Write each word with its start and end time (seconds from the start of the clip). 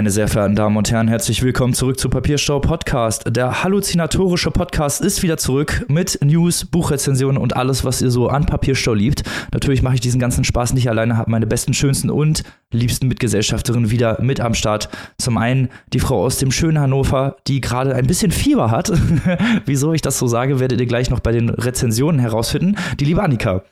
Meine 0.00 0.10
sehr 0.10 0.28
verehrten 0.28 0.56
Damen 0.56 0.78
und 0.78 0.90
Herren, 0.90 1.08
herzlich 1.08 1.42
willkommen 1.42 1.74
zurück 1.74 2.00
zu 2.00 2.08
Papierstau 2.08 2.58
Podcast. 2.58 3.24
Der 3.36 3.62
halluzinatorische 3.62 4.50
Podcast 4.50 5.02
ist 5.02 5.22
wieder 5.22 5.36
zurück 5.36 5.84
mit 5.88 6.18
News, 6.24 6.64
Buchrezensionen 6.64 7.36
und 7.36 7.54
alles, 7.54 7.84
was 7.84 8.00
ihr 8.00 8.10
so 8.10 8.30
an 8.30 8.46
Papierstau 8.46 8.94
liebt. 8.94 9.24
Natürlich 9.52 9.82
mache 9.82 9.96
ich 9.96 10.00
diesen 10.00 10.18
ganzen 10.18 10.42
Spaß 10.42 10.72
nicht 10.72 10.88
alleine, 10.88 11.18
habe 11.18 11.30
meine 11.30 11.46
besten, 11.46 11.74
schönsten 11.74 12.08
und 12.08 12.44
liebsten 12.72 13.08
Mitgesellschafterinnen 13.08 13.90
wieder 13.90 14.22
mit 14.22 14.40
am 14.40 14.54
Start. 14.54 14.88
Zum 15.18 15.36
einen 15.36 15.68
die 15.92 16.00
Frau 16.00 16.24
aus 16.24 16.38
dem 16.38 16.50
schönen 16.50 16.80
Hannover, 16.80 17.36
die 17.46 17.60
gerade 17.60 17.94
ein 17.94 18.06
bisschen 18.06 18.30
Fieber 18.30 18.70
hat. 18.70 18.90
Wieso 19.66 19.92
ich 19.92 20.00
das 20.00 20.18
so 20.18 20.26
sage, 20.26 20.60
werdet 20.60 20.80
ihr 20.80 20.86
gleich 20.86 21.10
noch 21.10 21.20
bei 21.20 21.32
den 21.32 21.50
Rezensionen 21.50 22.20
herausfinden. 22.20 22.76
Die 22.98 23.04
liebe 23.04 23.22
Annika. 23.22 23.64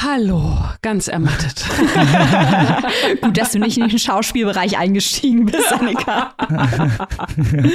Hallo, 0.00 0.56
ganz 0.80 1.08
ermattet. 1.08 1.64
Gut, 3.20 3.36
dass 3.36 3.50
du 3.50 3.58
nicht 3.58 3.78
in 3.78 3.88
den 3.88 3.98
Schauspielbereich 3.98 4.78
eingestiegen 4.78 5.46
bist, 5.46 5.72
Annika. 5.72 6.34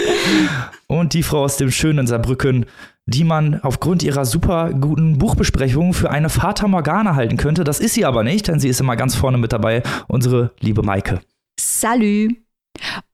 Und 0.88 1.14
die 1.14 1.23
Frau 1.23 1.44
aus 1.44 1.58
dem 1.58 1.70
schönen 1.70 2.08
Saarbrücken, 2.08 2.66
die 3.05 3.26
man 3.26 3.59
aufgrund 3.59 4.04
ihrer 4.04 4.23
super 4.23 4.72
guten 4.72 5.17
Buchbesprechung 5.17 5.94
für 5.94 6.12
eine 6.12 6.30
Fata 6.30 6.66
Morgana 6.70 7.16
halten 7.16 7.36
könnte. 7.36 7.66
Das 7.66 7.81
ist 7.81 7.94
sie 7.94 8.05
aber 8.05 8.23
nicht, 8.23 8.48
denn 8.48 8.62
sie 8.62 8.70
ist 8.70 8.80
immer 8.80 8.95
ganz 8.95 9.16
vorne 9.16 9.38
mit 9.38 9.52
dabei, 9.52 9.84
unsere 10.08 10.53
liebe 10.62 10.81
Maike. 10.81 11.20
Salü. 11.59 12.30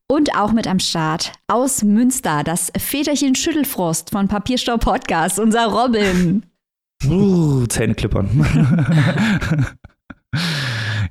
Und 0.07 0.35
auch 0.35 0.51
mit 0.51 0.67
am 0.67 0.79
Start 0.79 1.33
aus 1.47 1.83
Münster, 1.83 2.43
das 2.43 2.71
Väterchen 2.77 3.33
Schüttelfrost 3.33 4.11
von 4.11 4.27
Papierstau 4.27 4.77
Podcast, 4.77 5.39
unser 5.39 5.65
Robin. 5.65 6.43
Uh, 7.07 7.65
Zähne 7.67 7.95
klippern. 7.95 8.29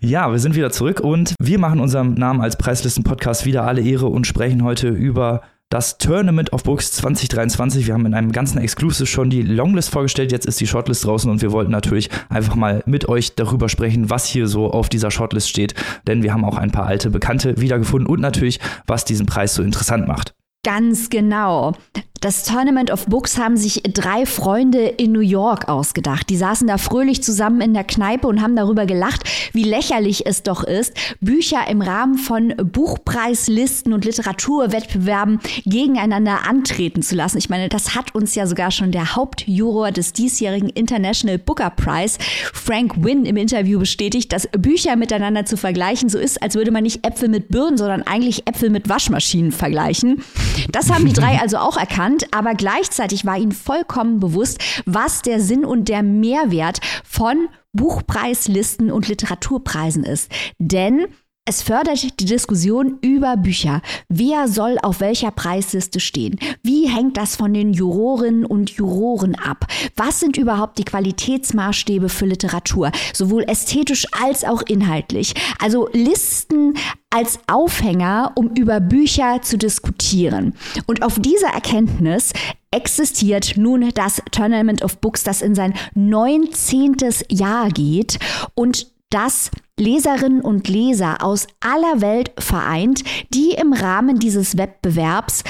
ja, 0.00 0.30
wir 0.30 0.39
sind 0.39 0.55
wieder 0.55 0.70
zurück 0.70 1.00
und 1.00 1.34
wir 1.41 1.58
machen 1.58 1.80
unserem 1.80 2.14
Namen 2.14 2.41
als 2.41 2.58
Preislisten-Podcast 2.58 3.47
wieder 3.47 3.64
alle 3.64 3.80
Ehre 3.80 4.06
und 4.06 4.27
sprechen 4.27 4.62
heute 4.62 4.89
über 4.89 5.42
das 5.70 5.98
Tournament 5.98 6.53
of 6.53 6.62
Books 6.62 6.92
2023. 6.92 7.86
Wir 7.86 7.95
haben 7.95 8.06
in 8.06 8.14
einem 8.14 8.33
ganzen 8.33 8.58
Exclusive 8.58 9.06
schon 9.06 9.28
die 9.28 9.42
Longlist 9.42 9.91
vorgestellt, 9.91 10.33
jetzt 10.33 10.47
ist 10.47 10.61
die 10.61 10.67
Shortlist 10.67 11.05
draußen 11.05 11.30
und 11.30 11.42
wir 11.42 11.53
wollten 11.53 11.72
natürlich 11.72 12.11
einfach 12.28 12.55
mal 12.55 12.83
mit 12.86 13.08
euch 13.08 13.34
darüber 13.34 13.69
sprechen, 13.69 14.08
was 14.08 14.27
hier 14.27 14.47
so 14.47 14.70
auf 14.70 14.89
dieser 14.89 15.11
Shortlist 15.11 15.48
steht, 15.48 15.75
denn 16.06 16.23
wir 16.23 16.33
haben 16.33 16.45
auch 16.45 16.56
ein 16.56 16.70
paar 16.70 16.86
alte 16.86 17.11
Bekannte 17.11 17.61
wiedergefunden 17.61 18.08
und 18.08 18.20
natürlich, 18.20 18.61
was 18.86 19.05
diesen 19.05 19.27
Preis 19.27 19.55
so 19.55 19.62
interessant 19.62 20.08
macht. 20.08 20.34
Ganz 20.64 21.08
genau. 21.08 21.75
Das 22.20 22.42
Tournament 22.42 22.91
of 22.91 23.06
Books 23.06 23.38
haben 23.38 23.56
sich 23.56 23.83
drei 23.84 24.27
Freunde 24.27 24.80
in 24.80 25.12
New 25.12 25.20
York 25.20 25.69
ausgedacht. 25.69 26.28
Die 26.30 26.36
saßen 26.36 26.66
da 26.66 26.77
fröhlich 26.77 27.22
zusammen 27.22 27.61
in 27.61 27.74
der 27.74 27.84
Kneipe 27.84 28.27
und 28.27 28.42
haben 28.42 28.56
darüber 28.56 28.86
gelacht, 28.86 29.22
wie 29.52 29.62
lächerlich 29.62 30.27
es 30.27 30.42
doch 30.42 30.64
ist, 30.64 30.94
Bücher 31.20 31.69
im 31.69 31.80
Rahmen 31.80 32.19
von 32.19 32.55
Buchpreislisten 32.56 33.92
und 33.92 34.05
Literaturwettbewerben 34.05 35.39
gegeneinander 35.64 36.48
antreten 36.48 37.02
zu 37.02 37.14
lassen. 37.14 37.39
Ich 37.39 37.50
meine, 37.50 37.69
das 37.69 37.94
hat 37.94 38.14
uns 38.16 38.34
ja 38.34 38.48
sogar 38.48 38.72
schon 38.72 38.91
der 38.91 39.14
Hauptjuror 39.14 39.92
des 39.92 40.12
diesjährigen 40.12 40.70
International 40.70 41.39
Booker 41.39 41.70
Prize, 41.70 42.19
Frank 42.52 43.05
Wynn, 43.05 43.27
im 43.27 43.36
Interview 43.36 43.78
bestätigt, 43.78 44.33
dass 44.33 44.48
Bücher 44.48 44.96
miteinander 44.96 45.44
zu 45.44 45.56
vergleichen 45.56 46.08
so 46.08 46.19
ist, 46.19 46.42
als 46.42 46.56
würde 46.56 46.72
man 46.72 46.83
nicht 46.83 47.06
Äpfel 47.06 47.28
mit 47.28 47.48
Birnen, 47.48 47.77
sondern 47.77 48.02
eigentlich 48.02 48.48
Äpfel 48.48 48.70
mit 48.70 48.89
Waschmaschinen 48.89 49.52
vergleichen. 49.52 50.24
Das 50.72 50.91
haben 50.91 51.06
die 51.06 51.12
drei 51.12 51.39
also 51.41 51.58
auch 51.58 51.77
erkannt, 51.77 52.08
aber 52.33 52.55
gleichzeitig 52.55 53.25
war 53.25 53.37
ihnen 53.39 53.53
vollkommen 53.53 54.20
bewusst, 54.20 54.59
was 54.87 55.23
der 55.23 55.41
Sinn 55.41 55.64
und 55.64 55.89
der 55.89 56.02
Mehrwert 56.02 56.80
von 57.05 57.48
Buchpreislisten 57.73 58.91
und 58.91 59.08
Literaturpreisen 59.08 60.05
ist. 60.05 60.30
Denn 60.58 61.07
es 61.48 61.63
fördert 61.63 62.20
die 62.20 62.27
Diskussion 62.27 62.98
über 63.01 63.39
Bücher. 63.39 63.81
Wer 64.11 64.48
soll 64.48 64.77
auf 64.83 65.01
welcher 65.01 65.31
Preisliste 65.31 65.98
stehen? 65.98 66.39
Wie 66.63 66.86
hängt 66.86 67.17
das 67.17 67.36
von 67.36 67.55
den 67.55 67.73
Jurorinnen 67.73 68.45
und 68.45 68.69
Juroren 68.69 69.35
ab? 69.35 69.64
Was 69.97 70.20
sind 70.20 70.37
überhaupt 70.37 70.77
die 70.77 70.85
Qualitätsmaßstäbe 70.85 72.11
für 72.11 72.27
Literatur? 72.27 72.92
Sowohl 73.14 73.45
ästhetisch 73.45 74.07
als 74.13 74.45
auch 74.45 74.61
inhaltlich. 74.61 75.33
Also 75.58 75.89
Listen 75.95 76.75
als 77.08 77.39
Aufhänger, 77.47 78.33
um 78.35 78.51
über 78.51 78.81
Bücher 78.81 79.41
zu 79.41 79.57
diskutieren. 79.57 80.53
Und 80.87 81.03
auf 81.03 81.19
dieser 81.19 81.48
Erkenntnis 81.48 82.35
existiert 82.70 83.57
nun 83.57 83.89
das 83.95 84.20
Tournament 84.33 84.85
of 84.85 84.98
Books, 84.98 85.25
das 85.25 85.41
in 85.41 85.55
sein 85.55 85.73
19. 85.95 86.97
Jahr 87.31 87.70
geht 87.70 88.19
und 88.55 88.98
das 89.11 89.51
Leserinnen 89.79 90.41
und 90.41 90.69
Leser 90.69 91.23
aus 91.23 91.46
aller 91.61 92.01
Welt 92.01 92.33
vereint, 92.39 93.02
die 93.33 93.52
im 93.52 93.73
Rahmen 93.73 94.19
dieses 94.19 94.57
Wettbewerbs 94.57 95.45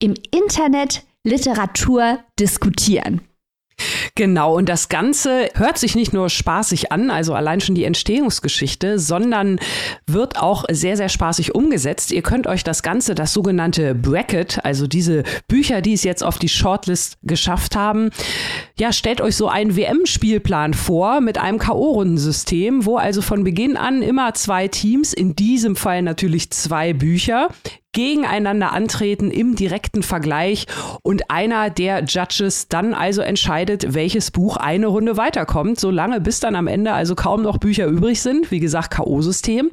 im 0.00 0.14
Internet 0.30 1.04
Literatur 1.24 2.20
diskutieren. 2.38 3.27
Genau, 4.14 4.56
und 4.56 4.68
das 4.68 4.88
Ganze 4.88 5.48
hört 5.54 5.78
sich 5.78 5.94
nicht 5.94 6.12
nur 6.12 6.28
spaßig 6.28 6.90
an, 6.90 7.10
also 7.10 7.34
allein 7.34 7.60
schon 7.60 7.74
die 7.74 7.84
Entstehungsgeschichte, 7.84 8.98
sondern 8.98 9.60
wird 10.06 10.40
auch 10.40 10.64
sehr, 10.70 10.96
sehr 10.96 11.08
spaßig 11.08 11.54
umgesetzt. 11.54 12.10
Ihr 12.10 12.22
könnt 12.22 12.46
euch 12.46 12.64
das 12.64 12.82
Ganze, 12.82 13.14
das 13.14 13.32
sogenannte 13.32 13.94
Bracket, 13.94 14.64
also 14.64 14.86
diese 14.86 15.22
Bücher, 15.46 15.82
die 15.82 15.92
es 15.92 16.02
jetzt 16.02 16.24
auf 16.24 16.38
die 16.38 16.48
Shortlist 16.48 17.18
geschafft 17.22 17.76
haben, 17.76 18.10
ja, 18.78 18.92
stellt 18.92 19.20
euch 19.20 19.36
so 19.36 19.48
einen 19.48 19.76
WM-Spielplan 19.76 20.74
vor 20.74 21.20
mit 21.20 21.38
einem 21.38 21.58
K.O.-Rundensystem, 21.58 22.84
wo 22.86 22.96
also 22.96 23.22
von 23.22 23.44
Beginn 23.44 23.76
an 23.76 24.02
immer 24.02 24.34
zwei 24.34 24.68
Teams, 24.68 25.12
in 25.12 25.36
diesem 25.36 25.76
Fall 25.76 26.02
natürlich 26.02 26.50
zwei 26.50 26.92
Bücher, 26.92 27.48
gegeneinander 27.98 28.72
antreten 28.72 29.32
im 29.32 29.56
direkten 29.56 30.04
Vergleich 30.04 30.66
und 31.02 31.32
einer 31.32 31.68
der 31.68 32.04
Judges 32.04 32.68
dann 32.68 32.94
also 32.94 33.22
entscheidet, 33.22 33.92
welches 33.92 34.30
Buch 34.30 34.56
eine 34.56 34.86
Runde 34.86 35.16
weiterkommt, 35.16 35.80
solange 35.80 36.20
bis 36.20 36.38
dann 36.38 36.54
am 36.54 36.68
Ende 36.68 36.92
also 36.92 37.16
kaum 37.16 37.42
noch 37.42 37.58
Bücher 37.58 37.86
übrig 37.86 38.22
sind. 38.22 38.52
Wie 38.52 38.60
gesagt, 38.60 38.92
K.O.-System. 38.92 39.70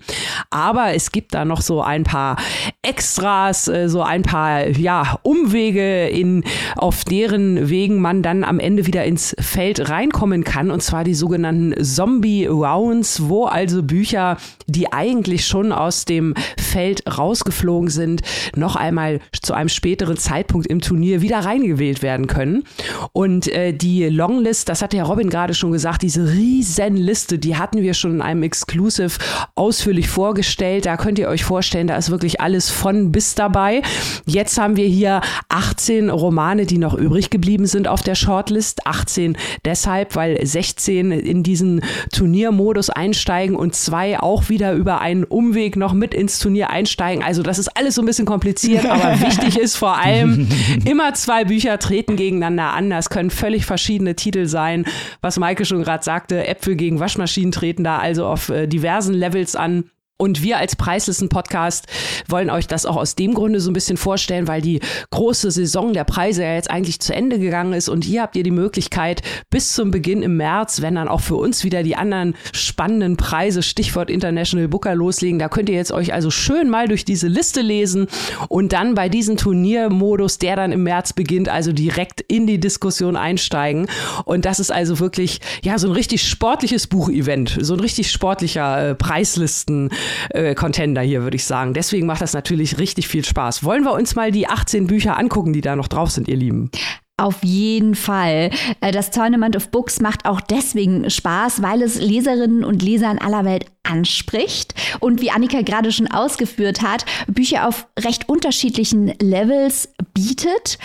Aber 0.50 0.96
es 0.96 1.12
gibt 1.12 1.36
da 1.36 1.46
noch 1.46 1.62
so 1.62 1.84
ein 1.84 2.02
paar 2.02 2.38
Extras, 2.82 3.68
äh, 3.68 3.90
so 3.90 4.02
ein 4.02 4.24
paar 4.24 4.70
ja, 4.70 5.20
Umwege, 5.22 6.08
in, 6.08 6.44
auf 6.78 7.04
deren 7.04 7.70
Wegen 7.70 8.02
man 8.02 8.24
dann 8.24 8.44
am 8.44 8.60
Ende 8.60 8.88
wieder 8.88 9.06
ins 9.06 9.36
Feld 9.40 9.88
reinkommen 9.92 10.44
kann. 10.44 10.72
Und 10.72 10.82
zwar 10.82 11.04
die 11.04 11.14
sogenannten 11.14 11.84
Zombie 11.84 12.48
Rounds, 12.48 13.30
wo 13.30 13.46
also 13.46 13.84
Bücher, 13.84 14.38
die 14.66 14.92
eigentlich 14.92 15.46
schon 15.46 15.72
aus 15.72 16.06
dem 16.06 16.34
Feld 16.58 17.04
rausgeflogen 17.06 17.90
sind, 17.90 18.15
sind, 18.16 18.22
noch 18.56 18.76
einmal 18.76 19.20
zu 19.42 19.54
einem 19.54 19.70
späteren 19.70 20.18
Zeitpunkt 20.18 20.68
im 20.68 20.82
Turnier 20.82 21.22
wieder 21.22 21.40
reingewählt 21.40 22.02
werden 22.02 22.28
können. 22.28 22.64
Und 23.12 23.48
äh, 23.48 23.74
die 23.74 24.06
Longlist, 24.06 24.70
das 24.70 24.82
hatte 24.82 24.98
ja 24.98 25.04
Robin 25.04 25.30
gerade 25.30 25.54
schon 25.54 25.72
gesagt, 25.72 26.02
diese 26.02 26.32
riesen 26.32 26.98
Liste, 26.98 27.38
die 27.38 27.56
hatten 27.58 27.82
wir 27.82 27.94
schon 27.94 28.16
in 28.16 28.22
einem 28.22 28.44
Exclusive 28.44 29.18
ausführlich 29.56 30.08
vorgestellt. 30.08 30.86
Da 30.86 30.98
könnt 30.98 31.20
ihr 31.20 31.28
euch 31.28 31.44
vorstellen, 31.44 31.88
da 31.88 31.98
ist 31.98 32.10
wirklich 32.10 32.42
alles 32.42 32.70
von 32.70 33.12
bis 33.12 33.36
dabei. 33.36 33.82
Jetzt 34.26 34.58
haben 34.58 34.76
wir 34.76 34.88
hier 34.88 35.22
18 35.50 36.10
Romane, 36.10 36.66
die 36.66 36.78
noch 36.78 36.94
übrig 36.94 37.30
geblieben 37.30 37.66
sind 37.66 37.88
auf 37.88 38.02
der 38.02 38.16
Shortlist. 38.16 38.86
18 38.86 39.38
deshalb, 39.64 40.16
weil 40.16 40.46
16 40.46 41.12
in 41.12 41.44
diesen 41.44 41.82
Turniermodus 42.12 42.90
einsteigen 42.90 43.56
und 43.56 43.76
zwei 43.76 44.20
auch 44.20 44.50
wieder 44.50 44.74
über 44.74 45.02
einen 45.02 45.24
Umweg 45.24 45.76
noch 45.76 45.94
mit 45.94 46.14
ins 46.14 46.40
Turnier 46.40 46.70
einsteigen. 46.70 47.24
Also 47.24 47.44
das 47.44 47.60
ist 47.60 47.76
alles 47.76 47.95
so 47.96 48.02
ein 48.02 48.06
bisschen 48.06 48.26
kompliziert, 48.26 48.86
aber 48.90 49.20
wichtig 49.22 49.58
ist 49.58 49.78
vor 49.78 49.98
allem, 49.98 50.48
immer 50.86 51.14
zwei 51.14 51.46
Bücher 51.46 51.80
treten 51.80 52.16
gegeneinander 52.16 52.74
an. 52.74 52.90
Das 52.90 53.10
können 53.10 53.30
völlig 53.30 53.66
verschiedene 53.66 54.16
Titel 54.16 54.46
sein. 54.46 54.86
Was 55.22 55.40
Maike 55.40 55.66
schon 55.66 55.84
gerade 55.84 56.04
sagte, 56.04 56.48
Äpfel 56.48 56.76
gegen 56.76 57.00
Waschmaschinen 57.00 57.52
treten 57.52 57.84
da 57.84 57.98
also 57.98 58.26
auf 58.26 58.50
äh, 58.50 58.68
diversen 58.68 59.14
Levels 59.14 59.56
an. 59.56 59.86
Und 60.18 60.42
wir 60.42 60.60
als 60.60 60.78
Preislisten-Podcast 60.78 61.88
wollen 62.30 62.50
euch 62.50 62.68
das 62.68 62.86
auch 62.86 62.96
aus 62.96 63.16
dem 63.16 63.34
Grunde 63.34 63.60
so 63.60 63.70
ein 63.70 63.74
bisschen 63.74 63.98
vorstellen, 63.98 64.48
weil 64.48 64.62
die 64.62 64.80
große 65.12 65.52
Saison 65.52 65.92
der 65.92 66.06
Preise 66.06 66.44
ja 66.44 66.54
jetzt 66.54 66.72
eigentlich 66.72 67.02
zu 67.02 67.14
Ende 67.14 67.38
gegangen 67.38 67.74
ist 67.74 67.90
und 67.90 68.06
hier 68.06 68.22
habt 68.22 68.38
ihr 68.38 68.44
die 68.44 68.52
Möglichkeit 68.52 69.24
bis 69.50 69.74
zum 69.74 69.92
Beginn 69.92 70.22
im 70.22 70.38
März, 70.38 70.82
wenn 70.82 70.96
dann 70.96 71.10
auch 71.10 71.20
für 71.20 71.36
uns 71.36 71.66
wieder 71.66 71.84
die 71.84 71.98
anderen 71.98 72.34
spannenden 72.54 73.18
Preise, 73.18 73.62
Stichwort 73.62 74.10
International 74.10 74.70
Booker 74.70 74.96
loslegen, 74.96 75.38
da 75.38 75.50
könnt 75.50 75.68
ihr 75.68 75.76
jetzt 75.76 75.92
euch 75.92 76.14
also 76.14 76.32
schön 76.32 76.70
mal 76.70 76.88
durch 76.88 77.04
diese 77.04 77.28
Liste 77.28 77.60
lesen 77.60 78.08
und 78.48 78.72
dann 78.72 78.96
bei 78.96 79.10
diesem 79.10 79.36
Turniermodus, 79.36 80.38
der 80.38 80.56
dann 80.56 80.72
im 80.72 80.84
März 80.84 81.12
beginnt, 81.12 81.50
also 81.50 81.74
direkt 81.74 82.22
in 82.22 82.48
die 82.48 82.62
Diskussion 82.62 83.18
einsteigen. 83.18 83.88
Und 84.24 84.46
das 84.46 84.62
ist 84.62 84.72
also 84.72 85.00
wirklich, 85.02 85.42
ja, 85.62 85.78
so 85.78 85.90
ein 85.90 85.94
richtig 85.94 86.26
sportliches 86.26 86.88
Buchevent, 86.88 87.58
so 87.60 87.74
ein 87.74 87.82
richtig 87.82 88.10
sportlicher 88.10 88.92
äh, 88.92 88.96
Preislisten 88.96 89.90
äh, 90.30 90.56
Contender 90.56 91.02
hier, 91.02 91.24
würde 91.24 91.36
ich 91.36 91.46
sagen. 91.46 91.74
Deswegen 91.74 92.08
macht 92.08 92.22
das 92.22 92.34
natürlich 92.34 92.78
richtig 92.78 93.08
viel 93.08 93.26
Spaß. 93.26 93.64
Wollen 93.64 93.84
wir 93.84 93.94
uns 93.94 94.16
mal 94.16 94.32
die 94.32 94.48
18 94.48 94.88
Bücher 94.88 95.18
angucken, 95.18 95.54
die 95.54 95.62
da 95.62 95.76
noch 95.76 95.88
drauf 95.88 96.12
sind, 96.12 96.28
ihr 96.28 96.38
Lieben? 96.38 96.72
Auf 97.18 97.44
jeden 97.44 97.96
Fall. 97.96 98.50
Äh, 98.82 98.92
das 98.92 99.10
Tournament 99.10 99.56
of 99.56 99.72
Books 99.72 100.02
macht 100.02 100.26
auch 100.26 100.42
deswegen 100.42 101.10
Spaß, 101.10 101.62
weil 101.62 101.82
es 101.82 101.96
Leserinnen 101.96 102.66
und 102.66 102.84
Leser 102.84 103.10
in 103.10 103.20
aller 103.20 103.46
Welt 103.46 103.68
anspricht 103.84 104.76
und 105.00 105.22
wie 105.22 105.32
Annika 105.32 105.62
gerade 105.62 105.94
schon 105.94 106.12
ausgeführt 106.12 106.82
hat, 106.82 107.06
Bücher 107.28 107.70
auf 107.70 107.88
recht 107.98 108.28
unterschiedlichen 108.28 109.14
Levels 109.22 109.94
bietet. 110.14 110.78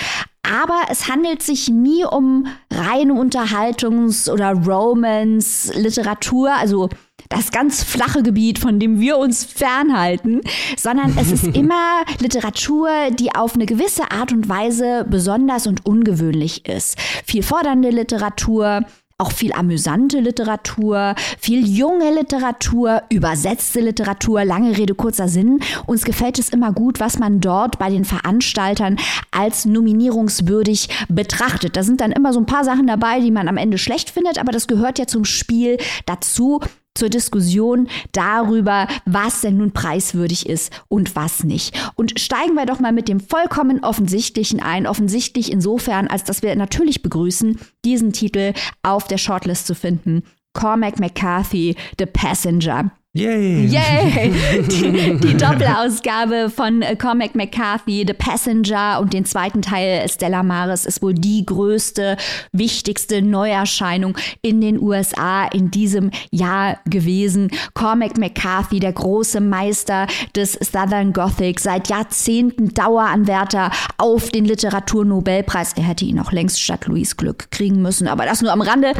Aber 0.43 0.83
es 0.89 1.09
handelt 1.09 1.43
sich 1.43 1.69
nie 1.69 2.05
um 2.05 2.47
reine 2.71 3.15
Unterhaltungs- 3.15 4.31
oder 4.31 4.53
Romance-Literatur, 4.53 6.55
also 6.55 6.89
das 7.31 7.53
ganz 7.53 7.83
flache 7.83 8.23
Gebiet, 8.23 8.59
von 8.59 8.79
dem 8.79 9.01
wir 9.01 9.17
uns 9.17 9.45
fernhalten, 9.45 10.43
sondern 10.77 11.17
es 11.17 11.33
ist 11.33 11.45
immer 11.57 12.03
Literatur, 12.19 12.91
die 13.13 13.35
auf 13.35 13.55
eine 13.55 13.67
gewisse 13.67 14.11
Art 14.11 14.33
und 14.33 14.49
Weise 14.49 15.07
besonders 15.09 15.67
und 15.67 15.87
ungewöhnlich 15.87 16.69
ist. 16.69 16.99
Viel 17.25 17.43
fordernde 17.43 17.91
Literatur, 17.91 18.85
auch 19.21 19.33
viel 19.33 19.53
amüsante 19.53 20.19
Literatur, 20.19 21.15
viel 21.39 21.67
junge 21.69 22.13
Literatur, 22.13 23.03
übersetzte 23.11 23.81
Literatur, 23.81 24.45
lange 24.45 24.77
Rede, 24.77 24.95
kurzer 24.95 25.29
Sinn. 25.29 25.61
Uns 25.87 26.05
gefällt 26.05 26.39
es 26.39 26.49
immer 26.49 26.73
gut, 26.73 27.01
was 27.01 27.19
man 27.19 27.41
dort 27.41 27.79
bei 27.79 27.91
den 27.91 28.05
Veranstaltern 28.05 28.97
als 29.31 29.67
nominierungswürdig 29.67 30.89
betrachtet. 31.09 31.77
Da 31.77 31.83
sind 31.83 32.01
dann 32.01 32.13
immer 32.13 32.33
so 32.33 32.41
ein 32.41 32.47
paar 32.47 32.65
Sachen 32.65 32.87
dabei, 32.87 33.21
die 33.21 33.31
man 33.31 33.47
am 33.47 33.59
Ende 33.59 33.79
schlecht 33.79 34.11
findet, 34.11 34.39
aber 34.39 34.53
das 34.53 34.67
gehört 34.67 34.99
ja 34.99 35.07
zum 35.07 35.25
Spiel 35.25 35.77
dazu 36.07 36.61
zur 36.95 37.09
Diskussion 37.09 37.89
darüber, 38.13 38.87
was 39.07 39.41
denn 39.41 39.57
nun 39.57 39.73
preiswürdig 39.73 40.49
ist 40.49 40.73
und 40.89 41.17
was 41.17 41.45
nicht. 41.45 41.75
Und 41.95 42.19
steigen 42.19 42.55
wir 42.55 42.67
doch 42.67 42.81
mal 42.81 42.93
mit 42.93 43.09
dem 43.09 43.21
vollkommen 43.21 43.85
Offensichtlichen 43.85 44.61
ein. 44.61 44.87
Offensichtlich 44.87 45.51
insofern, 45.53 46.09
als 46.09 46.25
dass 46.25 46.43
wir 46.43 46.55
natürlich 46.57 47.03
begrüßen, 47.03 47.59
diesen 47.85 48.13
Titel 48.13 48.53
auf 48.83 49.07
der 49.07 49.19
Shortlist 49.19 49.67
zu 49.67 49.75
finden. 49.75 50.23
Cormac 50.53 50.99
McCarthy, 50.99 51.77
The 51.99 52.07
Passenger. 52.07 52.91
Yay! 53.13 53.67
Yay! 53.67 54.33
Die, 54.71 55.17
die 55.17 55.37
Doppelausgabe 55.37 56.49
von 56.49 56.85
Cormac 56.97 57.35
McCarthy, 57.35 58.05
The 58.07 58.15
Passenger 58.15 59.01
und 59.01 59.13
den 59.13 59.25
zweiten 59.25 59.63
Teil 59.63 60.09
Stella 60.09 60.45
Maris 60.45 60.85
ist 60.85 61.03
wohl 61.03 61.15
die 61.15 61.45
größte, 61.45 62.17
wichtigste 62.53 63.21
Neuerscheinung 63.21 64.17
in 64.43 64.61
den 64.61 64.81
USA 64.81 65.47
in 65.47 65.73
diesem 65.73 66.13
Jahr 66.31 66.79
gewesen. 66.89 67.51
Cormac 67.75 68.17
McCarthy, 68.17 68.79
der 68.79 68.93
große 68.93 69.41
Meister 69.41 70.07
des 70.37 70.53
Southern 70.53 71.13
Gothic, 71.13 71.59
seit 71.59 71.89
Jahrzehnten 71.89 72.75
Daueranwärter 72.75 73.73
auf 73.99 74.29
den 74.31 74.45
Literaturnobelpreis. 74.45 75.73
Er 75.73 75.83
hätte 75.83 76.05
ihn 76.05 76.21
auch 76.21 76.31
längst 76.31 76.63
statt 76.63 76.87
Louis 76.87 77.17
Glück 77.17 77.51
kriegen 77.51 77.83
müssen, 77.83 78.07
aber 78.07 78.25
das 78.25 78.41
nur 78.41 78.53
am 78.53 78.61
Rande. 78.63 78.93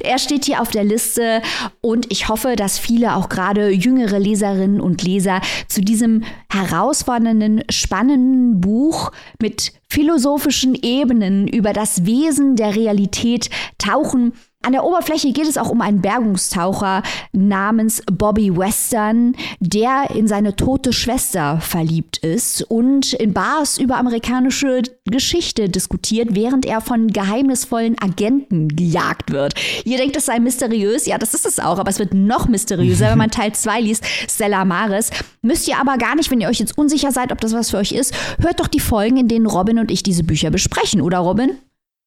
Er 0.00 0.18
steht 0.18 0.46
hier 0.46 0.62
auf 0.62 0.70
der 0.70 0.84
Liste 0.84 1.42
und 1.82 2.10
ich 2.10 2.30
hoffe, 2.30 2.56
dass 2.56 2.78
viele 2.78 3.14
auch 3.14 3.28
gerade 3.28 3.57
gerade 3.58 3.70
jüngere 3.70 4.18
Leserinnen 4.18 4.80
und 4.80 5.02
Leser 5.02 5.40
zu 5.66 5.80
diesem 5.80 6.22
herausfordernden, 6.50 7.62
spannenden 7.70 8.60
Buch 8.60 9.12
mit 9.40 9.72
philosophischen 9.88 10.74
Ebenen 10.74 11.48
über 11.48 11.72
das 11.72 12.06
Wesen 12.06 12.56
der 12.56 12.76
Realität 12.76 13.50
tauchen 13.78 14.32
an 14.64 14.72
der 14.72 14.84
Oberfläche 14.84 15.32
geht 15.32 15.46
es 15.46 15.56
auch 15.56 15.70
um 15.70 15.80
einen 15.80 16.00
Bergungstaucher 16.00 17.02
namens 17.32 18.02
Bobby 18.10 18.54
Western, 18.56 19.36
der 19.60 20.10
in 20.14 20.26
seine 20.26 20.56
tote 20.56 20.92
Schwester 20.92 21.60
verliebt 21.60 22.18
ist 22.18 22.62
und 22.62 23.12
in 23.14 23.32
Bars 23.32 23.78
über 23.78 23.96
amerikanische 23.96 24.82
Geschichte 25.04 25.68
diskutiert, 25.68 26.34
während 26.34 26.66
er 26.66 26.80
von 26.80 27.06
geheimnisvollen 27.08 27.96
Agenten 28.00 28.68
gejagt 28.68 29.32
wird. 29.32 29.54
Ihr 29.84 29.96
denkt, 29.96 30.16
es 30.16 30.26
sei 30.26 30.40
mysteriös, 30.40 31.06
ja, 31.06 31.18
das 31.18 31.34
ist 31.34 31.46
es 31.46 31.60
auch, 31.60 31.78
aber 31.78 31.90
es 31.90 32.00
wird 32.00 32.12
noch 32.12 32.48
mysteriöser, 32.48 33.10
wenn 33.10 33.18
man 33.18 33.30
Teil 33.38 33.52
2 33.52 33.80
liest, 33.80 34.04
Stella 34.28 34.64
Maris. 34.64 35.10
Müsst 35.40 35.68
ihr 35.68 35.78
aber 35.78 35.98
gar 35.98 36.16
nicht, 36.16 36.32
wenn 36.32 36.40
ihr 36.40 36.48
euch 36.48 36.58
jetzt 36.58 36.76
unsicher 36.76 37.12
seid, 37.12 37.30
ob 37.30 37.40
das 37.40 37.54
was 37.54 37.70
für 37.70 37.76
euch 37.76 37.92
ist, 37.92 38.12
hört 38.40 38.58
doch 38.58 38.68
die 38.68 38.80
Folgen, 38.80 39.18
in 39.18 39.28
denen 39.28 39.46
Robin 39.46 39.78
und 39.78 39.92
ich 39.92 40.02
diese 40.02 40.24
Bücher 40.24 40.50
besprechen, 40.50 41.00
oder 41.00 41.18
Robin? 41.18 41.58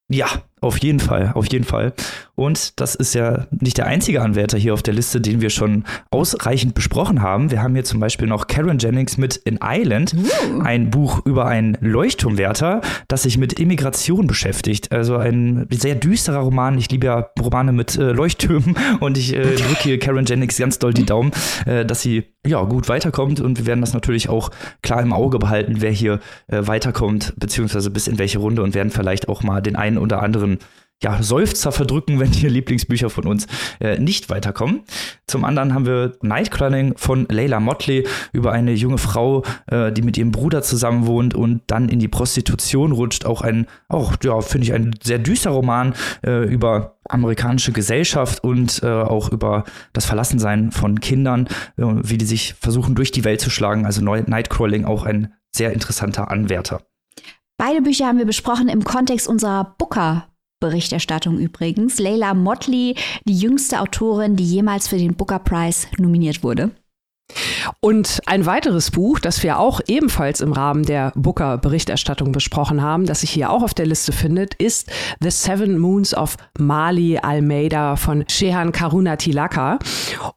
Ja, 0.10 0.28
auf 0.62 0.78
jeden 0.78 1.00
Fall, 1.00 1.32
auf 1.34 1.48
jeden 1.48 1.66
Fall. 1.66 1.94
Und 2.36 2.80
das 2.80 2.96
ist 2.96 3.16
ja 3.16 3.48
nicht 3.52 3.78
der 3.78 3.88
einzige 3.88 4.22
Anwärter 4.22 4.58
hier 4.58 4.74
auf 4.74 4.84
der 4.84 4.94
Liste, 4.94 5.20
den 5.20 5.42
wir 5.42 5.50
schon 5.50 5.84
ausreichend 6.12 6.76
besprochen 6.76 7.22
haben. 7.22 7.52
Wir 7.52 7.62
haben 7.64 7.74
hier 7.74 7.84
zum 7.84 8.00
Beispiel 8.00 8.28
noch 8.28 8.48
Karen 8.48 8.78
Jennings 8.78 9.18
mit 9.18 9.36
In 9.38 9.60
Island, 9.64 10.16
uh. 10.16 10.62
ein 10.62 10.92
Buch 10.92 11.26
über 11.26 11.48
einen 11.48 11.78
Leuchtturmwärter, 11.82 12.82
das 13.08 13.24
sich 13.24 13.40
mit 13.40 13.60
Immigration 13.60 14.28
beschäftigt. 14.28 14.92
Also 14.92 15.18
ein 15.18 15.68
sehr 15.72 15.96
düsterer 15.96 16.40
Roman. 16.40 16.78
Ich 16.78 16.90
liebe 16.92 17.08
ja 17.08 17.30
Romane 17.40 17.72
mit 17.72 17.98
äh, 17.98 18.12
Leuchttürmen 18.12 18.76
und 19.00 19.18
ich 19.18 19.36
äh, 19.36 19.42
drücke 19.56 19.84
hier 19.84 20.00
Karen 20.00 20.26
Jennings 20.26 20.58
ganz 20.58 20.78
doll 20.78 20.94
die 20.94 21.06
Daumen, 21.06 21.32
äh, 21.66 21.86
dass 21.86 22.02
sie 22.02 22.26
ja 22.46 22.64
gut 22.64 22.90
weiterkommt 22.90 23.40
und 23.40 23.60
wir 23.60 23.66
werden 23.68 23.82
das 23.82 23.94
natürlich 23.94 24.30
auch 24.30 24.50
klar 24.82 25.02
im 25.02 25.14
Auge 25.14 25.38
behalten, 25.38 25.76
wer 25.78 25.92
hier 25.92 26.20
äh, 26.48 26.66
weiterkommt, 26.66 27.34
beziehungsweise 27.38 27.92
bis 27.92 28.08
in 28.08 28.18
welche 28.18 28.40
Runde 28.40 28.64
und 28.64 28.74
werden 28.74 28.90
vielleicht 28.90 29.30
auch 29.30 29.44
mal 29.44 29.62
den 29.62 29.76
einen 29.76 30.00
oder 30.00 30.24
anderen 30.24 30.51
ja, 31.04 31.22
Seufzer 31.22 31.72
verdrücken, 31.72 32.20
wenn 32.20 32.32
die 32.32 32.48
Lieblingsbücher 32.48 33.10
von 33.10 33.26
uns 33.28 33.48
äh, 33.80 34.00
nicht 34.00 34.30
weiterkommen. 34.30 34.82
Zum 35.28 35.46
anderen 35.46 35.74
haben 35.74 35.86
wir 35.86 36.14
Nightcrawling 36.22 36.98
von 36.98 37.26
Leila 37.30 37.60
Motley 37.60 38.08
über 38.34 38.52
eine 38.52 38.74
junge 38.74 38.98
Frau, 38.98 39.44
äh, 39.68 39.92
die 39.92 40.02
mit 40.02 40.18
ihrem 40.18 40.32
Bruder 40.32 40.62
zusammen 40.62 41.08
wohnt 41.08 41.34
und 41.34 41.62
dann 41.68 41.90
in 41.90 42.00
die 42.00 42.08
Prostitution 42.08 42.92
rutscht. 42.92 43.26
Auch 43.26 43.42
ein, 43.42 43.68
auch, 43.88 44.16
ja, 44.24 44.42
finde 44.42 44.68
ich, 44.68 44.74
ein 44.74 44.96
sehr 45.02 45.20
düster 45.20 45.52
Roman 45.52 45.94
äh, 46.26 46.46
über 46.46 46.98
amerikanische 47.10 47.72
Gesellschaft 47.72 48.44
und 48.44 48.82
äh, 48.84 48.88
auch 48.88 49.32
über 49.32 49.64
das 49.94 50.06
Verlassensein 50.06 50.72
von 50.72 51.00
Kindern, 51.00 51.48
äh, 51.78 51.84
wie 52.04 52.18
die 52.18 52.26
sich 52.26 52.54
versuchen, 52.54 52.96
durch 52.96 53.12
die 53.12 53.24
Welt 53.24 53.42
zu 53.42 53.50
schlagen. 53.50 53.86
Also 53.86 54.02
Nightcrawling 54.02 54.86
auch 54.86 55.06
ein 55.06 55.34
sehr 55.54 55.74
interessanter 55.74 56.32
Anwärter. 56.32 56.82
Beide 57.58 57.82
Bücher 57.82 58.08
haben 58.08 58.18
wir 58.18 58.26
besprochen 58.26 58.70
im 58.70 58.84
Kontext 58.84 59.28
unserer 59.28 59.76
Booker 59.78 60.31
Berichterstattung 60.62 61.38
übrigens. 61.38 62.00
Leila 62.00 62.34
Motley, 62.34 62.96
die 63.26 63.38
jüngste 63.38 63.82
Autorin, 63.82 64.38
die 64.38 64.46
jemals 64.46 64.88
für 64.88 64.98
den 64.98 65.16
Booker 65.16 65.40
Prize 65.40 65.88
nominiert 65.98 66.42
wurde. 66.44 66.72
Und 67.80 68.22
ein 68.26 68.46
weiteres 68.46 68.92
Buch, 68.92 69.20
das 69.20 69.44
wir 69.44 69.60
auch 69.60 69.82
ebenfalls 69.88 70.42
im 70.42 70.54
Rahmen 70.54 70.84
der 70.84 71.12
Booker-Berichterstattung 71.16 72.32
besprochen 72.32 72.82
haben, 72.82 73.06
das 73.06 73.22
sich 73.22 73.32
hier 73.32 73.50
auch 73.50 73.64
auf 73.64 73.74
der 73.74 73.86
Liste 73.86 74.12
findet, 74.12 74.54
ist 74.56 74.90
The 75.20 75.32
Seven 75.32 75.78
Moons 75.78 76.14
of 76.14 76.38
Mali 76.60 77.18
Almeida 77.18 77.96
von 77.96 78.26
Shehan 78.28 78.72
Karuna 78.72 79.16
Tilaka. 79.16 79.80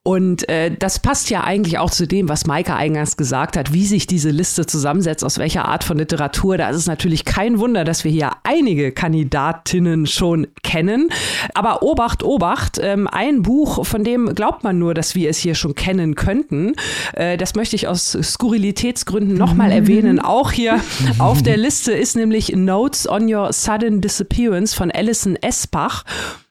Und 0.02 0.48
äh, 0.48 0.74
das 0.76 1.00
passt 1.00 1.30
ja 1.30 1.44
eigentlich 1.44 1.78
auch 1.78 1.90
zu 1.90 2.06
dem, 2.06 2.28
was 2.28 2.46
Maike 2.46 2.74
eingangs 2.74 3.16
gesagt 3.16 3.56
hat, 3.56 3.72
wie 3.72 3.86
sich 3.86 4.06
diese 4.06 4.30
Liste 4.30 4.66
zusammensetzt, 4.66 5.24
aus 5.24 5.38
welcher 5.38 5.66
Art 5.66 5.84
von 5.84 5.98
Literatur. 5.98 6.58
Da 6.58 6.70
ist 6.70 6.76
es 6.76 6.86
natürlich 6.86 7.24
kein 7.24 7.58
Wunder, 7.58 7.84
dass 7.84 8.04
wir 8.04 8.10
hier 8.10 8.32
einige 8.44 8.92
Kandidatinnen 8.92 10.06
schon 10.06 10.46
kennen. 10.62 11.10
Aber 11.54 11.82
Obacht, 11.82 12.22
Obacht, 12.22 12.78
ähm, 12.80 13.06
ein 13.06 13.42
Buch, 13.42 13.84
von 13.84 14.04
dem 14.04 14.34
glaubt 14.34 14.64
man 14.64 14.78
nur, 14.78 14.94
dass 14.94 15.14
wir 15.14 15.30
es 15.30 15.38
hier 15.38 15.54
schon 15.54 15.74
kennen 15.74 16.14
könnten. 16.14 16.74
Äh, 17.14 17.36
das 17.36 17.54
möchte 17.54 17.76
ich 17.76 17.88
aus 17.88 18.16
Skurrilitätsgründen 18.20 19.36
nochmal 19.36 19.72
erwähnen. 19.72 20.20
Auch 20.24 20.52
hier 20.52 20.80
auf 21.18 21.42
der 21.42 21.56
Liste 21.56 21.92
ist 21.92 22.16
nämlich 22.16 22.54
Notes 22.54 23.08
on 23.08 23.32
Your 23.32 23.52
Sudden 23.52 24.00
Disappearance 24.00 24.74
von 24.74 24.90
Alison 24.90 25.36
Espach. 25.36 26.04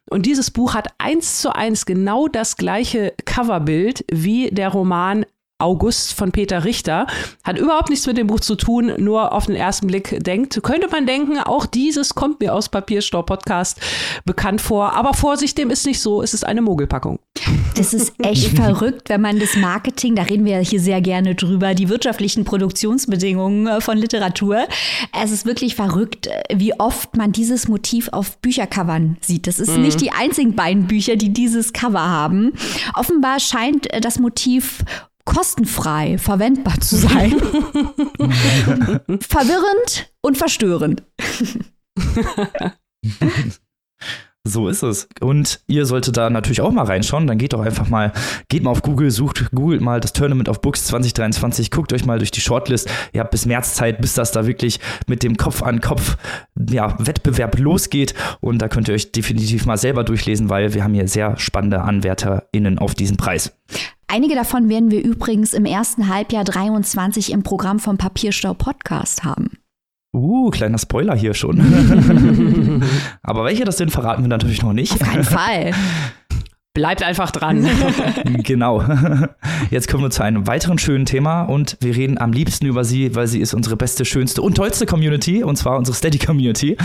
Und 0.09 0.25
dieses 0.25 0.51
Buch 0.51 0.75
hat 0.75 0.89
eins 0.99 1.41
zu 1.41 1.55
eins 1.55 1.85
genau 1.85 2.27
das 2.27 2.57
gleiche 2.57 3.13
Coverbild 3.25 4.05
wie 4.11 4.49
der 4.51 4.69
Roman 4.69 5.25
August 5.63 6.13
von 6.13 6.31
Peter 6.31 6.63
Richter. 6.63 7.07
Hat 7.43 7.57
überhaupt 7.57 7.89
nichts 7.89 8.05
mit 8.05 8.17
dem 8.17 8.27
Buch 8.27 8.39
zu 8.39 8.55
tun, 8.55 8.93
nur 8.97 9.31
auf 9.33 9.47
den 9.47 9.55
ersten 9.55 9.87
Blick 9.87 10.23
denkt, 10.23 10.61
könnte 10.63 10.87
man 10.89 11.05
denken, 11.05 11.37
auch 11.39 11.65
dieses 11.65 12.15
kommt 12.15 12.39
mir 12.39 12.53
aus 12.53 12.69
Papierstau 12.69 13.21
Podcast 13.21 13.79
bekannt 14.25 14.61
vor. 14.61 14.93
Aber 14.93 15.13
Vorsicht, 15.13 15.57
dem 15.57 15.69
ist 15.69 15.85
nicht 15.85 15.99
so, 15.99 16.21
es 16.21 16.33
ist 16.33 16.45
eine 16.45 16.61
Mogelpackung. 16.61 17.19
Das 17.75 17.93
ist 17.93 18.13
echt 18.19 18.49
verrückt, 18.55 19.09
wenn 19.09 19.21
man 19.21 19.39
das 19.39 19.55
Marketing, 19.55 20.15
da 20.15 20.23
reden 20.23 20.45
wir 20.45 20.59
hier 20.59 20.79
sehr 20.79 21.01
gerne 21.01 21.35
drüber, 21.35 21.73
die 21.73 21.89
wirtschaftlichen 21.89 22.45
Produktionsbedingungen 22.45 23.67
äh, 23.67 23.81
von 23.81 23.97
Literatur. 23.97 24.67
Es 25.19 25.31
ist 25.31 25.45
wirklich 25.45 25.75
verrückt, 25.75 26.27
äh, 26.27 26.43
wie 26.55 26.79
oft 26.79 27.17
man 27.17 27.31
dieses 27.31 27.67
Motiv 27.67 28.09
auf 28.11 28.37
Büchercovern 28.37 29.17
sieht. 29.21 29.47
Das 29.47 29.59
ist 29.59 29.75
mhm. 29.75 29.83
nicht 29.83 30.01
die 30.01 30.11
einzigen 30.11 30.55
beiden 30.55 30.87
Bücher, 30.87 31.15
die 31.15 31.33
dieses 31.33 31.73
Cover 31.73 32.07
haben. 32.07 32.53
Offenbar 32.95 33.39
scheint 33.39 33.91
äh, 33.91 34.01
das 34.01 34.19
Motiv 34.19 34.83
kostenfrei 35.25 36.17
verwendbar 36.17 36.79
zu 36.79 36.95
sein. 36.97 37.39
Verwirrend 39.21 40.13
und 40.21 40.37
verstörend. 40.37 41.03
So 44.45 44.67
ist 44.67 44.83
es. 44.83 45.07
Und 45.21 45.61
ihr 45.67 45.85
solltet 45.85 46.17
da 46.17 46.29
natürlich 46.29 46.59
auch 46.59 46.71
mal 46.71 46.83
reinschauen. 46.83 47.27
Dann 47.27 47.37
geht 47.37 47.53
doch 47.53 47.61
einfach 47.61 47.87
mal, 47.87 48.11
geht 48.49 48.61
mal 48.61 48.71
auf 48.71 48.81
Google, 48.81 49.09
sucht, 49.09 49.49
googelt 49.51 49.79
mal 49.79 50.01
das 50.01 50.11
Tournament 50.11 50.49
of 50.49 50.59
Books 50.59 50.83
2023, 50.87 51.71
guckt 51.71 51.93
euch 51.93 52.05
mal 52.05 52.17
durch 52.17 52.31
die 52.31 52.41
Shortlist. 52.41 52.89
Ihr 53.13 53.21
habt 53.21 53.31
bis 53.31 53.45
März 53.45 53.75
Zeit, 53.75 54.01
bis 54.01 54.15
das 54.15 54.33
da 54.33 54.45
wirklich 54.45 54.81
mit 55.07 55.23
dem 55.23 55.37
Kopf 55.37 55.63
an 55.63 55.79
Kopf 55.79 56.17
ja, 56.69 56.93
Wettbewerb 56.99 57.57
losgeht. 57.57 58.15
Und 58.41 58.61
da 58.61 58.67
könnt 58.67 58.89
ihr 58.89 58.95
euch 58.95 59.13
definitiv 59.13 59.65
mal 59.65 59.77
selber 59.77 60.03
durchlesen, 60.03 60.49
weil 60.49 60.73
wir 60.73 60.83
haben 60.83 60.93
hier 60.93 61.07
sehr 61.07 61.37
spannende 61.37 61.81
AnwärterInnen 61.81 62.79
auf 62.79 62.95
diesen 62.95 63.15
Preis. 63.15 63.57
Einige 64.13 64.35
davon 64.35 64.69
werden 64.69 64.91
wir 64.91 65.03
übrigens 65.03 65.55
im 65.55 65.65
ersten 65.65 66.07
Halbjahr 66.07 66.43
23 66.43 67.31
im 67.31 67.41
Programm 67.41 67.79
vom 67.79 67.97
Papierstau 67.97 68.53
Podcast 68.53 69.23
haben. 69.23 69.57
Uh, 70.15 70.51
kleiner 70.51 70.77
Spoiler 70.77 71.15
hier 71.15 71.33
schon. 71.33 71.59
Aber 73.23 73.43
welche 73.43 73.63
das 73.63 73.77
sind, 73.79 73.89
verraten 73.89 74.21
wir 74.21 74.27
natürlich 74.27 74.61
noch 74.61 74.73
nicht. 74.73 74.91
Auf 74.91 74.99
keinen 74.99 75.23
Fall. 75.23 75.71
Bleibt 76.75 77.01
einfach 77.01 77.31
dran. 77.31 77.67
genau. 78.43 78.83
Jetzt 79.71 79.87
kommen 79.87 80.03
wir 80.03 80.11
zu 80.11 80.21
einem 80.21 80.45
weiteren 80.45 80.77
schönen 80.77 81.07
Thema 81.07 81.45
und 81.45 81.77
wir 81.81 81.95
reden 81.95 82.19
am 82.19 82.33
liebsten 82.33 82.67
über 82.67 82.83
sie, 82.83 83.15
weil 83.15 83.25
sie 83.25 83.39
ist 83.39 83.55
unsere 83.55 83.77
beste, 83.77 84.05
schönste 84.05 84.43
und 84.43 84.53
tollste 84.53 84.85
Community 84.85 85.43
und 85.43 85.55
zwar 85.55 85.75
unsere 85.75 85.97
Steady 85.97 86.19
Community. 86.19 86.77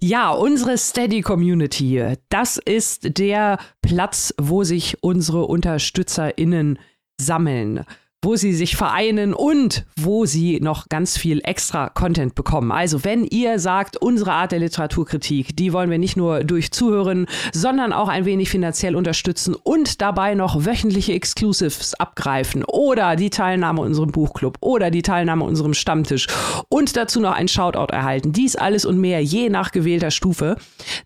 Ja, 0.00 0.30
unsere 0.30 0.76
Steady 0.78 1.22
Community, 1.22 2.16
das 2.28 2.58
ist 2.58 3.18
der 3.18 3.58
Platz, 3.80 4.34
wo 4.38 4.64
sich 4.64 5.02
unsere 5.02 5.46
UnterstützerInnen 5.46 6.78
sammeln 7.20 7.84
wo 8.26 8.34
sie 8.34 8.52
sich 8.52 8.74
vereinen 8.74 9.34
und 9.34 9.86
wo 9.96 10.26
sie 10.26 10.58
noch 10.60 10.88
ganz 10.88 11.16
viel 11.16 11.40
extra 11.44 11.90
Content 11.90 12.34
bekommen. 12.34 12.72
Also 12.72 13.04
wenn 13.04 13.24
ihr 13.24 13.60
sagt, 13.60 13.96
unsere 13.96 14.32
Art 14.32 14.50
der 14.50 14.58
Literaturkritik, 14.58 15.56
die 15.56 15.72
wollen 15.72 15.90
wir 15.90 15.98
nicht 15.98 16.16
nur 16.16 16.42
durch 16.42 16.72
Zuhören, 16.72 17.26
sondern 17.52 17.92
auch 17.92 18.08
ein 18.08 18.24
wenig 18.24 18.50
finanziell 18.50 18.96
unterstützen 18.96 19.54
und 19.54 20.00
dabei 20.02 20.34
noch 20.34 20.66
wöchentliche 20.66 21.12
Exclusives 21.12 21.94
abgreifen 21.94 22.64
oder 22.64 23.14
die 23.14 23.30
Teilnahme 23.30 23.80
unserem 23.80 24.10
Buchclub 24.10 24.56
oder 24.60 24.90
die 24.90 25.02
Teilnahme 25.02 25.44
unserem 25.44 25.72
Stammtisch 25.72 26.26
und 26.68 26.96
dazu 26.96 27.20
noch 27.20 27.32
ein 27.32 27.46
Shoutout 27.46 27.92
erhalten. 27.92 28.32
Dies 28.32 28.56
alles 28.56 28.84
und 28.84 28.98
mehr 28.98 29.22
je 29.22 29.50
nach 29.50 29.70
gewählter 29.70 30.10
Stufe. 30.10 30.56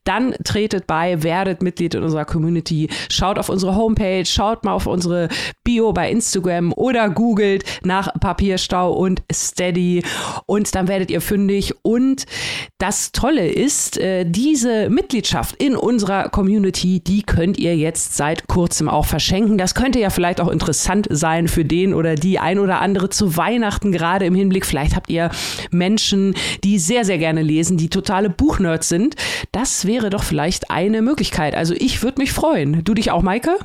Dann 0.04 0.34
tretet 0.42 0.86
bei, 0.86 1.22
werdet 1.22 1.62
Mitglied 1.62 1.94
in 1.94 2.02
unserer 2.02 2.24
Community, 2.24 2.88
schaut 3.10 3.38
auf 3.38 3.50
unsere 3.50 3.76
Homepage, 3.76 4.24
schaut 4.24 4.64
mal 4.64 4.72
auf 4.72 4.86
unsere 4.86 5.28
Bio 5.64 5.92
bei 5.92 6.10
Instagram 6.10 6.72
oder 6.72 7.09
googelt 7.10 7.64
nach 7.82 8.12
Papierstau 8.20 8.92
und 8.92 9.22
Steady 9.32 10.02
und 10.46 10.74
dann 10.74 10.88
werdet 10.88 11.10
ihr 11.10 11.20
fündig. 11.20 11.74
Und 11.82 12.26
das 12.78 13.12
Tolle 13.12 13.48
ist, 13.48 13.98
äh, 13.98 14.24
diese 14.24 14.90
Mitgliedschaft 14.90 15.56
in 15.56 15.76
unserer 15.76 16.28
Community, 16.28 17.00
die 17.00 17.22
könnt 17.22 17.58
ihr 17.58 17.76
jetzt 17.76 18.16
seit 18.16 18.46
kurzem 18.48 18.88
auch 18.88 19.06
verschenken. 19.06 19.58
Das 19.58 19.74
könnte 19.74 20.00
ja 20.00 20.10
vielleicht 20.10 20.40
auch 20.40 20.48
interessant 20.48 21.06
sein 21.10 21.48
für 21.48 21.64
den 21.64 21.94
oder 21.94 22.14
die 22.14 22.38
ein 22.38 22.58
oder 22.58 22.80
andere 22.80 23.10
zu 23.10 23.36
Weihnachten, 23.36 23.92
gerade 23.92 24.24
im 24.24 24.34
Hinblick. 24.34 24.66
Vielleicht 24.66 24.96
habt 24.96 25.10
ihr 25.10 25.30
Menschen, 25.70 26.34
die 26.64 26.78
sehr, 26.78 27.04
sehr 27.04 27.18
gerne 27.18 27.42
lesen, 27.42 27.76
die 27.76 27.90
totale 27.90 28.30
Buchnerds 28.30 28.88
sind. 28.88 29.16
Das 29.52 29.86
wäre 29.86 30.10
doch 30.10 30.22
vielleicht 30.22 30.70
eine 30.70 31.02
Möglichkeit. 31.02 31.54
Also 31.54 31.74
ich 31.76 32.02
würde 32.02 32.20
mich 32.20 32.32
freuen. 32.32 32.84
Du 32.84 32.94
dich 32.94 33.10
auch, 33.10 33.22
Maike? 33.22 33.58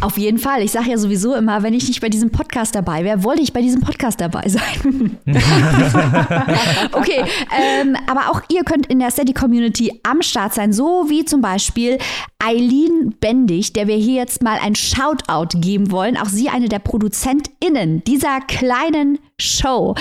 Auf 0.00 0.16
jeden 0.18 0.38
Fall. 0.38 0.62
Ich 0.62 0.70
sage 0.70 0.90
ja 0.90 0.98
sowieso 0.98 1.34
immer, 1.34 1.64
wenn 1.64 1.74
ich 1.74 1.88
nicht 1.88 2.00
bei 2.00 2.08
diesem 2.08 2.30
Podcast 2.30 2.76
dabei 2.76 3.02
wäre, 3.02 3.24
wollte 3.24 3.42
ich 3.42 3.52
bei 3.52 3.60
diesem 3.60 3.80
Podcast 3.80 4.20
dabei 4.20 4.48
sein. 4.48 5.18
okay, 6.92 7.24
ähm, 7.60 7.96
aber 8.06 8.30
auch 8.30 8.40
ihr 8.50 8.62
könnt 8.62 8.86
in 8.86 9.00
der 9.00 9.10
Steady 9.10 9.32
Community 9.32 10.00
am 10.04 10.22
Start 10.22 10.54
sein, 10.54 10.72
so 10.72 11.06
wie 11.08 11.24
zum 11.24 11.40
Beispiel 11.40 11.98
Eileen 12.40 13.16
Bendig, 13.20 13.72
der 13.72 13.88
wir 13.88 13.96
hier 13.96 14.14
jetzt 14.14 14.42
mal 14.42 14.58
ein 14.62 14.76
Shoutout 14.76 15.58
geben 15.58 15.90
wollen. 15.90 16.16
Auch 16.16 16.28
sie 16.28 16.48
eine 16.48 16.68
der 16.68 16.78
ProduzentInnen 16.78 18.04
dieser 18.04 18.40
kleinen 18.40 19.18
Show. 19.40 19.96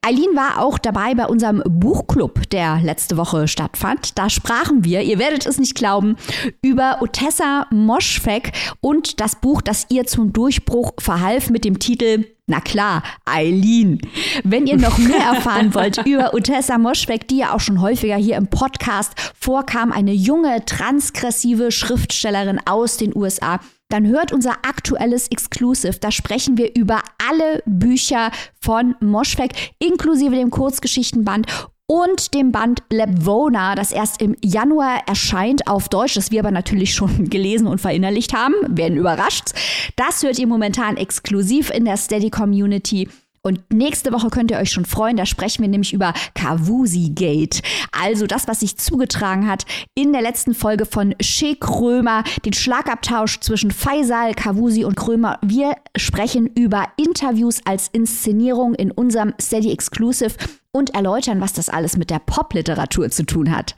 Eileen 0.00 0.36
war 0.36 0.62
auch 0.62 0.78
dabei 0.78 1.14
bei 1.14 1.26
unserem 1.26 1.62
Buchclub, 1.66 2.48
der 2.50 2.80
letzte 2.80 3.16
Woche 3.16 3.48
stattfand. 3.48 4.16
Da 4.18 4.30
sprachen 4.30 4.84
wir, 4.84 5.02
ihr 5.02 5.18
werdet 5.18 5.46
es 5.46 5.58
nicht 5.58 5.74
glauben, 5.74 6.16
über 6.62 6.98
Otessa 7.00 7.66
Moschfek 7.70 8.52
und 8.80 9.20
das 9.20 9.40
Buch, 9.40 9.60
das 9.60 9.86
ihr 9.90 10.06
zum 10.06 10.32
Durchbruch 10.32 10.92
verhalf 11.00 11.50
mit 11.50 11.64
dem 11.64 11.80
Titel 11.80 12.24
na 12.50 12.60
klar, 12.60 13.02
Eileen. 13.24 14.00
Wenn 14.44 14.66
ihr 14.66 14.76
noch 14.76 14.98
mehr 14.98 15.20
erfahren 15.34 15.74
wollt 15.74 16.04
über 16.04 16.34
Utessa 16.34 16.76
Moschweg, 16.78 17.28
die 17.28 17.38
ja 17.38 17.54
auch 17.54 17.60
schon 17.60 17.80
häufiger 17.80 18.16
hier 18.16 18.36
im 18.36 18.48
Podcast 18.48 19.12
vorkam, 19.38 19.92
eine 19.92 20.12
junge, 20.12 20.64
transgressive 20.66 21.70
Schriftstellerin 21.70 22.60
aus 22.66 22.96
den 22.96 23.16
USA, 23.16 23.60
dann 23.88 24.06
hört 24.06 24.32
unser 24.32 24.52
aktuelles 24.66 25.28
Exclusive. 25.28 25.98
Da 26.00 26.10
sprechen 26.10 26.58
wir 26.58 26.74
über 26.76 27.02
alle 27.28 27.62
Bücher 27.66 28.30
von 28.60 28.94
Moschweg, 29.00 29.52
inklusive 29.78 30.34
dem 30.34 30.50
Kurzgeschichtenband 30.50 31.46
und 31.90 32.34
dem 32.34 32.52
Band 32.52 32.84
Lebwona, 32.88 33.74
das 33.74 33.90
erst 33.90 34.22
im 34.22 34.36
Januar 34.44 35.00
erscheint 35.08 35.66
auf 35.66 35.88
Deutsch, 35.88 36.14
das 36.14 36.30
wir 36.30 36.38
aber 36.38 36.52
natürlich 36.52 36.94
schon 36.94 37.24
gelesen 37.30 37.66
und 37.66 37.80
verinnerlicht 37.80 38.32
haben, 38.32 38.54
werden 38.68 38.96
überrascht. 38.96 39.48
Das 39.96 40.22
hört 40.22 40.38
ihr 40.38 40.46
momentan 40.46 40.96
exklusiv 40.96 41.68
in 41.70 41.84
der 41.84 41.96
Steady 41.96 42.30
Community. 42.30 43.08
Und 43.42 43.62
nächste 43.72 44.12
Woche 44.12 44.28
könnt 44.28 44.50
ihr 44.50 44.58
euch 44.58 44.70
schon 44.70 44.84
freuen, 44.84 45.16
da 45.16 45.24
sprechen 45.24 45.62
wir 45.62 45.68
nämlich 45.68 45.94
über 45.94 46.12
Kavusi 46.34 47.12
Gate. 47.14 47.62
Also 47.90 48.26
das, 48.26 48.48
was 48.48 48.60
sich 48.60 48.76
zugetragen 48.76 49.48
hat 49.48 49.64
in 49.94 50.12
der 50.12 50.20
letzten 50.20 50.54
Folge 50.54 50.84
von 50.84 51.14
Shea 51.22 51.54
Krömer, 51.58 52.22
den 52.44 52.52
Schlagabtausch 52.52 53.40
zwischen 53.40 53.70
Faisal, 53.70 54.34
Kavusi 54.34 54.84
und 54.84 54.96
Krömer. 54.96 55.38
Wir 55.42 55.76
sprechen 55.96 56.48
über 56.48 56.88
Interviews 56.98 57.60
als 57.64 57.88
Inszenierung 57.88 58.74
in 58.74 58.90
unserem 58.90 59.32
Steady 59.40 59.72
Exclusive 59.72 60.34
und 60.72 60.94
erläutern, 60.94 61.40
was 61.40 61.54
das 61.54 61.70
alles 61.70 61.96
mit 61.96 62.10
der 62.10 62.18
Popliteratur 62.18 63.10
zu 63.10 63.24
tun 63.24 63.56
hat. 63.56 63.74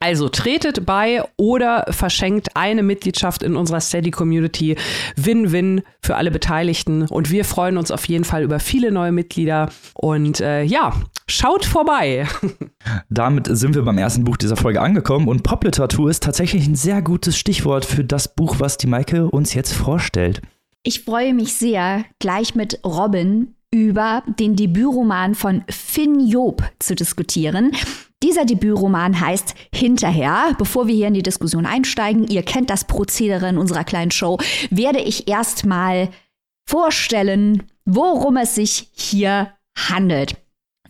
Also 0.00 0.28
tretet 0.28 0.84
bei 0.84 1.22
oder 1.36 1.86
verschenkt 1.90 2.48
eine 2.54 2.82
Mitgliedschaft 2.82 3.42
in 3.42 3.56
unserer 3.56 3.80
Steady 3.80 4.10
Community. 4.10 4.76
Win-win 5.16 5.82
für 6.02 6.16
alle 6.16 6.30
Beteiligten. 6.30 7.02
Und 7.02 7.30
wir 7.30 7.44
freuen 7.44 7.76
uns 7.76 7.90
auf 7.90 8.06
jeden 8.08 8.24
Fall 8.24 8.42
über 8.42 8.60
viele 8.60 8.92
neue 8.92 9.12
Mitglieder. 9.12 9.70
Und 9.94 10.40
äh, 10.40 10.62
ja, 10.62 10.92
schaut 11.26 11.64
vorbei. 11.64 12.26
Damit 13.08 13.48
sind 13.50 13.74
wir 13.74 13.82
beim 13.82 13.98
ersten 13.98 14.24
Buch 14.24 14.36
dieser 14.36 14.56
Folge 14.56 14.80
angekommen. 14.80 15.28
Und 15.28 15.42
Popliteratur 15.42 16.10
ist 16.10 16.22
tatsächlich 16.22 16.66
ein 16.66 16.76
sehr 16.76 17.02
gutes 17.02 17.38
Stichwort 17.38 17.84
für 17.84 18.04
das 18.04 18.34
Buch, 18.34 18.56
was 18.58 18.76
die 18.76 18.86
Maike 18.86 19.30
uns 19.30 19.54
jetzt 19.54 19.72
vorstellt. 19.72 20.42
Ich 20.82 21.04
freue 21.04 21.32
mich 21.32 21.54
sehr, 21.54 22.04
gleich 22.18 22.54
mit 22.54 22.80
Robin 22.84 23.54
über 23.74 24.22
den 24.38 24.54
Debütroman 24.54 25.34
von 25.34 25.64
Finn 25.68 26.20
Job 26.20 26.62
zu 26.78 26.94
diskutieren. 26.94 27.72
Dieser 28.22 28.44
Debütroman 28.44 29.20
heißt 29.20 29.56
Hinterher. 29.74 30.54
Bevor 30.56 30.86
wir 30.86 30.94
hier 30.94 31.08
in 31.08 31.14
die 31.14 31.24
Diskussion 31.24 31.66
einsteigen, 31.66 32.28
ihr 32.28 32.44
kennt 32.44 32.70
das 32.70 32.84
Prozedere 32.84 33.48
in 33.48 33.58
unserer 33.58 33.82
kleinen 33.82 34.12
Show, 34.12 34.38
werde 34.70 35.00
ich 35.00 35.26
erstmal 35.26 36.08
vorstellen, 36.66 37.64
worum 37.84 38.36
es 38.36 38.54
sich 38.54 38.90
hier 38.92 39.52
handelt. 39.76 40.36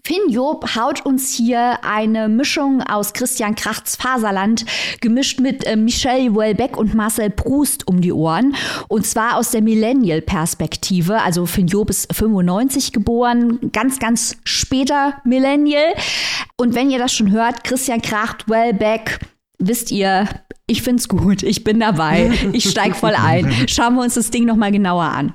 Finn 0.07 0.29
Job 0.29 0.77
haut 0.77 1.07
uns 1.07 1.33
hier 1.33 1.79
eine 1.83 2.29
Mischung 2.29 2.83
aus 2.83 3.15
Christian 3.15 3.55
Krachts 3.55 3.97
Faserland 3.97 4.67
gemischt 5.01 5.41
mit 5.41 5.65
äh, 5.65 5.77
Michel 5.77 6.35
Houellebecq 6.35 6.77
und 6.77 6.93
Marcel 6.93 7.31
Proust 7.31 7.89
um 7.89 8.03
die 8.03 8.13
Ohren. 8.13 8.55
Und 8.89 9.07
zwar 9.07 9.39
aus 9.39 9.53
der 9.53 9.63
Millennial-Perspektive. 9.63 11.23
Also 11.23 11.47
Finn 11.47 11.69
Job 11.69 11.89
ist 11.89 12.15
95 12.15 12.93
geboren, 12.93 13.73
ganz, 13.73 13.99
ganz 13.99 14.37
später 14.45 15.15
Millennial. 15.25 15.95
Und 16.59 16.75
wenn 16.75 16.91
ihr 16.91 16.99
das 16.99 17.15
schon 17.15 17.31
hört, 17.31 17.65
Christian 17.65 18.03
Kracht, 18.03 18.47
Houellebecq, 18.47 19.21
wisst 19.59 19.91
ihr, 19.91 20.29
ich 20.67 20.83
find's 20.83 21.09
gut, 21.09 21.43
ich 21.43 21.65
bin 21.65 21.81
dabei, 21.81 22.31
ich 22.53 22.69
steig 22.69 22.95
voll 22.95 23.15
ein. 23.17 23.51
Schauen 23.69 23.95
wir 23.95 24.03
uns 24.03 24.15
das 24.15 24.31
Ding 24.31 24.45
nochmal 24.45 24.71
genauer 24.71 25.05
an. 25.05 25.33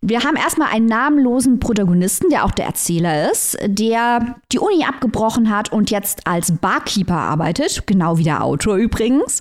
Wir 0.00 0.22
haben 0.22 0.36
erstmal 0.36 0.68
einen 0.68 0.86
namenlosen 0.86 1.58
Protagonisten, 1.58 2.30
der 2.30 2.44
auch 2.44 2.52
der 2.52 2.66
Erzähler 2.66 3.30
ist, 3.30 3.58
der 3.66 4.36
die 4.52 4.58
Uni 4.58 4.84
abgebrochen 4.84 5.50
hat 5.50 5.72
und 5.72 5.90
jetzt 5.90 6.26
als 6.26 6.52
Barkeeper 6.52 7.16
arbeitet, 7.16 7.86
genau 7.86 8.16
wie 8.16 8.22
der 8.22 8.44
Autor 8.44 8.76
übrigens. 8.76 9.40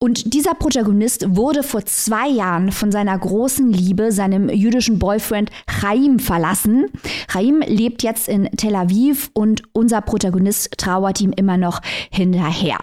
Und 0.00 0.32
dieser 0.32 0.54
Protagonist 0.54 1.36
wurde 1.36 1.62
vor 1.62 1.84
zwei 1.84 2.28
Jahren 2.28 2.70
von 2.70 2.92
seiner 2.92 3.18
großen 3.18 3.70
Liebe, 3.72 4.12
seinem 4.12 4.48
jüdischen 4.48 4.98
Boyfriend 4.98 5.50
Chaim, 5.68 6.20
verlassen. 6.20 6.86
Chaim 7.30 7.60
lebt 7.66 8.02
jetzt 8.04 8.28
in 8.28 8.48
Tel 8.56 8.76
Aviv 8.76 9.30
und 9.34 9.62
unser 9.72 10.00
Protagonist 10.00 10.78
trauert 10.78 11.20
ihm 11.20 11.32
immer 11.32 11.56
noch 11.56 11.80
hinterher. 12.10 12.78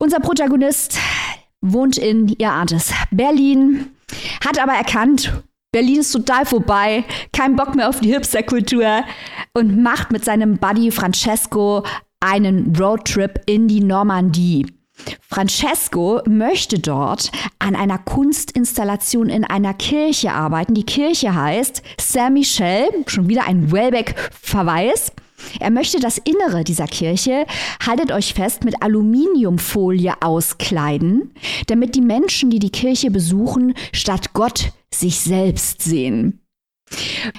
Unser 0.00 0.18
Protagonist 0.18 0.98
wohnt 1.60 1.96
in, 1.96 2.28
ihr 2.28 2.52
ahnt 2.52 2.72
es, 2.72 2.92
Berlin, 3.10 3.86
hat 4.44 4.60
aber 4.60 4.72
erkannt, 4.72 5.42
Berlin 5.70 6.00
ist 6.00 6.12
total 6.12 6.46
vorbei, 6.46 7.04
kein 7.30 7.54
Bock 7.54 7.74
mehr 7.74 7.90
auf 7.90 8.00
die 8.00 8.10
Hipsterkultur 8.10 9.04
und 9.52 9.82
macht 9.82 10.10
mit 10.10 10.24
seinem 10.24 10.56
Buddy 10.56 10.90
Francesco 10.90 11.84
einen 12.20 12.74
Roadtrip 12.74 13.42
in 13.44 13.68
die 13.68 13.80
Normandie. 13.80 14.66
Francesco 15.28 16.22
möchte 16.26 16.78
dort 16.78 17.30
an 17.58 17.76
einer 17.76 17.98
Kunstinstallation 17.98 19.28
in 19.28 19.44
einer 19.44 19.74
Kirche 19.74 20.32
arbeiten. 20.32 20.72
Die 20.72 20.86
Kirche 20.86 21.34
heißt 21.34 21.82
Saint-Michel, 22.00 22.88
schon 23.06 23.28
wieder 23.28 23.46
ein 23.46 23.70
Wellbeck-Verweis. 23.70 25.12
Er 25.60 25.70
möchte 25.70 26.00
das 26.00 26.16
Innere 26.16 26.64
dieser 26.64 26.86
Kirche, 26.86 27.44
haltet 27.86 28.10
euch 28.10 28.32
fest, 28.32 28.64
mit 28.64 28.82
Aluminiumfolie 28.82 30.14
auskleiden, 30.20 31.32
damit 31.66 31.94
die 31.94 32.00
Menschen, 32.00 32.48
die 32.48 32.58
die 32.58 32.72
Kirche 32.72 33.10
besuchen, 33.10 33.74
statt 33.92 34.32
Gott 34.32 34.72
sich 34.92 35.20
selbst 35.20 35.82
sehen. 35.82 36.40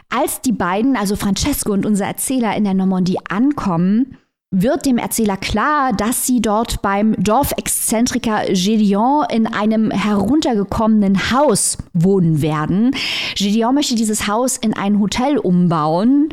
Als 0.10 0.42
die 0.42 0.52
beiden, 0.52 0.96
also 0.96 1.16
Francesco 1.16 1.74
und 1.74 1.86
unser 1.86 2.06
Erzähler, 2.06 2.56
in 2.56 2.64
der 2.64 2.74
Normandie 2.74 3.18
ankommen, 3.30 4.18
wird 4.52 4.88
dem 4.88 4.98
Erzähler 4.98 5.38
klar, 5.38 5.94
dass 5.94 6.26
sie 6.26 6.42
dort 6.42 6.82
beim 6.82 7.16
Dorfexzentriker 7.22 8.46
Gédéon 8.50 9.32
in 9.32 9.46
einem 9.46 9.92
heruntergekommenen 9.92 11.32
Haus 11.32 11.78
wohnen 11.94 12.42
werden. 12.42 12.96
Gédéon 13.36 13.74
möchte 13.74 13.94
dieses 13.94 14.28
Haus 14.28 14.58
in 14.58 14.74
ein 14.74 15.00
Hotel 15.00 15.38
umbauen. 15.38 16.30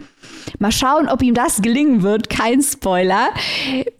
Mal 0.58 0.72
schauen, 0.72 1.08
ob 1.08 1.22
ihm 1.22 1.34
das 1.34 1.60
gelingen 1.60 2.02
wird. 2.02 2.30
Kein 2.30 2.62
Spoiler. 2.62 3.28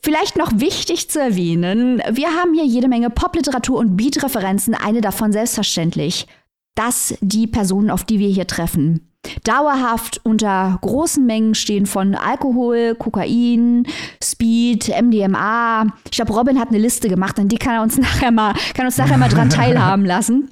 Vielleicht 0.03 0.37
noch 0.37 0.53
wichtig 0.55 1.11
zu 1.11 1.21
erwähnen, 1.21 2.03
wir 2.11 2.29
haben 2.29 2.55
hier 2.55 2.65
jede 2.65 2.89
Menge 2.89 3.11
Popliteratur 3.11 3.79
und 3.79 3.99
Beat-Referenzen. 3.99 4.75
Eine 4.75 5.03
davon 5.03 5.33
selbstverständlich, 5.33 6.27
dass 6.77 7.15
die 7.21 7.49
Personen, 7.49 7.91
auf 7.91 8.05
die 8.05 8.21
wir 8.21 8.29
hier 8.29 8.47
treffen, 8.47 9.11
dauerhaft 9.43 10.21
unter 10.23 10.79
großen 10.83 11.25
Mengen 11.25 11.55
stehen 11.55 11.87
von 11.87 12.15
Alkohol, 12.15 12.95
Kokain, 12.95 13.87
Speed, 14.23 14.89
MDMA. 14.89 15.87
Ich 16.05 16.13
glaube, 16.13 16.33
Robin 16.33 16.61
hat 16.61 16.69
eine 16.69 16.79
Liste 16.79 17.09
gemacht 17.09 17.39
und 17.39 17.51
die 17.51 17.57
kann 17.59 17.75
er 17.75 17.83
uns 17.83 17.99
nachher 17.99 18.31
mal, 18.31 18.55
kann 18.75 18.87
uns 18.87 18.99
nachher 18.99 19.19
mal 19.19 19.29
dran 19.29 19.51
teilhaben 19.51 20.05
lassen. 20.05 20.49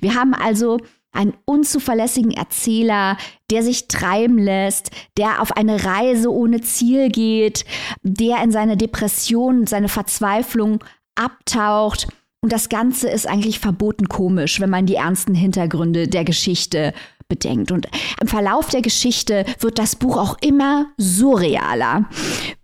Wir 0.00 0.14
haben 0.14 0.34
also 0.34 0.78
einen 1.12 1.34
unzuverlässigen 1.44 2.30
Erzähler, 2.30 3.16
der 3.50 3.62
sich 3.62 3.88
treiben 3.88 4.38
lässt, 4.38 4.90
der 5.16 5.42
auf 5.42 5.56
eine 5.56 5.84
Reise 5.84 6.32
ohne 6.32 6.60
Ziel 6.60 7.08
geht, 7.08 7.64
der 8.02 8.42
in 8.44 8.52
seine 8.52 8.76
Depression, 8.76 9.66
seine 9.66 9.88
Verzweiflung 9.88 10.84
abtaucht. 11.16 12.08
Und 12.42 12.52
das 12.52 12.70
Ganze 12.70 13.08
ist 13.08 13.28
eigentlich 13.28 13.60
verboten 13.60 14.08
komisch, 14.08 14.60
wenn 14.60 14.70
man 14.70 14.86
die 14.86 14.94
ernsten 14.94 15.34
Hintergründe 15.34 16.08
der 16.08 16.24
Geschichte 16.24 16.94
bedenkt. 17.28 17.70
Und 17.70 17.86
im 18.20 18.28
Verlauf 18.28 18.68
der 18.68 18.80
Geschichte 18.80 19.44
wird 19.60 19.78
das 19.78 19.94
Buch 19.94 20.16
auch 20.16 20.38
immer 20.40 20.86
surrealer. 20.96 22.08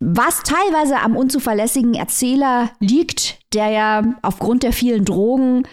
Was 0.00 0.42
teilweise 0.42 0.98
am 0.98 1.14
unzuverlässigen 1.14 1.94
Erzähler 1.94 2.70
liegt, 2.80 3.38
der 3.52 3.68
ja 3.68 4.14
aufgrund 4.22 4.62
der 4.62 4.72
vielen 4.72 5.04
Drogen 5.04 5.64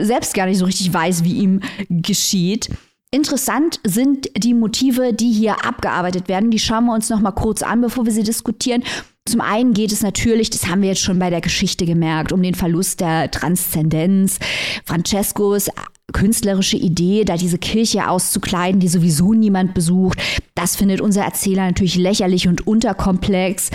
selbst 0.00 0.34
gar 0.34 0.46
nicht 0.46 0.58
so 0.58 0.64
richtig 0.64 0.92
weiß, 0.94 1.24
wie 1.24 1.38
ihm 1.38 1.60
geschieht. 1.88 2.70
Interessant 3.12 3.80
sind 3.84 4.30
die 4.36 4.54
Motive, 4.54 5.12
die 5.12 5.32
hier 5.32 5.66
abgearbeitet 5.66 6.28
werden. 6.28 6.52
Die 6.52 6.60
schauen 6.60 6.86
wir 6.86 6.94
uns 6.94 7.10
noch 7.10 7.20
mal 7.20 7.32
kurz 7.32 7.62
an, 7.62 7.80
bevor 7.80 8.04
wir 8.04 8.12
sie 8.12 8.22
diskutieren. 8.22 8.84
Zum 9.28 9.40
einen 9.40 9.74
geht 9.74 9.92
es 9.92 10.02
natürlich, 10.02 10.50
das 10.50 10.66
haben 10.66 10.82
wir 10.82 10.88
jetzt 10.88 11.02
schon 11.02 11.18
bei 11.18 11.30
der 11.30 11.40
Geschichte 11.40 11.86
gemerkt, 11.86 12.32
um 12.32 12.42
den 12.42 12.54
Verlust 12.54 13.00
der 13.00 13.30
Transzendenz. 13.30 14.38
Francescos 14.84 15.68
künstlerische 16.12 16.76
Idee, 16.76 17.24
da 17.24 17.36
diese 17.36 17.58
Kirche 17.58 18.08
auszukleiden, 18.08 18.80
die 18.80 18.88
sowieso 18.88 19.32
niemand 19.34 19.74
besucht. 19.74 20.20
Das 20.54 20.76
findet 20.76 21.00
unser 21.00 21.22
Erzähler 21.24 21.66
natürlich 21.66 21.96
lächerlich 21.96 22.48
und 22.48 22.66
unterkomplex. 22.66 23.70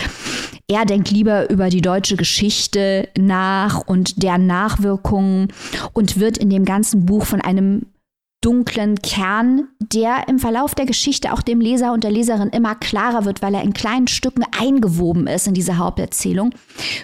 Er 0.68 0.84
denkt 0.84 1.10
lieber 1.10 1.48
über 1.50 1.68
die 1.68 1.80
deutsche 1.80 2.16
Geschichte 2.16 3.08
nach 3.16 3.86
und 3.86 4.22
deren 4.22 4.46
Nachwirkungen 4.46 5.48
und 5.92 6.18
wird 6.18 6.38
in 6.38 6.50
dem 6.50 6.64
ganzen 6.64 7.06
Buch 7.06 7.24
von 7.24 7.40
einem 7.40 7.86
dunklen 8.46 9.02
Kern, 9.02 9.66
der 9.80 10.28
im 10.28 10.38
Verlauf 10.38 10.76
der 10.76 10.86
Geschichte 10.86 11.32
auch 11.32 11.42
dem 11.42 11.60
Leser 11.60 11.92
und 11.92 12.04
der 12.04 12.12
Leserin 12.12 12.50
immer 12.50 12.76
klarer 12.76 13.24
wird, 13.24 13.42
weil 13.42 13.56
er 13.56 13.62
in 13.62 13.72
kleinen 13.72 14.06
Stücken 14.06 14.44
eingewoben 14.56 15.26
ist 15.26 15.48
in 15.48 15.54
diese 15.54 15.78
Haupterzählung. 15.78 16.54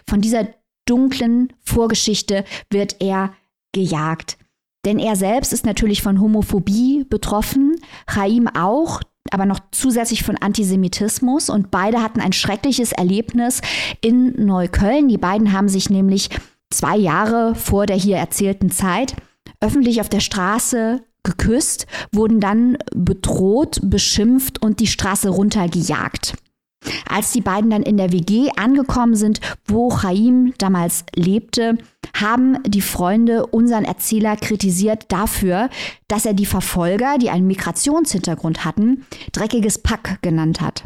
Von 0.09 0.21
dieser 0.21 0.47
dunklen 0.87 1.53
Vorgeschichte 1.65 2.45
wird 2.71 2.95
er 3.01 3.33
gejagt. 3.73 4.39
Denn 4.85 5.01
er 5.01 5.17
selbst 5.17 5.53
ist 5.53 5.67
natürlich 5.67 6.01
von 6.01 6.21
Homophobie 6.21 7.07
betroffen, 7.11 7.75
Chaim 8.07 8.47
auch, 8.47 9.01
aber 9.33 9.45
noch 9.45 9.59
zusätzlich 9.73 10.23
von 10.23 10.37
Antisemitismus. 10.37 11.51
Und 11.51 11.73
beide 11.73 12.05
hatten 12.05 12.21
ein 12.21 12.33
schreckliches 12.33 12.93
Erlebnis 12.93 13.63
in 14.01 14.45
Neukölln. 14.47 15.09
Die 15.09 15.19
beiden 15.19 15.53
haben 15.53 15.69
sich 15.69 15.91
nämlich 15.91 16.31
zwei 16.71 16.97
Jahre 16.97 17.57
vor 17.57 17.87
der 17.87 17.97
hier 17.97 18.19
erzählten 18.19 18.71
Zeit 18.71 19.17
öffentlich 19.61 20.01
auf 20.01 20.09
der 20.09 20.21
Straße 20.21 21.03
geküsst, 21.25 21.87
wurden 22.13 22.41
dann 22.41 22.79
bedroht, 22.95 23.81
beschimpft 23.83 24.63
und 24.63 24.81
die 24.81 24.87
Straße 24.87 25.29
runtergejagt. 25.29 26.35
Als 27.09 27.33
die 27.33 27.41
beiden 27.41 27.71
dann 27.71 27.83
in 27.83 27.97
der 27.97 28.13
WG 28.13 28.51
angekommen 28.57 29.15
sind, 29.15 29.41
wo 29.67 29.91
Chaim 29.91 30.53
damals 30.59 31.05
lebte, 31.15 31.79
haben 32.15 32.63
die 32.65 32.81
Freunde 32.81 33.47
unseren 33.47 33.85
Erzähler 33.85 34.37
kritisiert 34.37 35.07
dafür, 35.13 35.71
dass 36.09 36.27
er 36.27 36.35
die 36.35 36.47
Verfolger, 36.47 37.19
die 37.19 37.31
einen 37.31 37.47
Migrationshintergrund 37.47 38.65
hatten, 38.65 39.07
dreckiges 39.33 39.79
Pack 39.79 40.21
genannt 40.23 40.61
hat. 40.61 40.85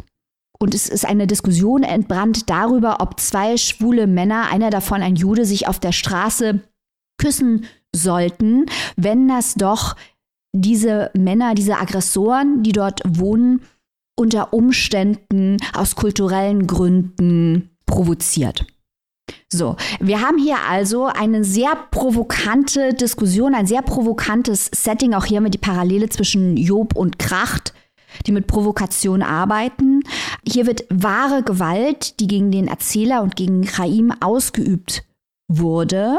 Und 0.59 0.73
es 0.73 0.89
ist 0.89 1.05
eine 1.05 1.27
Diskussion 1.27 1.83
entbrannt 1.83 2.49
darüber, 2.49 2.97
ob 2.99 3.19
zwei 3.19 3.57
schwule 3.57 4.07
Männer, 4.07 4.49
einer 4.51 4.69
davon 4.69 5.01
ein 5.01 5.15
Jude, 5.15 5.45
sich 5.45 5.67
auf 5.67 5.79
der 5.79 5.91
Straße 5.91 6.61
küssen 7.19 7.65
sollten, 7.95 8.65
wenn 8.95 9.27
das 9.27 9.55
doch 9.55 9.95
diese 10.61 11.11
Männer, 11.17 11.55
diese 11.55 11.77
Aggressoren, 11.77 12.63
die 12.63 12.71
dort 12.71 13.01
wohnen, 13.05 13.61
unter 14.19 14.53
Umständen 14.53 15.57
aus 15.73 15.95
kulturellen 15.95 16.65
Gründen 16.67 17.69
provoziert. 17.85 18.65
So, 19.51 19.75
wir 19.99 20.21
haben 20.21 20.37
hier 20.37 20.57
also 20.69 21.05
eine 21.05 21.43
sehr 21.43 21.75
provokante 21.91 22.93
Diskussion, 22.93 23.53
ein 23.53 23.67
sehr 23.67 23.81
provokantes 23.81 24.69
Setting. 24.73 25.13
Auch 25.13 25.25
hier 25.25 25.37
haben 25.37 25.45
wir 25.45 25.51
die 25.51 25.57
Parallele 25.57 26.09
zwischen 26.09 26.57
Job 26.57 26.95
und 26.95 27.19
Kracht, 27.19 27.73
die 28.25 28.31
mit 28.31 28.47
Provokation 28.47 29.21
arbeiten. 29.21 30.01
Hier 30.45 30.65
wird 30.65 30.85
wahre 30.89 31.43
Gewalt, 31.43 32.19
die 32.19 32.27
gegen 32.27 32.51
den 32.51 32.67
Erzähler 32.67 33.21
und 33.21 33.35
gegen 33.35 33.63
Chaim 33.63 34.13
ausgeübt 34.19 35.03
wurde, 35.47 36.17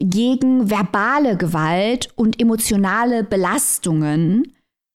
gegen 0.00 0.70
verbale 0.70 1.36
Gewalt 1.36 2.08
und 2.16 2.40
emotionale 2.40 3.22
Belastungen 3.22 4.54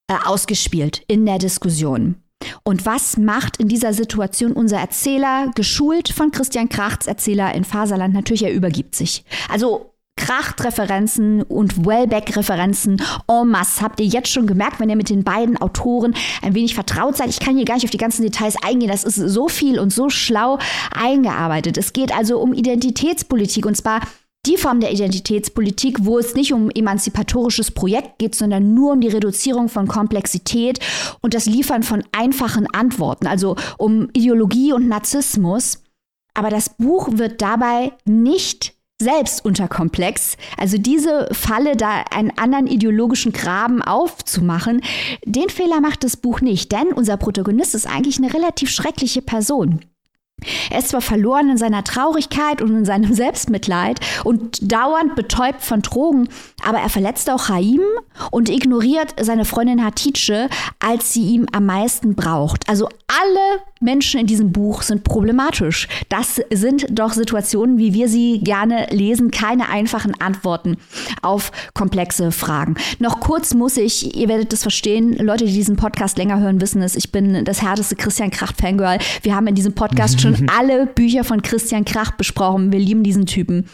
äh, 0.09 0.15
ausgespielt 0.25 1.03
in 1.07 1.25
der 1.25 1.37
Diskussion. 1.37 2.15
Und 2.63 2.85
was 2.85 3.17
macht 3.17 3.57
in 3.57 3.67
dieser 3.67 3.93
Situation 3.93 4.51
unser 4.51 4.77
Erzähler, 4.77 5.51
geschult 5.55 6.09
von 6.09 6.31
Christian 6.31 6.69
Krachts 6.69 7.07
Erzähler 7.07 7.53
in 7.55 7.63
Faserland? 7.63 8.13
Natürlich, 8.13 8.43
er 8.43 8.53
übergibt 8.53 8.95
sich. 8.95 9.23
Also 9.49 9.91
Kracht-Referenzen 10.17 11.43
und 11.43 11.85
Wellbeck-Referenzen 11.85 13.01
en 13.27 13.47
masse. 13.47 13.81
Habt 13.81 13.99
ihr 13.99 14.05
jetzt 14.05 14.29
schon 14.29 14.47
gemerkt, 14.47 14.79
wenn 14.79 14.89
ihr 14.89 14.95
mit 14.95 15.09
den 15.09 15.23
beiden 15.23 15.57
Autoren 15.57 16.15
ein 16.41 16.55
wenig 16.55 16.73
vertraut 16.73 17.17
seid? 17.17 17.29
Ich 17.29 17.39
kann 17.39 17.55
hier 17.55 17.65
gar 17.65 17.75
nicht 17.75 17.83
auf 17.83 17.91
die 17.91 17.97
ganzen 17.97 18.23
Details 18.23 18.55
eingehen. 18.63 18.89
Das 18.89 19.03
ist 19.03 19.15
so 19.15 19.49
viel 19.49 19.77
und 19.79 19.91
so 19.91 20.09
schlau 20.09 20.57
eingearbeitet. 20.91 21.77
Es 21.77 21.93
geht 21.93 22.15
also 22.15 22.39
um 22.39 22.53
Identitätspolitik 22.53 23.65
und 23.65 23.75
zwar 23.75 24.01
die 24.45 24.57
Form 24.57 24.79
der 24.79 24.91
Identitätspolitik, 24.91 25.97
wo 26.01 26.19
es 26.19 26.35
nicht 26.35 26.53
um 26.53 26.69
emanzipatorisches 26.69 27.71
Projekt 27.71 28.19
geht, 28.19 28.35
sondern 28.35 28.73
nur 28.73 28.93
um 28.93 29.01
die 29.01 29.07
Reduzierung 29.07 29.69
von 29.69 29.87
Komplexität 29.87 30.79
und 31.21 31.33
das 31.33 31.45
Liefern 31.45 31.83
von 31.83 32.03
einfachen 32.11 32.67
Antworten, 32.73 33.27
also 33.27 33.55
um 33.77 34.09
Ideologie 34.13 34.73
und 34.73 34.87
Narzissmus. 34.87 35.83
Aber 36.33 36.49
das 36.49 36.69
Buch 36.69 37.09
wird 37.13 37.41
dabei 37.41 37.93
nicht 38.05 38.73
selbst 39.01 39.43
unterkomplex. 39.43 40.37
Also 40.57 40.77
diese 40.77 41.27
Falle, 41.31 41.75
da 41.75 42.03
einen 42.11 42.37
anderen 42.37 42.67
ideologischen 42.67 43.33
Graben 43.33 43.81
aufzumachen, 43.81 44.81
den 45.25 45.49
Fehler 45.49 45.81
macht 45.81 46.03
das 46.03 46.17
Buch 46.17 46.41
nicht, 46.41 46.71
denn 46.71 46.93
unser 46.93 47.17
Protagonist 47.17 47.75
ist 47.75 47.87
eigentlich 47.87 48.17
eine 48.17 48.33
relativ 48.33 48.69
schreckliche 48.69 49.21
Person. 49.21 49.81
Er 50.69 50.79
ist 50.79 50.89
zwar 50.89 51.01
verloren 51.01 51.49
in 51.49 51.57
seiner 51.57 51.83
Traurigkeit 51.83 52.61
und 52.61 52.75
in 52.75 52.85
seinem 52.85 53.13
Selbstmitleid 53.15 53.99
und 54.23 54.71
dauernd 54.71 55.15
betäubt 55.15 55.61
von 55.61 55.81
Drogen, 55.81 56.27
aber 56.63 56.79
er 56.79 56.89
verletzt 56.89 57.29
auch 57.29 57.47
Chaim 57.47 57.81
und 58.31 58.49
ignoriert 58.49 59.15
seine 59.19 59.45
Freundin 59.45 59.83
Hatice, 59.83 60.49
als 60.79 61.13
sie 61.13 61.23
ihm 61.23 61.47
am 61.51 61.65
meisten 61.65 62.15
braucht. 62.15 62.67
Also 62.69 62.89
alle 63.07 63.61
Menschen 63.81 64.19
in 64.19 64.27
diesem 64.27 64.51
Buch 64.51 64.81
sind 64.81 65.03
problematisch. 65.03 65.87
Das 66.09 66.41
sind 66.51 66.87
doch 66.89 67.13
Situationen, 67.13 67.77
wie 67.77 67.93
wir 67.93 68.09
sie 68.09 68.39
gerne 68.39 68.87
lesen, 68.89 69.31
keine 69.31 69.69
einfachen 69.69 70.19
Antworten 70.19 70.77
auf 71.21 71.51
komplexe 71.73 72.31
Fragen. 72.31 72.75
Noch 72.99 73.19
kurz 73.19 73.53
muss 73.53 73.77
ich, 73.77 74.17
ihr 74.17 74.27
werdet 74.27 74.51
das 74.53 74.63
verstehen, 74.63 75.13
Leute, 75.17 75.45
die 75.45 75.53
diesen 75.53 75.75
Podcast 75.75 76.17
länger 76.17 76.39
hören, 76.39 76.61
wissen 76.61 76.81
es, 76.81 76.95
ich 76.95 77.11
bin 77.11 77.45
das 77.45 77.61
härteste 77.61 77.95
Christian 77.95 78.31
Kracht-Fangirl. 78.31 78.97
Wir 79.21 79.35
haben 79.35 79.47
in 79.47 79.55
diesem 79.55 79.73
Podcast 79.73 80.19
schon 80.25 80.49
alle 80.49 80.85
Bücher 80.85 81.23
von 81.23 81.41
Christian 81.41 81.85
Kracht 81.85 82.17
besprochen. 82.17 82.71
Wir 82.71 82.79
lieben 82.79 83.03
diesen 83.03 83.25
Typen. 83.25 83.65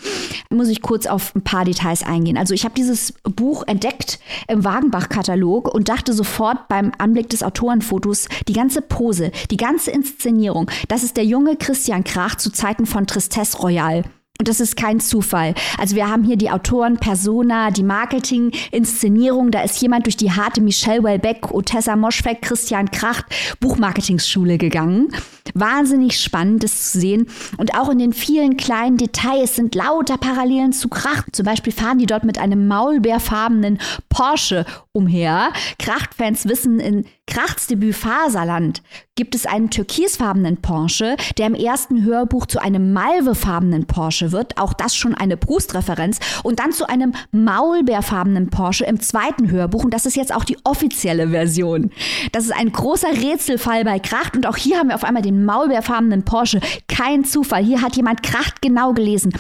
Muss 0.50 0.68
ich 0.68 0.82
kurz 0.82 1.06
auf 1.06 1.36
ein 1.36 1.44
paar 1.44 1.66
Details 1.66 2.04
eingehen. 2.04 2.38
Also 2.38 2.54
ich 2.54 2.64
habe 2.64 2.76
dieses 2.76 3.14
Buch 3.24 3.64
entdeckt 3.68 4.20
im 4.48 4.64
Wagenbach-Katalog 4.64 5.74
und 5.74 5.90
dachte 5.90 6.14
sofort 6.14 6.68
beim 6.68 6.92
Anblick 6.98 7.30
des 7.30 7.44
Autorenfotos, 7.44 8.28
die 8.48 8.54
ganze 8.54 8.82
Pose, 8.82 9.32
die 9.50 9.58
ganze 9.58 9.92
Inszenierung, 9.92 10.70
das 10.88 11.04
ist 11.04 11.18
der 11.18 11.26
junge 11.26 11.56
Christian 11.56 12.04
Krach 12.04 12.36
zu 12.36 12.52
Zeiten 12.52 12.86
von 12.86 13.08
Tristesse 13.08 13.58
Royale. 13.58 14.04
Und 14.42 14.48
das 14.48 14.60
ist 14.60 14.76
kein 14.76 15.00
Zufall. 15.00 15.54
Also 15.78 15.96
wir 15.96 16.10
haben 16.10 16.24
hier 16.24 16.36
die 16.36 16.50
Autoren, 16.50 16.98
Persona, 16.98 17.70
die 17.70 17.84
Marketing, 17.84 18.52
Inszenierung. 18.72 19.52
Da 19.52 19.62
ist 19.62 19.80
jemand 19.80 20.08
durch 20.08 20.18
die 20.18 20.32
harte 20.32 20.62
Michelle 20.62 21.04
Welbeck, 21.04 21.52
Otessa 21.52 21.96
Moschweg, 21.96 22.42
Christian 22.42 22.90
Kracht 22.90 23.26
Buchmarketingschule 23.60 24.58
gegangen. 24.58 25.14
Wahnsinnig 25.54 26.20
spannend, 26.20 26.64
das 26.64 26.92
zu 26.92 27.00
sehen. 27.00 27.28
Und 27.58 27.76
auch 27.78 27.90
in 27.90 28.00
den 28.00 28.14
vielen 28.14 28.58
kleinen 28.58 28.98
Details 28.98 29.58
sind 29.58 29.76
lauter 29.76 30.18
Parallelen 30.18 30.74
zu 30.74 30.90
Kracht. 30.90 31.36
Zum 31.36 31.46
Beispiel 31.46 31.72
fahren 31.72 32.00
die 32.00 32.08
dort 32.08 32.24
mit 32.24 32.40
einem 32.40 32.68
maulbeerfarbenen 32.68 33.78
Porsche 34.10 34.66
umher. 34.92 35.54
Kracht-Fans 35.78 36.48
wissen, 36.48 36.80
in 36.80 37.06
Krachts 37.28 37.68
Debüt 37.68 37.96
Faserland 37.96 38.82
gibt 39.16 39.36
es 39.36 39.46
einen 39.46 39.70
türkisfarbenen 39.70 40.58
Porsche, 40.58 41.16
der 41.38 41.48
im 41.48 41.54
ersten 41.54 42.04
Hörbuch 42.04 42.48
zu 42.48 42.60
einem 42.60 42.92
malvefarbenen 42.92 43.86
Porsche 43.86 44.32
wird. 44.32 44.58
Auch 44.58 44.74
das 44.74 44.96
schon 44.96 45.14
eine 45.14 45.38
Brust-Referenz. 45.38 46.20
Und 46.44 46.60
dann 46.60 46.72
zu 46.72 46.90
einem 46.90 47.14
maulbeerfarbenen 47.32 48.50
Porsche 48.50 48.86
im 48.86 49.00
zweiten 49.00 49.52
Hörbuch. 49.52 49.84
Und 49.84 49.94
das 49.94 50.06
ist 50.06 50.16
jetzt 50.16 50.34
auch 50.34 50.44
die 50.44 50.58
offizielle 50.64 51.30
Version. 51.30 51.92
Das 52.32 52.46
ist 52.46 52.54
ein 52.54 52.72
großer 52.72 53.10
Rätselfall 53.10 53.86
bei 53.86 54.00
Kracht. 54.00 54.36
Und 54.36 54.48
auch 54.48 54.58
hier 54.58 54.80
haben 54.80 54.90
wir 54.90 54.96
auf 54.96 55.04
einmal 55.04 55.22
den 55.22 55.46
maulbeerfarbenen 55.46 56.26
Porsche. 56.26 56.60
Kein 56.88 57.24
Zufall. 57.24 57.64
Hier 57.64 57.82
hat 57.82 57.96
jemand 57.96 58.24
Kracht 58.24 58.62
genau 58.62 58.94
gelesen. 58.94 59.34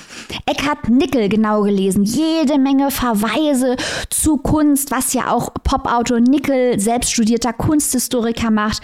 Eckhard 0.45 0.89
Nickel 0.89 1.27
genau 1.27 1.63
gelesen. 1.63 2.03
Jede 2.03 2.59
Menge 2.59 2.91
Verweise 2.91 3.75
zu 4.09 4.37
Kunst, 4.37 4.91
was 4.91 5.13
ja 5.13 5.31
auch 5.31 5.53
Popautor 5.63 6.19
Nickel, 6.19 6.79
selbst 6.79 7.11
studierter 7.11 7.53
Kunst 7.53 7.70
Kunsthistoriker 7.71 8.51
macht. 8.51 8.83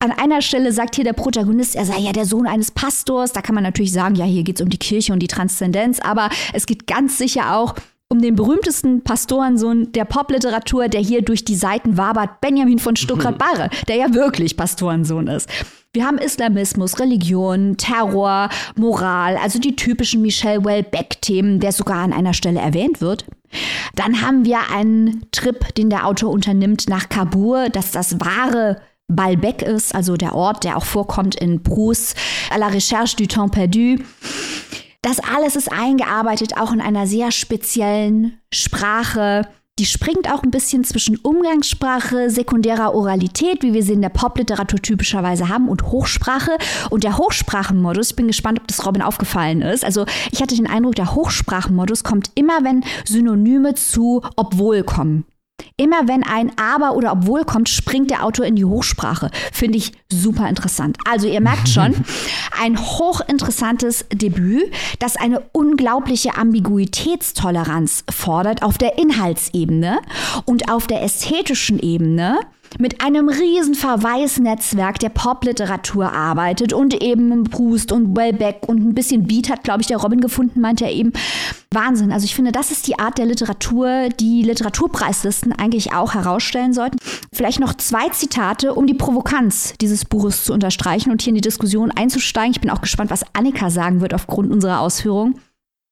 An 0.00 0.10
einer 0.10 0.42
Stelle 0.42 0.72
sagt 0.72 0.96
hier 0.96 1.04
der 1.04 1.12
Protagonist, 1.12 1.76
er 1.76 1.84
sei 1.84 1.98
ja 1.98 2.12
der 2.12 2.24
Sohn 2.24 2.48
eines 2.48 2.72
Pastors. 2.72 3.32
Da 3.32 3.42
kann 3.42 3.54
man 3.54 3.62
natürlich 3.62 3.92
sagen, 3.92 4.16
ja, 4.16 4.24
hier 4.24 4.42
geht 4.42 4.56
es 4.56 4.60
um 4.60 4.70
die 4.70 4.76
Kirche 4.76 5.12
und 5.12 5.20
die 5.20 5.28
Transzendenz, 5.28 6.00
aber 6.00 6.28
es 6.52 6.66
geht 6.66 6.88
ganz 6.88 7.16
sicher 7.16 7.56
auch 7.56 7.76
um 8.08 8.20
den 8.20 8.34
berühmtesten 8.34 9.04
Pastorensohn 9.04 9.92
der 9.92 10.04
Popliteratur, 10.04 10.88
der 10.88 11.00
hier 11.00 11.22
durch 11.22 11.44
die 11.44 11.54
Seiten 11.54 11.96
wabert, 11.96 12.40
Benjamin 12.40 12.80
von 12.80 12.96
Stuckrad-Barre, 12.96 13.70
der 13.86 13.96
ja 13.96 14.12
wirklich 14.12 14.56
Pastorensohn 14.56 15.28
ist. 15.28 15.48
Wir 15.94 16.04
haben 16.04 16.18
Islamismus, 16.18 16.98
Religion, 16.98 17.78
Terror, 17.78 18.50
Moral, 18.76 19.38
also 19.38 19.58
die 19.58 19.74
typischen 19.74 20.20
Michelle 20.20 20.62
Welbeck-Themen, 20.62 21.60
der 21.60 21.72
sogar 21.72 21.98
an 21.98 22.12
einer 22.12 22.34
Stelle 22.34 22.60
erwähnt 22.60 23.00
wird. 23.00 23.24
Dann 23.94 24.20
haben 24.20 24.44
wir 24.44 24.70
einen 24.70 25.24
Trip, 25.32 25.74
den 25.76 25.88
der 25.88 26.06
Autor 26.06 26.30
unternimmt 26.30 26.90
nach 26.90 27.08
Kabul, 27.08 27.70
dass 27.70 27.90
das 27.90 28.20
wahre 28.20 28.82
Balbec 29.08 29.62
ist, 29.62 29.94
also 29.94 30.18
der 30.18 30.34
Ort, 30.34 30.64
der 30.64 30.76
auch 30.76 30.84
vorkommt 30.84 31.36
in 31.36 31.62
Proust, 31.62 32.14
à 32.50 32.58
la 32.58 32.66
recherche 32.66 33.16
du 33.16 33.26
temps 33.26 33.50
perdu. 33.50 33.96
Das 35.00 35.20
alles 35.20 35.56
ist 35.56 35.72
eingearbeitet, 35.72 36.58
auch 36.58 36.72
in 36.72 36.82
einer 36.82 37.06
sehr 37.06 37.30
speziellen 37.30 38.38
Sprache. 38.52 39.48
Die 39.78 39.86
springt 39.86 40.28
auch 40.32 40.42
ein 40.42 40.50
bisschen 40.50 40.82
zwischen 40.82 41.16
Umgangssprache, 41.16 42.30
sekundärer 42.30 42.94
Oralität, 42.94 43.62
wie 43.62 43.74
wir 43.74 43.84
sie 43.84 43.92
in 43.92 44.02
der 44.02 44.08
Popliteratur 44.08 44.82
typischerweise 44.82 45.48
haben, 45.48 45.68
und 45.68 45.84
Hochsprache. 45.84 46.58
Und 46.90 47.04
der 47.04 47.16
Hochsprachenmodus, 47.16 48.10
ich 48.10 48.16
bin 48.16 48.26
gespannt, 48.26 48.58
ob 48.58 48.66
das 48.66 48.84
Robin 48.84 49.02
aufgefallen 49.02 49.62
ist. 49.62 49.84
Also 49.84 50.04
ich 50.32 50.42
hatte 50.42 50.56
den 50.56 50.66
Eindruck, 50.66 50.96
der 50.96 51.14
Hochsprachenmodus 51.14 52.02
kommt 52.02 52.32
immer, 52.34 52.64
wenn 52.64 52.84
Synonyme 53.04 53.74
zu 53.74 54.22
obwohl 54.34 54.82
kommen. 54.82 55.24
Immer 55.76 56.08
wenn 56.08 56.24
ein 56.24 56.52
Aber 56.58 56.94
oder 56.96 57.12
Obwohl 57.12 57.44
kommt, 57.44 57.68
springt 57.68 58.10
der 58.10 58.24
Autor 58.24 58.46
in 58.46 58.56
die 58.56 58.64
Hochsprache. 58.64 59.30
Finde 59.52 59.78
ich 59.78 59.92
super 60.12 60.48
interessant. 60.48 60.98
Also 61.08 61.28
ihr 61.28 61.40
merkt 61.40 61.68
schon, 61.68 61.94
ein 62.60 62.78
hochinteressantes 62.78 64.06
Debüt, 64.12 64.70
das 64.98 65.16
eine 65.16 65.40
unglaubliche 65.52 66.36
Ambiguitätstoleranz 66.36 68.04
fordert 68.10 68.62
auf 68.62 68.78
der 68.78 68.98
Inhaltsebene 68.98 70.00
und 70.44 70.70
auf 70.70 70.86
der 70.86 71.02
ästhetischen 71.02 71.78
Ebene 71.78 72.38
mit 72.78 73.00
einem 73.02 73.28
riesen 73.28 73.74
Verweisnetzwerk 73.74 74.98
der 74.98 75.08
Popliteratur 75.08 76.12
arbeitet 76.12 76.72
und 76.72 77.02
eben 77.02 77.44
Proust 77.44 77.92
und 77.92 78.16
Wellbeck 78.16 78.60
und 78.66 78.78
ein 78.78 78.94
bisschen 78.94 79.26
Beat 79.26 79.50
hat, 79.50 79.64
glaube 79.64 79.80
ich, 79.80 79.86
der 79.86 79.98
Robin 79.98 80.20
gefunden, 80.20 80.60
meint 80.60 80.82
er 80.82 80.92
eben. 80.92 81.12
Wahnsinn. 81.70 82.12
Also 82.12 82.24
ich 82.24 82.34
finde, 82.34 82.50
das 82.50 82.70
ist 82.70 82.86
die 82.86 82.98
Art 82.98 83.18
der 83.18 83.26
Literatur, 83.26 84.08
die 84.08 84.42
Literaturpreislisten 84.42 85.52
eigentlich 85.52 85.92
auch 85.92 86.14
herausstellen 86.14 86.72
sollten. 86.72 86.98
Vielleicht 87.32 87.60
noch 87.60 87.74
zwei 87.74 88.08
Zitate, 88.08 88.74
um 88.74 88.86
die 88.86 88.94
Provokanz 88.94 89.74
dieses 89.80 90.06
Buches 90.06 90.44
zu 90.44 90.54
unterstreichen 90.54 91.10
und 91.10 91.20
hier 91.20 91.30
in 91.30 91.34
die 91.34 91.40
Diskussion 91.42 91.90
einzusteigen. 91.90 92.52
Ich 92.52 92.60
bin 92.60 92.70
auch 92.70 92.80
gespannt, 92.80 93.10
was 93.10 93.24
Annika 93.34 93.68
sagen 93.68 94.00
wird 94.00 94.14
aufgrund 94.14 94.50
unserer 94.50 94.80
Ausführungen. 94.80 95.38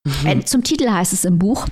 Mhm. 0.06 0.26
Äh, 0.26 0.44
zum 0.44 0.62
Titel 0.62 0.88
heißt 0.88 1.12
es 1.12 1.24
im 1.24 1.38
Buch, 1.38 1.66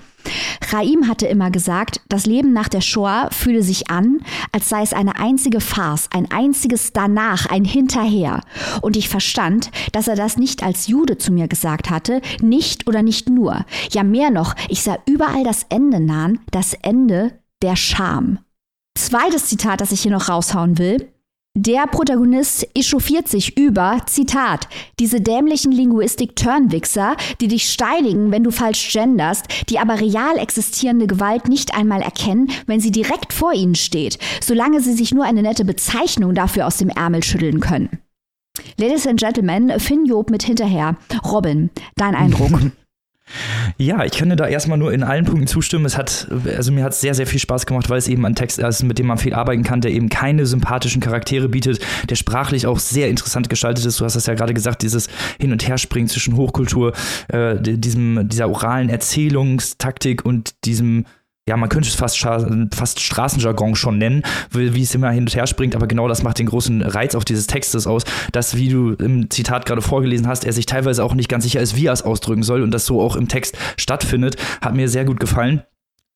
Raim 0.73 1.07
hatte 1.07 1.27
immer 1.27 1.51
gesagt, 1.51 2.01
das 2.09 2.27
Leben 2.27 2.53
nach 2.53 2.69
der 2.69 2.81
Shoah 2.81 3.29
fühle 3.31 3.63
sich 3.63 3.91
an, 3.91 4.21
als 4.53 4.69
sei 4.69 4.83
es 4.83 4.93
eine 4.93 5.17
einzige 5.17 5.61
Farce, 5.61 6.09
ein 6.13 6.31
einziges 6.31 6.93
Danach, 6.93 7.47
ein 7.47 7.65
Hinterher. 7.65 8.41
Und 8.81 8.97
ich 8.97 9.09
verstand, 9.09 9.71
dass 9.93 10.09
er 10.09 10.17
das 10.17 10.37
nicht 10.37 10.63
als 10.63 10.87
Jude 10.87 11.19
zu 11.19 11.33
mir 11.33 11.47
gesagt 11.47 11.91
hatte, 11.91 12.21
nicht 12.41 12.87
oder 12.87 13.03
nicht 13.03 13.29
nur. 13.29 13.65
Ja, 13.93 14.03
mehr 14.03 14.31
noch, 14.31 14.55
ich 14.69 14.83
sah 14.83 14.99
überall 15.07 15.45
das 15.45 15.67
Ende 15.69 16.01
nahen, 16.01 16.41
das 16.51 16.75
Ende 16.75 17.39
der 17.63 17.77
Scham. 17.77 18.39
Zweites 18.97 19.47
Zitat, 19.47 19.81
das 19.81 19.93
ich 19.93 20.01
hier 20.01 20.13
noch 20.13 20.29
raushauen 20.29 20.79
will. 20.79 21.14
Der 21.57 21.87
Protagonist 21.87 22.67
echauffiert 22.75 23.29
sich 23.29 23.57
über, 23.57 23.99
Zitat, 24.07 24.67
diese 24.99 25.21
dämlichen 25.21 25.71
Linguistik-Turnwichser, 25.71 27.17
die 27.41 27.47
dich 27.47 27.71
steinigen, 27.71 28.33
wenn 28.33 28.43
du 28.43 28.51
falsch 28.51 28.93
genderst, 28.93 29.45
die 29.69 29.79
aber 29.79 30.01
real 30.01 30.37
existierende 30.37 31.07
Gewalt 31.07 31.49
nicht 31.49 31.73
einmal 31.73 32.03
erkennen, 32.03 32.51
wenn 32.67 32.81
sie 32.81 32.91
direkt 32.91 33.33
vor 33.33 33.53
ihnen 33.53 33.77
steht, 33.77 34.19
solange 34.43 34.81
sie 34.81 34.95
sich 34.95 35.15
nur 35.15 35.25
eine 35.25 35.43
nette 35.43 35.65
Bezeichnung 35.65 36.35
dafür 36.35 36.67
aus 36.67 36.79
dem 36.79 36.89
Ärmel 36.89 37.23
schütteln 37.23 37.61
können. 37.61 38.01
Ladies 38.77 39.07
and 39.07 39.21
Gentlemen, 39.21 39.79
Finn 39.79 40.07
Job 40.07 40.31
mit 40.31 40.43
hinterher. 40.43 40.97
Robin, 41.25 41.71
dein 41.95 42.17
Eindruck? 42.17 42.51
Ja, 43.77 44.05
ich 44.05 44.13
könnte 44.13 44.37
da 44.37 44.47
erstmal 44.47 44.79
nur 44.79 44.93
in 44.93 45.03
allen 45.03 45.25
Punkten 45.25 45.47
zustimmen. 45.47 45.85
Es 45.85 45.97
hat, 45.97 46.29
also 46.57 46.71
mir 46.71 46.85
hat 46.85 46.93
es 46.93 47.01
sehr, 47.01 47.15
sehr 47.15 47.27
viel 47.27 47.41
Spaß 47.41 47.67
gemacht, 47.67 47.91
weil 47.91 47.99
es 47.99 48.09
eben 48.09 48.25
ein 48.27 48.35
Text 48.35 48.59
ist, 48.59 48.83
mit 48.83 48.99
dem 48.99 49.07
man 49.07 49.19
viel 49.19 49.35
arbeiten 49.35 49.63
kann, 49.63 49.81
der 49.81 49.91
eben 49.91 50.09
keine 50.09 50.47
sympathischen 50.47 51.01
Charaktere 51.01 51.49
bietet, 51.49 51.81
der 52.09 52.17
sprachlich 52.17 52.67
auch 52.67 52.79
sehr 52.79 53.09
interessant 53.09 53.49
gestaltet 53.49 53.85
ist. 53.85 54.01
Du 54.01 54.05
hast 54.05 54.15
es 54.15 54.27
ja 54.27 54.35
gerade 54.35 54.55
gesagt, 54.55 54.83
dieses 54.83 55.09
Hin- 55.41 55.53
und 55.53 55.67
Herspringen 55.67 56.09
zwischen 56.09 56.37
Hochkultur, 56.37 56.93
äh, 57.29 57.57
diesem, 57.61 58.29
dieser 58.29 58.49
oralen 58.49 58.89
Erzählungstaktik 58.89 60.25
und 60.25 60.55
diesem 60.65 61.07
ja, 61.47 61.59
man 61.59 61.69
könnte 61.69 61.89
es 61.89 61.95
fast, 61.95 62.19
fast 62.75 63.01
Straßenjargon 63.01 63.77
schon 63.77 63.99
nennen, 63.99 64.23
wie 64.51 64.83
es 64.83 64.95
immer 64.95 65.11
hin 65.11 65.25
und 65.25 65.37
her 65.37 65.47
springt, 65.47 65.77
aber 65.77 65.87
genau 65.87 66.09
das 66.09 66.23
macht 66.23 66.39
den 66.39 66.47
großen 66.47 66.81
Reiz 66.81 67.15
auch 67.15 67.25
dieses 67.25 67.47
Textes 67.47 67.87
aus, 67.87 68.05
dass, 68.33 68.57
wie 68.57 68.71
du 68.71 68.93
im 68.93 69.31
Zitat 69.31 69.67
gerade 69.67 69.83
vorgelesen 69.83 70.27
hast, 70.27 70.47
er 70.47 70.55
sich 70.55 70.65
teilweise 70.65 71.05
auch 71.05 71.15
nicht 71.15 71.29
ganz 71.29 71.45
sicher 71.45 71.61
ist, 71.61 71.77
wie 71.77 71.87
er 71.87 71.93
es 71.93 72.03
ausdrücken 72.03 72.43
soll 72.43 72.63
und 72.63 72.71
das 72.71 72.87
so 72.87 73.01
auch 73.03 73.17
im 73.17 73.29
Text 73.29 73.59
stattfindet, 73.77 74.37
hat 74.63 74.75
mir 74.75 74.89
sehr 74.89 75.05
gut 75.05 75.21
gefallen. 75.21 75.63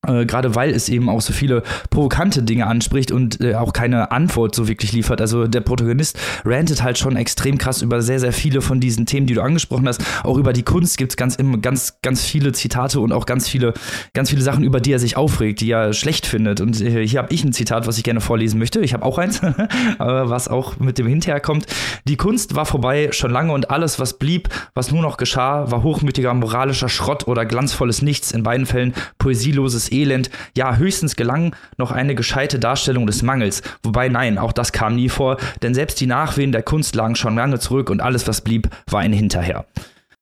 Äh, 0.07 0.27
gerade 0.27 0.55
weil 0.55 0.71
es 0.71 0.89
eben 0.89 1.09
auch 1.09 1.21
so 1.21 1.33
viele 1.33 1.65
provokante 1.91 2.45
Dinge 2.45 2.69
anspricht 2.69 3.11
und 3.11 3.41
äh, 3.41 3.57
auch 3.57 3.73
keine 3.73 4.13
Antwort 4.13 4.55
so 4.55 4.69
wirklich 4.69 4.93
liefert. 4.93 5.21
Also 5.21 5.49
der 5.49 5.61
Protagonist 5.61 6.17
rantet 6.45 6.85
halt 6.85 6.99
schon 6.99 7.17
extrem 7.17 7.59
krass 7.59 7.83
über 7.83 8.01
sehr, 8.01 8.21
sehr 8.21 8.33
viele 8.33 8.61
von 8.61 8.79
diesen 8.79 9.07
Themen, 9.07 9.27
die 9.27 9.35
du 9.35 9.43
angesprochen 9.43 9.89
hast. 9.89 10.01
Auch 10.23 10.39
über 10.39 10.53
die 10.53 10.63
Kunst 10.63 10.99
gibt 10.99 11.13
es 11.13 11.17
ganz, 11.17 11.37
ganz, 11.63 11.99
ganz 12.01 12.25
viele 12.25 12.53
Zitate 12.53 13.01
und 13.01 13.13
auch 13.13 13.27
ganz 13.27 13.49
viele, 13.49 13.75
ganz 14.15 14.31
viele 14.31 14.43
Sachen, 14.43 14.63
über 14.63 14.81
die 14.81 14.93
er 14.93 15.01
sich 15.01 15.17
aufregt, 15.17 15.61
die 15.61 15.73
er 15.73 15.93
schlecht 15.93 16.27
findet. 16.27 16.61
Und 16.61 16.81
äh, 16.81 17.05
hier 17.05 17.19
habe 17.19 17.35
ich 17.35 17.43
ein 17.43 17.53
Zitat, 17.53 17.89
was 17.89 17.99
ich 17.99 18.05
gerne 18.05 18.21
vorlesen 18.21 18.61
möchte. 18.61 18.79
Ich 18.79 18.95
habe 18.95 19.05
auch 19.05 19.19
eins, 19.19 19.43
was 19.99 20.47
auch 20.47 20.79
mit 20.79 20.99
dem 20.99 21.09
hinterher 21.09 21.41
kommt. 21.41 21.67
Die 22.07 22.17
Kunst 22.17 22.55
war 22.55 22.67
vorbei 22.67 23.09
schon 23.11 23.33
lange 23.33 23.53
und 23.53 23.73
alles, 23.73 23.99
was 23.99 24.17
blieb, 24.17 24.49
was 24.75 24.93
nur 24.93 25.03
noch 25.03 25.17
geschah, 25.17 25.73
war 25.73 25.83
hochmütiger 25.83 26.33
moralischer 26.35 26.89
Schrott 26.89 27.27
oder 27.27 27.45
glanzvolles 27.45 28.01
Nichts. 28.01 28.31
In 28.31 28.45
beiden 28.45 28.65
Fällen 28.65 28.95
poesieloses 29.19 29.89
Elend. 29.99 30.31
Ja, 30.57 30.77
höchstens 30.77 31.17
gelang 31.17 31.55
noch 31.77 31.93
eine 31.93 32.15
gescheite 32.15 32.59
Darstellung 32.59 33.07
des 33.07 33.23
Mangels. 33.23 33.63
Wobei, 33.83 34.09
nein, 34.09 34.39
auch 34.39 34.53
das 34.53 34.73
kam 34.73 34.95
nie 34.97 35.09
vor, 35.09 35.37
denn 35.63 35.75
selbst 35.75 36.01
die 36.01 36.07
Nachwehen 36.07 36.53
der 36.53 36.63
Kunst 36.63 36.95
lagen 36.95 37.17
schon 37.17 37.37
lange 37.37 37.59
zurück 37.59 37.91
und 37.91 38.01
alles, 38.01 38.27
was 38.27 38.41
blieb, 38.41 38.69
war 38.91 39.01
ein 39.01 39.13
Hinterher. 39.13 39.65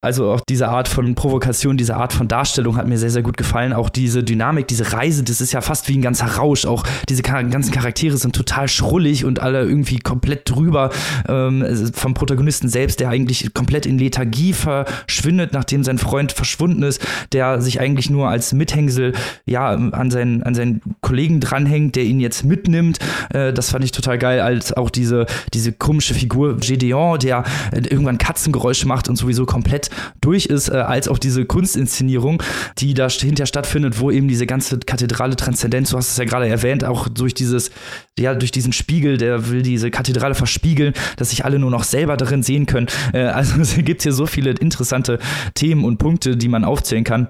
Also 0.02 0.30
auch 0.30 0.40
diese 0.46 0.68
Art 0.68 0.88
von 0.88 1.14
Provokation, 1.14 1.76
diese 1.76 1.96
Art 1.96 2.12
von 2.12 2.28
Darstellung 2.28 2.76
hat 2.76 2.86
mir 2.86 2.98
sehr, 2.98 3.10
sehr 3.10 3.22
gut 3.22 3.36
gefallen. 3.36 3.72
Auch 3.72 3.88
diese 3.88 4.22
Dynamik, 4.22 4.68
diese 4.68 4.92
Reise, 4.92 5.24
das 5.24 5.40
ist 5.40 5.52
ja 5.52 5.62
fast 5.62 5.88
wie 5.88 5.96
ein 5.96 6.02
ganzer 6.02 6.26
Rausch. 6.26 6.64
Auch 6.66 6.84
diese 7.08 7.22
ganzen 7.22 7.72
Charaktere 7.72 8.16
sind 8.16 8.36
total 8.36 8.68
schrullig 8.68 9.24
und 9.24 9.40
alle 9.40 9.64
irgendwie 9.64 9.98
komplett 9.98 10.48
drüber. 10.48 10.90
Ähm, 11.28 11.64
vom 11.94 12.14
Protagonisten 12.14 12.68
selbst, 12.68 13.00
der 13.00 13.08
eigentlich 13.08 13.52
komplett 13.54 13.86
in 13.86 13.98
Lethargie 13.98 14.52
verschwindet, 14.52 15.54
nachdem 15.54 15.82
sein 15.82 15.98
Freund 15.98 16.30
verschwunden 16.30 16.82
ist, 16.82 17.04
der 17.32 17.60
sich 17.62 17.80
eigentlich 17.80 18.10
nur 18.10 18.28
als 18.28 18.52
Mithängsel 18.52 19.14
ja, 19.46 19.70
an, 19.70 20.10
seinen, 20.10 20.42
an 20.42 20.54
seinen 20.54 20.82
Kollegen 21.00 21.40
dranhängt, 21.40 21.96
der 21.96 22.04
ihn 22.04 22.20
jetzt 22.20 22.44
mitnimmt. 22.44 22.98
Äh, 23.30 23.52
das 23.52 23.70
fand 23.70 23.84
ich 23.84 23.92
total 23.92 24.18
geil, 24.18 24.40
als 24.40 24.72
auch 24.74 24.90
diese, 24.90 25.26
diese 25.54 25.72
komische 25.72 26.14
Figur 26.14 26.58
Gedeon, 26.58 27.18
der 27.18 27.44
äh, 27.72 27.80
irgendwann 27.80 28.18
Katzengeräusche 28.18 28.86
macht 28.86 29.08
und 29.08 29.16
sowieso 29.16 29.46
komplett 29.46 29.85
durch 30.20 30.46
ist, 30.46 30.68
äh, 30.68 30.76
als 30.76 31.08
auch 31.08 31.18
diese 31.18 31.44
Kunstinszenierung, 31.44 32.42
die 32.78 32.94
da 32.94 33.08
hinter 33.08 33.46
stattfindet, 33.46 34.00
wo 34.00 34.10
eben 34.10 34.28
diese 34.28 34.46
ganze 34.46 34.78
kathedrale 34.78 35.36
Transzendenz, 35.36 35.90
du 35.90 35.96
hast 35.96 36.10
es 36.10 36.16
ja 36.16 36.24
gerade 36.24 36.48
erwähnt, 36.48 36.84
auch 36.84 37.08
durch 37.08 37.34
dieses, 37.34 37.70
ja, 38.18 38.34
durch 38.34 38.50
diesen 38.50 38.72
Spiegel, 38.72 39.16
der 39.18 39.50
will 39.50 39.62
diese 39.62 39.90
Kathedrale 39.90 40.34
verspiegeln, 40.34 40.94
dass 41.16 41.30
sich 41.30 41.44
alle 41.44 41.58
nur 41.58 41.70
noch 41.70 41.84
selber 41.84 42.16
darin 42.16 42.42
sehen 42.42 42.66
können. 42.66 42.86
Äh, 43.12 43.24
also 43.24 43.56
es 43.60 43.76
gibt 43.76 44.02
hier 44.02 44.12
so 44.12 44.26
viele 44.26 44.50
interessante 44.50 45.18
Themen 45.54 45.84
und 45.84 45.98
Punkte, 45.98 46.36
die 46.36 46.48
man 46.48 46.64
aufzählen 46.64 47.04
kann. 47.04 47.28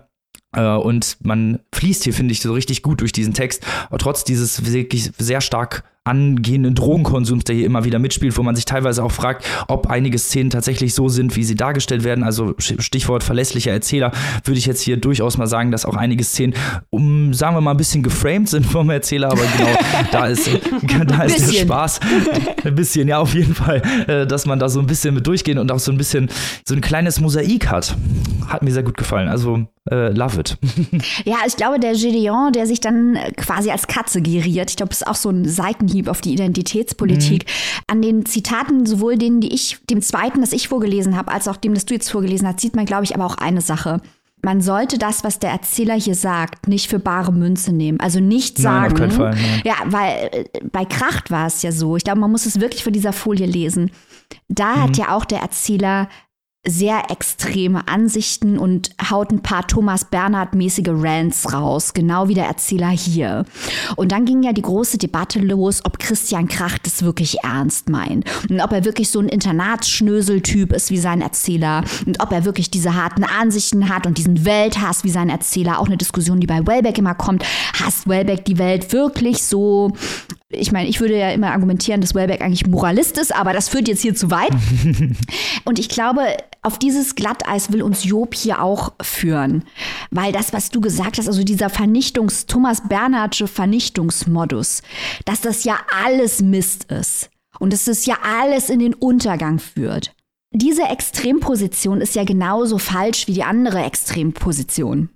Äh, 0.54 0.62
und 0.62 1.18
man 1.22 1.60
fließt 1.74 2.04
hier, 2.04 2.12
finde 2.12 2.32
ich, 2.32 2.40
so 2.40 2.52
richtig 2.52 2.82
gut 2.82 3.00
durch 3.00 3.12
diesen 3.12 3.34
Text, 3.34 3.64
trotz 3.98 4.24
dieses 4.24 4.72
wirklich 4.72 5.10
sehr 5.18 5.40
stark 5.40 5.84
angehenden 6.06 6.74
Drogenkonsums, 6.74 7.44
der 7.44 7.56
hier 7.56 7.66
immer 7.66 7.84
wieder 7.84 7.98
mitspielt, 7.98 8.36
wo 8.36 8.42
man 8.42 8.54
sich 8.54 8.64
teilweise 8.64 9.02
auch 9.02 9.12
fragt, 9.12 9.44
ob 9.68 9.88
einige 9.88 10.18
Szenen 10.18 10.50
tatsächlich 10.50 10.94
so 10.94 11.08
sind, 11.08 11.36
wie 11.36 11.44
sie 11.44 11.54
dargestellt 11.54 12.04
werden. 12.04 12.24
Also 12.24 12.54
Stichwort 12.58 13.24
verlässlicher 13.24 13.72
Erzähler, 13.72 14.12
würde 14.44 14.58
ich 14.58 14.66
jetzt 14.66 14.80
hier 14.80 14.96
durchaus 14.96 15.36
mal 15.36 15.46
sagen, 15.46 15.70
dass 15.70 15.84
auch 15.84 15.96
einige 15.96 16.22
Szenen, 16.24 16.54
um, 16.90 17.34
sagen 17.34 17.56
wir 17.56 17.60
mal, 17.60 17.72
ein 17.72 17.76
bisschen 17.76 18.02
geframed 18.02 18.48
sind 18.48 18.66
vom 18.66 18.88
Erzähler, 18.90 19.32
aber 19.32 19.42
genau, 19.56 19.70
da 20.12 20.26
ist, 20.26 20.48
da 21.06 21.22
ist 21.24 21.52
der 21.52 21.60
Spaß. 21.60 22.00
Ein 22.64 22.74
bisschen, 22.74 23.08
ja, 23.08 23.18
auf 23.18 23.34
jeden 23.34 23.54
Fall, 23.54 23.82
äh, 24.06 24.26
dass 24.26 24.46
man 24.46 24.58
da 24.58 24.68
so 24.68 24.80
ein 24.80 24.86
bisschen 24.86 25.14
mit 25.14 25.26
durchgehen 25.26 25.58
und 25.58 25.72
auch 25.72 25.78
so 25.78 25.90
ein 25.90 25.98
bisschen 25.98 26.28
so 26.64 26.74
ein 26.74 26.80
kleines 26.80 27.20
Mosaik 27.20 27.68
hat. 27.68 27.96
Hat 28.46 28.62
mir 28.62 28.72
sehr 28.72 28.82
gut 28.82 28.96
gefallen. 28.96 29.28
Also, 29.28 29.66
äh, 29.90 30.11
love 30.11 30.40
it. 30.40 30.57
Ja, 31.25 31.38
ich 31.46 31.57
glaube, 31.57 31.81
der 31.81 31.92
Gedeon, 31.92 32.53
der 32.53 32.66
sich 32.66 32.81
dann 32.81 33.18
quasi 33.37 33.70
als 33.70 33.87
Katze 33.87 34.22
geriert, 34.22 34.70
ich 34.70 34.77
glaube, 34.77 34.92
es 34.92 34.99
ist 34.99 35.07
auch 35.07 35.14
so 35.14 35.31
ein 35.31 35.44
Seitenhieb 35.44 35.96
Hieb 35.96 36.09
auf 36.09 36.20
die 36.20 36.33
Identitätspolitik. 36.33 37.44
Mhm. 37.44 37.83
An 37.88 38.03
den 38.03 38.27
Zitaten, 38.27 38.87
sowohl 38.87 39.16
denen, 39.16 39.40
die 39.40 39.53
ich, 39.53 39.79
dem 39.90 40.03
zweiten, 40.03 40.40
das 40.40 40.53
ich 40.53 40.68
vorgelesen 40.68 41.16
habe, 41.16 41.33
als 41.33 41.49
auch 41.49 41.57
dem, 41.57 41.75
das 41.75 41.87
du 41.87 41.94
jetzt 41.94 42.11
vorgelesen 42.11 42.46
hast, 42.46 42.61
sieht 42.61 42.77
man, 42.77 42.87
glaube 42.87 43.05
ich, 43.05 43.14
aber 43.14 43.27
auch 43.27 43.37
eine 43.37 43.61
Sache. 43.61 44.01
Man 44.42 44.61
sollte 44.61 44.99
das, 44.99 45.25
was 45.25 45.38
der 45.38 45.51
Erzähler 45.51 45.94
hier 45.94 46.14
sagt, 46.14 46.68
nicht 46.68 46.88
für 46.88 46.99
bare 46.99 47.33
Münze 47.33 47.72
nehmen. 47.72 47.99
Also 48.01 48.20
nicht 48.20 48.59
sagen. 48.59 48.94
Nein, 48.99 49.11
Fall, 49.11 49.31
nein. 49.31 49.62
Ja, 49.64 49.75
weil 49.87 50.31
äh, 50.31 50.44
bei 50.70 50.85
Kracht 50.85 51.31
war 51.31 51.46
es 51.46 51.62
ja 51.62 51.72
so. 51.72 51.96
Ich 51.96 52.05
glaube, 52.05 52.20
man 52.20 52.31
muss 52.31 52.46
es 52.46 52.61
wirklich 52.61 52.85
von 52.85 52.92
dieser 52.92 53.12
Folie 53.12 53.46
lesen. 53.46 53.90
Da 54.49 54.77
mhm. 54.77 54.83
hat 54.83 54.96
ja 54.99 55.16
auch 55.16 55.25
der 55.25 55.40
Erzähler 55.40 56.09
sehr 56.66 57.11
extreme 57.11 57.87
Ansichten 57.88 58.59
und 58.59 58.90
haut 59.11 59.31
ein 59.31 59.42
paar 59.42 59.66
Thomas 59.66 60.05
Bernhard-mäßige 60.05 60.88
Rants 60.88 61.52
raus, 61.52 61.94
genau 61.94 62.29
wie 62.29 62.35
der 62.35 62.46
Erzähler 62.46 62.90
hier. 62.90 63.44
Und 63.96 64.12
dann 64.12 64.24
ging 64.24 64.42
ja 64.42 64.52
die 64.52 64.62
große 64.62 64.98
Debatte 64.98 65.38
los, 65.38 65.85
ob 65.85 65.98
Christian 65.98 66.48
Krach 66.48 66.79
das 66.79 67.02
wirklich 67.02 67.38
ernst 67.42 67.88
meint 67.88 68.24
und 68.50 68.61
ob 68.61 68.72
er 68.72 68.85
wirklich 68.85 69.11
so 69.11 69.20
ein 69.20 69.29
Internatsschnöseltyp 69.29 70.72
ist 70.72 70.90
wie 70.90 70.98
sein 70.98 71.22
Erzähler 71.22 71.85
und 72.07 72.20
ob 72.20 72.33
er 72.33 72.44
wirklich 72.44 72.70
diese 72.70 72.94
harten 72.94 73.24
Ansichten 73.24 73.88
hat 73.88 74.07
und 74.07 74.18
diesen 74.18 74.44
Welthass 74.44 75.05
wie 75.05 75.11
sein 75.11 75.29
Erzähler. 75.29 75.79
Auch 75.79 75.87
eine 75.87 75.96
Diskussion, 75.96 76.40
die 76.40 76.46
bei 76.46 76.66
Wellbeck 76.66 76.98
immer 76.98 77.14
kommt. 77.14 77.44
Hasst 77.81 78.09
Wellbeck 78.09 78.44
die 78.44 78.59
Welt 78.59 78.92
wirklich 78.92 79.42
so? 79.42 79.92
Ich 80.48 80.70
meine, 80.70 80.88
ich 80.88 81.00
würde 81.00 81.18
ja 81.18 81.30
immer 81.30 81.50
argumentieren, 81.50 82.00
dass 82.00 82.14
Wellbeck 82.14 82.40
eigentlich 82.40 82.66
Moralist 82.66 83.18
ist, 83.18 83.35
aber 83.35 83.52
das 83.52 83.68
führt 83.68 83.88
jetzt 83.88 84.02
hier 84.02 84.14
zu 84.14 84.30
weit. 84.30 84.52
Und 85.64 85.80
ich 85.80 85.88
glaube, 85.88 86.37
auf 86.62 86.78
dieses 86.78 87.16
Glatteis 87.16 87.72
will 87.72 87.82
uns 87.82 88.04
Job 88.04 88.32
hier 88.35 88.62
auch 88.62 88.92
führen. 89.02 89.64
Weil 90.11 90.32
das, 90.32 90.52
was 90.52 90.70
du 90.70 90.80
gesagt 90.80 91.18
hast, 91.18 91.26
also 91.26 91.42
dieser 91.42 91.66
Vernichtungs-, 91.68 92.46
Thomas 92.46 92.88
Bernhardsche 92.88 93.48
Vernichtungsmodus, 93.48 94.82
dass 95.24 95.40
das 95.40 95.64
ja 95.64 95.78
alles 96.04 96.40
Mist 96.42 96.92
ist. 96.92 97.30
Und 97.59 97.72
dass 97.72 97.87
das 97.87 98.06
ja 98.06 98.18
alles 98.22 98.70
in 98.70 98.78
den 98.78 98.94
Untergang 98.94 99.59
führt. 99.59 100.14
Diese 100.52 100.85
Extremposition 100.85 102.00
ist 102.00 102.14
ja 102.14 102.24
genauso 102.24 102.78
falsch 102.78 103.26
wie 103.26 103.32
die 103.32 103.42
andere 103.42 103.82
Extremposition. 103.82 105.09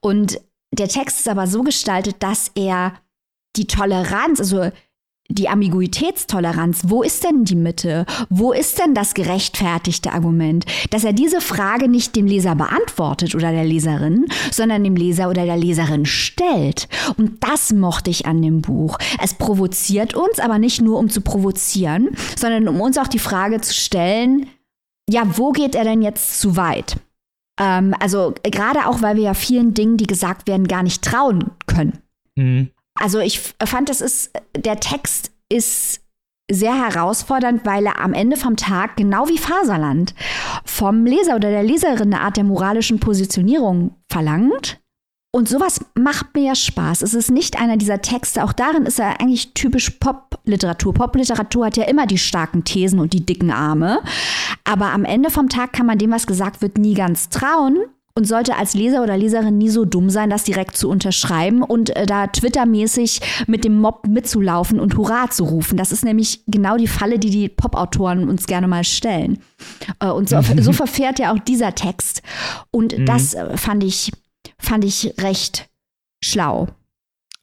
Und 0.00 0.40
der 0.72 0.88
Text 0.88 1.20
ist 1.20 1.28
aber 1.28 1.46
so 1.46 1.62
gestaltet, 1.62 2.16
dass 2.20 2.50
er 2.54 2.94
die 3.56 3.66
Toleranz, 3.66 4.40
also 4.40 4.70
die 5.28 5.48
Ambiguitätstoleranz, 5.48 6.82
wo 6.86 7.02
ist 7.02 7.24
denn 7.24 7.44
die 7.44 7.56
Mitte? 7.56 8.06
Wo 8.28 8.52
ist 8.52 8.78
denn 8.78 8.94
das 8.94 9.14
gerechtfertigte 9.14 10.12
Argument? 10.12 10.64
Dass 10.90 11.04
er 11.04 11.12
diese 11.12 11.40
Frage 11.40 11.88
nicht 11.88 12.14
dem 12.14 12.26
Leser 12.26 12.54
beantwortet 12.54 13.34
oder 13.34 13.50
der 13.50 13.64
Leserin, 13.64 14.26
sondern 14.50 14.84
dem 14.84 14.96
Leser 14.96 15.28
oder 15.28 15.44
der 15.44 15.56
Leserin 15.56 16.06
stellt. 16.06 16.88
Und 17.16 17.42
das 17.42 17.72
mochte 17.72 18.10
ich 18.10 18.26
an 18.26 18.40
dem 18.40 18.62
Buch. 18.62 18.98
Es 19.20 19.34
provoziert 19.34 20.14
uns, 20.14 20.38
aber 20.38 20.58
nicht 20.58 20.80
nur 20.80 20.98
um 20.98 21.10
zu 21.10 21.20
provozieren, 21.20 22.10
sondern 22.36 22.68
um 22.68 22.80
uns 22.80 22.98
auch 22.98 23.08
die 23.08 23.18
Frage 23.18 23.60
zu 23.60 23.74
stellen, 23.74 24.46
ja, 25.08 25.22
wo 25.36 25.52
geht 25.52 25.74
er 25.74 25.84
denn 25.84 26.02
jetzt 26.02 26.40
zu 26.40 26.56
weit? 26.56 26.96
Ähm, 27.58 27.94
also 28.00 28.34
gerade 28.42 28.86
auch, 28.86 29.02
weil 29.02 29.16
wir 29.16 29.24
ja 29.24 29.34
vielen 29.34 29.74
Dingen, 29.74 29.96
die 29.96 30.06
gesagt 30.06 30.48
werden, 30.48 30.68
gar 30.68 30.82
nicht 30.82 31.02
trauen 31.02 31.50
können. 31.66 31.98
Mhm. 32.34 32.70
Also 33.00 33.20
ich 33.20 33.40
fand, 33.64 33.88
das 33.88 34.00
ist, 34.00 34.32
der 34.56 34.80
Text 34.80 35.30
ist 35.48 36.00
sehr 36.50 36.74
herausfordernd, 36.74 37.64
weil 37.64 37.86
er 37.86 38.00
am 38.00 38.12
Ende 38.12 38.36
vom 38.36 38.56
Tag, 38.56 38.96
genau 38.96 39.28
wie 39.28 39.38
Faserland, 39.38 40.14
vom 40.64 41.04
Leser 41.04 41.36
oder 41.36 41.50
der 41.50 41.62
Leserin 41.62 42.14
eine 42.14 42.20
Art 42.20 42.36
der 42.36 42.44
moralischen 42.44 43.00
Positionierung 43.00 43.96
verlangt. 44.08 44.80
Und 45.32 45.48
sowas 45.48 45.84
macht 45.94 46.34
mir 46.34 46.44
ja 46.44 46.54
Spaß. 46.54 47.02
Es 47.02 47.12
ist 47.12 47.30
nicht 47.30 47.60
einer 47.60 47.76
dieser 47.76 48.00
Texte, 48.00 48.42
auch 48.42 48.52
darin 48.52 48.86
ist 48.86 48.98
er 48.98 49.20
eigentlich 49.20 49.52
typisch 49.52 49.90
Popliteratur. 49.90 50.94
Popliteratur 50.94 51.66
hat 51.66 51.76
ja 51.76 51.84
immer 51.84 52.06
die 52.06 52.16
starken 52.16 52.64
Thesen 52.64 53.00
und 53.00 53.12
die 53.12 53.26
dicken 53.26 53.50
Arme. 53.50 54.00
Aber 54.64 54.92
am 54.92 55.04
Ende 55.04 55.30
vom 55.30 55.48
Tag 55.48 55.72
kann 55.72 55.86
man 55.86 55.98
dem, 55.98 56.10
was 56.10 56.26
gesagt 56.26 56.62
wird, 56.62 56.78
nie 56.78 56.94
ganz 56.94 57.28
trauen 57.28 57.84
und 58.16 58.24
sollte 58.24 58.56
als 58.56 58.74
Leser 58.74 59.02
oder 59.02 59.16
Leserin 59.16 59.58
nie 59.58 59.68
so 59.68 59.84
dumm 59.84 60.08
sein, 60.08 60.30
das 60.30 60.42
direkt 60.42 60.76
zu 60.76 60.88
unterschreiben 60.88 61.62
und 61.62 61.94
äh, 61.94 62.06
da 62.06 62.26
Twitter-mäßig 62.26 63.20
mit 63.46 63.62
dem 63.62 63.78
Mob 63.78 64.06
mitzulaufen 64.08 64.80
und 64.80 64.96
Hurra 64.96 65.30
zu 65.30 65.44
rufen. 65.44 65.76
Das 65.76 65.92
ist 65.92 66.04
nämlich 66.04 66.42
genau 66.46 66.78
die 66.78 66.88
Falle, 66.88 67.18
die 67.18 67.30
die 67.30 67.50
Pop-Autoren 67.50 68.28
uns 68.28 68.46
gerne 68.46 68.68
mal 68.68 68.84
stellen. 68.84 69.38
Äh, 70.00 70.08
und 70.08 70.30
so, 70.30 70.40
so, 70.60 70.72
verfährt 70.72 71.18
ja 71.18 71.32
auch 71.32 71.38
dieser 71.38 71.74
Text. 71.74 72.22
Und 72.70 72.96
mhm. 72.96 73.04
das 73.04 73.34
äh, 73.34 73.56
fand 73.58 73.84
ich, 73.84 74.10
fand 74.58 74.84
ich 74.84 75.14
recht 75.20 75.68
schlau. 76.24 76.68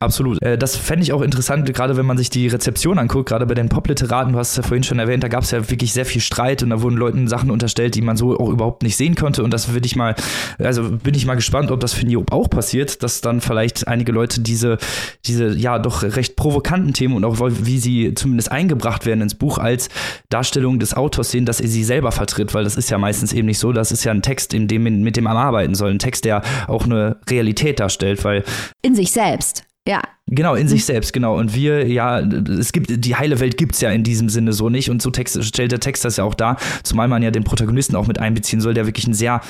Absolut. 0.04 0.42
Äh, 0.42 0.58
das 0.58 0.76
fände 0.76 1.04
ich 1.04 1.14
auch 1.14 1.22
interessant, 1.22 1.72
gerade 1.74 1.96
wenn 1.96 2.06
man 2.06 2.18
sich 2.18 2.30
die 2.30 2.48
Rezeption 2.48 3.00
anguckt, 3.00 3.30
gerade 3.30 3.46
bei 3.46 3.54
den 3.54 3.70
Popliteraten, 3.70 4.34
du 4.34 4.40
hast 4.40 4.52
es 4.52 4.58
ja 4.58 4.64
vorhin 4.64 4.84
schon 4.84 5.00
erwähnt, 5.00 5.24
da 5.24 5.30
gab 5.30 5.44
es 5.44 5.52
ja 5.52 5.70
wirklich 5.70 5.94
sehr 5.94 6.06
viel 6.06 6.22
Streit 6.22 6.62
und 6.62 6.72
da 6.72 6.82
wurden 6.82 6.98
Leuten 6.98 7.28
Sachen 7.28 7.50
unterstellt, 7.52 7.96
die 7.96 8.02
man 8.02 8.18
so 8.18 8.38
auch 8.38 8.50
überhaupt 8.50 8.84
nicht 8.84 8.98
sehen 8.98 9.16
konnte. 9.16 9.44
Und 9.44 9.54
das 9.54 9.74
würde 9.74 9.86
ich 9.86 9.96
mal, 9.96 10.16
also 10.60 10.92
bin 10.92 11.16
ich 11.16 11.26
mal 11.26 11.36
gespannt, 11.36 11.72
ob 11.72 11.80
das 11.80 11.94
für 11.94 12.06
Niob 12.06 12.32
auch 12.32 12.50
passiert, 12.50 13.02
dass 13.02 13.22
dann 13.22 13.42
vielleicht 13.42 13.88
einige 13.88 14.12
Leute 14.12 14.42
diese, 14.42 14.78
diese 15.26 15.58
ja 15.58 15.80
doch 15.80 16.04
recht 16.04 16.36
provokanten 16.36 16.94
Themen 16.94 17.16
und 17.16 17.24
auch 17.24 17.38
wie 17.40 17.80
sie 17.80 18.14
zumindest 18.14 18.52
eingebracht 18.52 19.06
werden 19.06 19.22
ins 19.22 19.36
Buch 19.36 19.58
als 19.58 19.90
Darstellung 20.30 20.80
des 20.80 20.96
Autors 20.96 21.32
sehen, 21.32 21.46
dass 21.46 21.62
er 21.62 21.70
sie 21.70 21.84
selber 21.84 22.12
vertritt, 22.12 22.54
weil 22.54 22.66
das 22.66 22.76
ist 22.76 22.90
ja 22.90 22.98
meistens 22.98 23.32
eben 23.32 23.48
nicht 23.48 23.60
so. 23.60 23.72
Das 23.72 23.92
ist 23.92 24.04
ja 24.04 24.12
ein 24.12 24.22
Text, 24.22 24.54
in 24.54 24.68
dem 24.68 24.84
mit 24.84 25.16
dem 25.16 25.24
man 25.24 25.38
arbeiten 25.38 25.76
soll, 25.76 25.92
ein 25.92 26.00
Text, 26.00 26.26
der 26.26 26.42
auch 26.68 26.84
eine 26.84 27.18
Realität 27.30 27.80
darstellt, 27.80 28.24
weil 28.26 28.44
in 28.82 28.96
sich 28.96 29.12
selbst. 29.12 29.64
Ja. 29.88 30.02
Genau, 30.28 30.56
in 30.56 30.70
sich 30.70 30.86
selbst, 30.86 31.12
genau. 31.12 31.38
Und 31.38 31.54
wir, 31.54 31.86
ja, 31.86 32.20
es 32.20 32.72
gibt, 32.72 33.06
die 33.06 33.16
heile 33.16 33.42
Welt 33.42 33.58
gibt 33.58 33.76
es 33.76 33.82
ja 33.82 33.92
in 33.92 34.04
diesem 34.04 34.30
Sinne 34.30 34.54
so 34.54 34.70
nicht. 34.70 34.90
Und 34.90 35.02
so 35.02 35.12
Text, 35.12 35.44
stellt 35.44 35.74
der 35.74 35.82
Text 35.82 36.06
das 36.06 36.18
ja 36.18 36.24
auch 36.24 36.34
dar, 36.34 36.58
zumal 36.84 37.10
man 37.10 37.22
ja 37.22 37.30
den 37.30 37.44
Protagonisten 37.44 37.98
auch 37.98 38.08
mit 38.08 38.18
einbeziehen 38.18 38.62
soll, 38.62 38.74
der 38.74 38.86
wirklich 38.86 39.06
ein 39.06 39.14
sehr, 39.14 39.42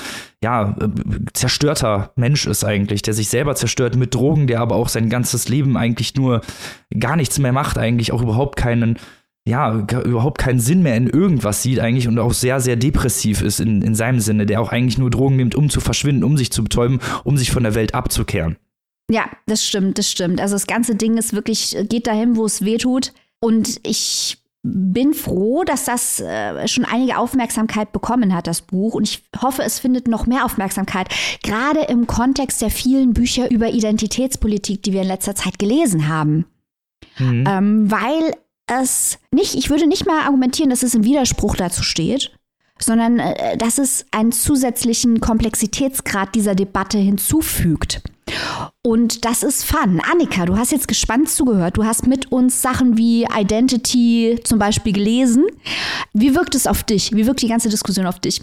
ja, 0.42 0.76
zerstörter 1.32 2.12
Mensch 2.16 2.46
ist 2.46 2.64
eigentlich, 2.64 3.02
der 3.02 3.14
sich 3.14 3.28
selber 3.28 3.54
zerstört 3.54 3.94
mit 3.94 4.14
Drogen, 4.14 4.48
der 4.48 4.60
aber 4.60 4.74
auch 4.74 4.88
sein 4.88 5.08
ganzes 5.08 5.48
Leben 5.48 5.76
eigentlich 5.76 6.16
nur 6.16 6.40
gar 6.98 7.14
nichts 7.14 7.38
mehr 7.38 7.52
macht, 7.52 7.78
eigentlich 7.78 8.10
auch 8.10 8.20
überhaupt 8.20 8.56
keinen, 8.56 8.98
ja, 9.46 9.72
überhaupt 10.04 10.38
keinen 10.38 10.58
Sinn 10.58 10.82
mehr 10.82 10.96
in 10.96 11.08
irgendwas 11.08 11.62
sieht 11.62 11.78
eigentlich 11.78 12.08
und 12.08 12.18
auch 12.18 12.32
sehr, 12.32 12.60
sehr 12.60 12.76
depressiv 12.76 13.42
ist 13.42 13.60
in, 13.60 13.80
in 13.80 13.94
seinem 13.94 14.18
Sinne, 14.18 14.44
der 14.44 14.60
auch 14.60 14.72
eigentlich 14.72 14.98
nur 14.98 15.10
Drogen 15.10 15.36
nimmt, 15.36 15.54
um 15.54 15.70
zu 15.70 15.80
verschwinden, 15.80 16.24
um 16.24 16.36
sich 16.36 16.50
zu 16.50 16.64
betäuben, 16.64 16.98
um 17.22 17.36
sich 17.36 17.52
von 17.52 17.62
der 17.62 17.76
Welt 17.76 17.94
abzukehren. 17.94 18.56
Ja, 19.10 19.28
das 19.46 19.64
stimmt, 19.64 19.98
das 19.98 20.10
stimmt. 20.10 20.40
Also 20.40 20.54
das 20.54 20.66
ganze 20.66 20.94
Ding 20.94 21.16
ist 21.16 21.34
wirklich, 21.34 21.76
geht 21.88 22.06
dahin, 22.06 22.36
wo 22.36 22.46
es 22.46 22.64
weh 22.64 22.78
tut. 22.78 23.12
Und 23.40 23.80
ich 23.86 24.38
bin 24.62 25.12
froh, 25.12 25.62
dass 25.62 25.84
das 25.84 26.20
äh, 26.20 26.66
schon 26.66 26.86
einige 26.86 27.18
Aufmerksamkeit 27.18 27.92
bekommen 27.92 28.34
hat, 28.34 28.46
das 28.46 28.62
Buch. 28.62 28.94
Und 28.94 29.06
ich 29.06 29.22
hoffe, 29.42 29.62
es 29.62 29.78
findet 29.78 30.08
noch 30.08 30.26
mehr 30.26 30.46
Aufmerksamkeit, 30.46 31.08
gerade 31.42 31.80
im 31.82 32.06
Kontext 32.06 32.62
der 32.62 32.70
vielen 32.70 33.12
Bücher 33.12 33.50
über 33.50 33.68
Identitätspolitik, 33.68 34.82
die 34.82 34.94
wir 34.94 35.02
in 35.02 35.08
letzter 35.08 35.34
Zeit 35.34 35.58
gelesen 35.58 36.08
haben. 36.08 36.46
Mhm. 37.18 37.44
Ähm, 37.46 37.90
weil 37.90 38.34
es 38.66 39.18
nicht, 39.30 39.54
ich 39.54 39.68
würde 39.68 39.86
nicht 39.86 40.06
mal 40.06 40.22
argumentieren, 40.22 40.70
dass 40.70 40.82
es 40.82 40.94
im 40.94 41.04
Widerspruch 41.04 41.56
dazu 41.56 41.82
steht, 41.82 42.32
sondern 42.78 43.18
äh, 43.18 43.56
dass 43.56 43.78
es 43.78 44.04
einen 44.10 44.32
zusätzlichen 44.32 45.20
Komplexitätsgrad 45.20 46.34
dieser 46.34 46.54
Debatte 46.54 46.98
hinzufügt. 46.98 48.02
Und 48.82 49.24
das 49.24 49.42
ist 49.42 49.64
fun. 49.64 50.00
Annika, 50.10 50.46
du 50.46 50.56
hast 50.56 50.72
jetzt 50.72 50.88
gespannt 50.88 51.28
zugehört. 51.28 51.76
Du 51.76 51.84
hast 51.84 52.06
mit 52.06 52.32
uns 52.32 52.62
Sachen 52.62 52.96
wie 52.96 53.24
Identity 53.24 54.40
zum 54.44 54.58
Beispiel 54.58 54.92
gelesen. 54.92 55.46
Wie 56.12 56.34
wirkt 56.34 56.54
es 56.54 56.66
auf 56.66 56.82
dich? 56.82 57.12
Wie 57.12 57.26
wirkt 57.26 57.42
die 57.42 57.48
ganze 57.48 57.68
Diskussion 57.68 58.06
auf 58.06 58.18
dich? 58.18 58.42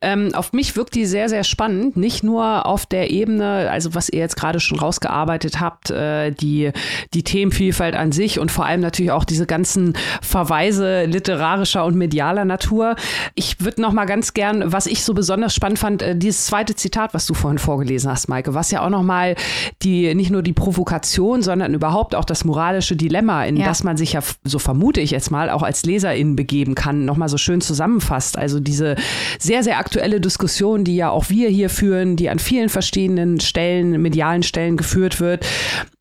Ähm, 0.00 0.34
auf 0.34 0.52
mich 0.52 0.76
wirkt 0.76 0.94
die 0.94 1.06
sehr, 1.06 1.28
sehr 1.28 1.44
spannend. 1.44 1.96
Nicht 1.96 2.22
nur 2.22 2.66
auf 2.66 2.86
der 2.86 3.10
Ebene, 3.10 3.70
also 3.70 3.94
was 3.94 4.08
ihr 4.08 4.20
jetzt 4.20 4.36
gerade 4.36 4.60
schon 4.60 4.78
rausgearbeitet 4.78 5.60
habt, 5.60 5.90
äh, 5.90 6.30
die, 6.30 6.72
die 7.14 7.22
Themenvielfalt 7.22 7.94
an 7.94 8.12
sich 8.12 8.38
und 8.38 8.50
vor 8.50 8.64
allem 8.66 8.80
natürlich 8.80 9.12
auch 9.12 9.24
diese 9.24 9.46
ganzen 9.46 9.94
Verweise 10.22 11.04
literarischer 11.04 11.84
und 11.84 11.96
medialer 11.96 12.44
Natur. 12.44 12.96
Ich 13.34 13.60
würde 13.60 13.80
noch 13.80 13.92
mal 13.92 14.06
ganz 14.06 14.34
gern, 14.34 14.72
was 14.72 14.86
ich 14.86 15.04
so 15.04 15.14
besonders 15.14 15.54
spannend 15.54 15.78
fand, 15.78 16.02
äh, 16.02 16.16
dieses 16.16 16.46
zweite 16.46 16.74
Zitat, 16.74 17.14
was 17.14 17.26
du 17.26 17.34
vorhin 17.34 17.58
vorgelesen 17.58 18.10
hast, 18.10 18.28
Maike, 18.28 18.54
was 18.54 18.70
ja 18.70 18.84
auch 18.84 18.90
noch 18.90 19.02
mal 19.02 19.34
die, 19.82 20.14
nicht 20.14 20.30
nur 20.30 20.42
die 20.42 20.52
Provokation, 20.52 21.42
sondern 21.42 21.74
überhaupt 21.74 22.14
auch 22.14 22.24
das 22.24 22.44
moralische 22.44 22.96
Dilemma, 22.96 23.44
in 23.44 23.56
ja. 23.56 23.66
das 23.66 23.84
man 23.84 23.96
sich 23.96 24.12
ja, 24.12 24.20
so 24.44 24.58
vermute 24.58 25.00
ich 25.00 25.10
jetzt 25.10 25.30
mal, 25.30 25.50
auch 25.50 25.62
als 25.62 25.84
Leserin 25.84 26.36
begeben 26.36 26.74
kann, 26.74 27.04
noch 27.04 27.16
mal 27.16 27.28
so 27.28 27.38
schön 27.38 27.60
zusammenfasst. 27.60 28.38
Also 28.38 28.60
diese 28.60 28.96
sehr, 29.38 29.55
sehr 29.62 29.78
aktuelle 29.78 30.20
Diskussion, 30.20 30.84
die 30.84 30.96
ja 30.96 31.10
auch 31.10 31.30
wir 31.30 31.48
hier 31.48 31.70
führen, 31.70 32.16
die 32.16 32.28
an 32.28 32.38
vielen 32.38 32.68
verschiedenen 32.68 33.40
Stellen, 33.40 34.00
medialen 34.02 34.42
Stellen 34.42 34.76
geführt 34.76 35.20
wird, 35.20 35.46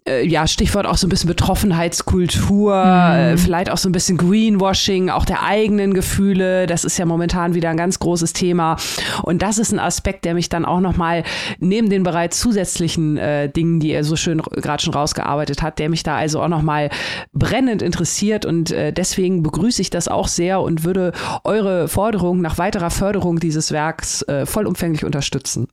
äh, 0.07 0.25
ja, 0.25 0.45
Stichwort 0.47 0.85
auch 0.85 0.97
so 0.97 1.07
ein 1.07 1.09
bisschen 1.09 1.27
Betroffenheitskultur, 1.27 2.75
äh, 2.75 3.31
mhm. 3.31 3.37
vielleicht 3.37 3.71
auch 3.71 3.77
so 3.77 3.89
ein 3.89 3.91
bisschen 3.91 4.17
Greenwashing, 4.17 5.09
auch 5.09 5.25
der 5.25 5.43
eigenen 5.43 5.93
Gefühle. 5.93 6.67
Das 6.67 6.83
ist 6.83 6.97
ja 6.97 7.05
momentan 7.05 7.55
wieder 7.55 7.69
ein 7.69 7.77
ganz 7.77 7.99
großes 7.99 8.33
Thema. 8.33 8.77
Und 9.23 9.41
das 9.41 9.57
ist 9.57 9.71
ein 9.71 9.79
Aspekt, 9.79 10.25
der 10.25 10.35
mich 10.35 10.49
dann 10.49 10.65
auch 10.65 10.79
nochmal 10.79 11.23
neben 11.59 11.89
den 11.89 12.03
bereits 12.03 12.39
zusätzlichen 12.39 13.17
äh, 13.17 13.49
Dingen, 13.49 13.79
die 13.79 13.91
er 13.91 14.03
so 14.03 14.15
schön 14.15 14.41
gerade 14.41 14.83
schon 14.83 14.93
rausgearbeitet 14.93 15.61
hat, 15.61 15.79
der 15.79 15.89
mich 15.89 16.03
da 16.03 16.15
also 16.15 16.41
auch 16.41 16.49
nochmal 16.49 16.91
brennend 17.33 17.81
interessiert. 17.81 18.45
Und 18.45 18.71
äh, 18.71 18.93
deswegen 18.93 19.41
begrüße 19.41 19.81
ich 19.81 19.89
das 19.89 20.07
auch 20.07 20.27
sehr 20.27 20.61
und 20.61 20.83
würde 20.83 21.13
eure 21.43 21.87
Forderung 21.87 22.41
nach 22.41 22.59
weiterer 22.59 22.91
Förderung 22.91 23.39
dieses 23.39 23.71
Werks 23.71 24.21
äh, 24.23 24.45
vollumfänglich 24.45 25.03
unterstützen. 25.03 25.67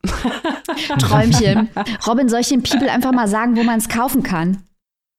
Träumchen. 0.99 1.68
Robin, 2.07 2.29
soll 2.29 2.40
ich 2.40 2.49
den 2.49 2.62
People 2.62 2.90
einfach 2.90 3.12
mal 3.12 3.29
sagen, 3.29 3.57
wo 3.57 3.62
man 3.62 3.79
es 3.79 3.88
kaufen 3.88 4.22
kann. 4.23 4.63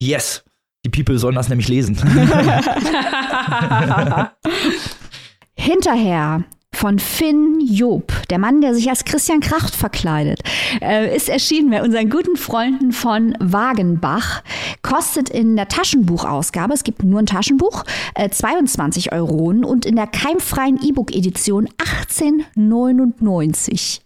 Yes. 0.02 0.44
Die 0.86 0.90
People 0.90 1.18
sollen 1.18 1.36
das 1.36 1.50
nämlich 1.50 1.70
lesen. 1.70 1.96
Hinterher 5.56 6.44
von 6.74 7.00
Finn 7.00 7.62
Job, 7.62 8.12
der 8.30 8.40
Mann, 8.40 8.60
der 8.60 8.76
sich 8.76 8.90
als 8.90 9.06
Christian 9.06 9.40
Kracht 9.40 9.74
verkleidet, 9.74 10.42
äh, 10.82 11.16
ist 11.16 11.30
erschienen 11.30 11.70
bei 11.70 11.82
unseren 11.82 12.10
guten 12.10 12.36
Freunden 12.36 12.92
von 12.92 13.38
Wagenbach. 13.40 14.44
Kostet 14.82 15.30
in 15.30 15.56
der 15.56 15.70
Taschenbuchausgabe, 15.70 16.74
es 16.74 16.84
gibt 16.84 17.04
nur 17.04 17.20
ein 17.20 17.26
Taschenbuch, 17.26 17.86
äh, 18.16 18.30
22 18.30 19.14
Euro 19.14 19.46
und 19.46 19.86
in 19.86 19.96
der 19.96 20.08
keimfreien 20.08 20.78
E-Book-Edition 20.84 21.70
18,99. 21.78 24.02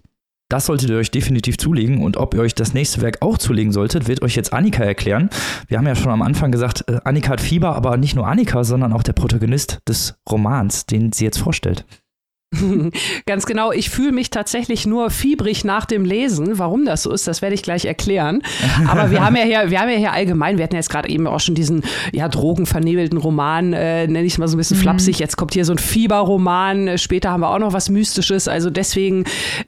Das 0.49 0.67
solltet 0.67 0.89
ihr 0.89 0.97
euch 0.97 1.11
definitiv 1.11 1.57
zulegen 1.57 2.01
und 2.01 2.15
ob 2.15 2.33
ihr 2.33 2.39
euch 2.39 2.55
das 2.55 2.73
nächste 2.73 3.01
Werk 3.01 3.21
auch 3.21 3.37
zulegen 3.37 3.73
solltet, 3.73 4.07
wird 4.07 4.21
euch 4.21 4.35
jetzt 4.35 4.53
Annika 4.53 4.81
erklären. 4.81 5.29
Wir 5.67 5.77
haben 5.77 5.87
ja 5.87 5.95
schon 5.95 6.11
am 6.11 6.21
Anfang 6.21 6.53
gesagt, 6.53 6.85
äh, 6.87 6.99
Annika 7.03 7.31
hat 7.31 7.41
Fieber, 7.41 7.75
aber 7.75 7.97
nicht 7.97 8.15
nur 8.15 8.27
Annika, 8.27 8.63
sondern 8.63 8.93
auch 8.93 9.03
der 9.03 9.11
Protagonist 9.11 9.79
des 9.89 10.17
Romans, 10.29 10.85
den 10.85 11.11
sie 11.11 11.25
jetzt 11.25 11.39
vorstellt. 11.39 11.85
Ganz 13.25 13.45
genau. 13.45 13.73
Ich 13.73 13.89
fühle 13.89 14.13
mich 14.13 14.29
tatsächlich 14.29 14.85
nur 14.85 15.09
fiebrig 15.09 15.65
nach 15.65 15.85
dem 15.85 16.05
Lesen. 16.05 16.57
Warum 16.57 16.85
das 16.85 17.03
so 17.03 17.11
ist, 17.11 17.27
das 17.27 17.41
werde 17.41 17.55
ich 17.55 17.61
gleich 17.61 17.83
erklären. 17.83 18.41
Aber 18.87 19.11
wir 19.11 19.23
haben 19.23 19.35
ja 19.35 19.43
hier, 19.43 19.69
wir 19.69 19.81
haben 19.81 19.89
ja 19.89 19.97
hier 19.97 20.13
allgemein, 20.13 20.57
wir 20.57 20.63
hatten 20.63 20.75
ja 20.75 20.79
jetzt 20.79 20.89
gerade 20.89 21.09
eben 21.09 21.27
auch 21.27 21.41
schon 21.41 21.55
diesen 21.55 21.83
ja, 22.13 22.29
drogenvernebelten 22.29 23.17
Roman, 23.17 23.73
äh, 23.73 24.07
nenne 24.07 24.23
ich 24.23 24.33
es 24.33 24.37
mal 24.37 24.47
so 24.47 24.55
ein 24.55 24.59
bisschen 24.59 24.77
mhm. 24.77 24.81
flapsig. 24.81 25.19
Jetzt 25.19 25.35
kommt 25.35 25.53
hier 25.55 25.65
so 25.65 25.73
ein 25.73 25.77
Fieberroman. 25.77 26.97
Später 26.97 27.31
haben 27.31 27.41
wir 27.41 27.49
auch 27.49 27.59
noch 27.59 27.73
was 27.73 27.89
Mystisches. 27.89 28.47
Also 28.47 28.69
deswegen 28.69 29.25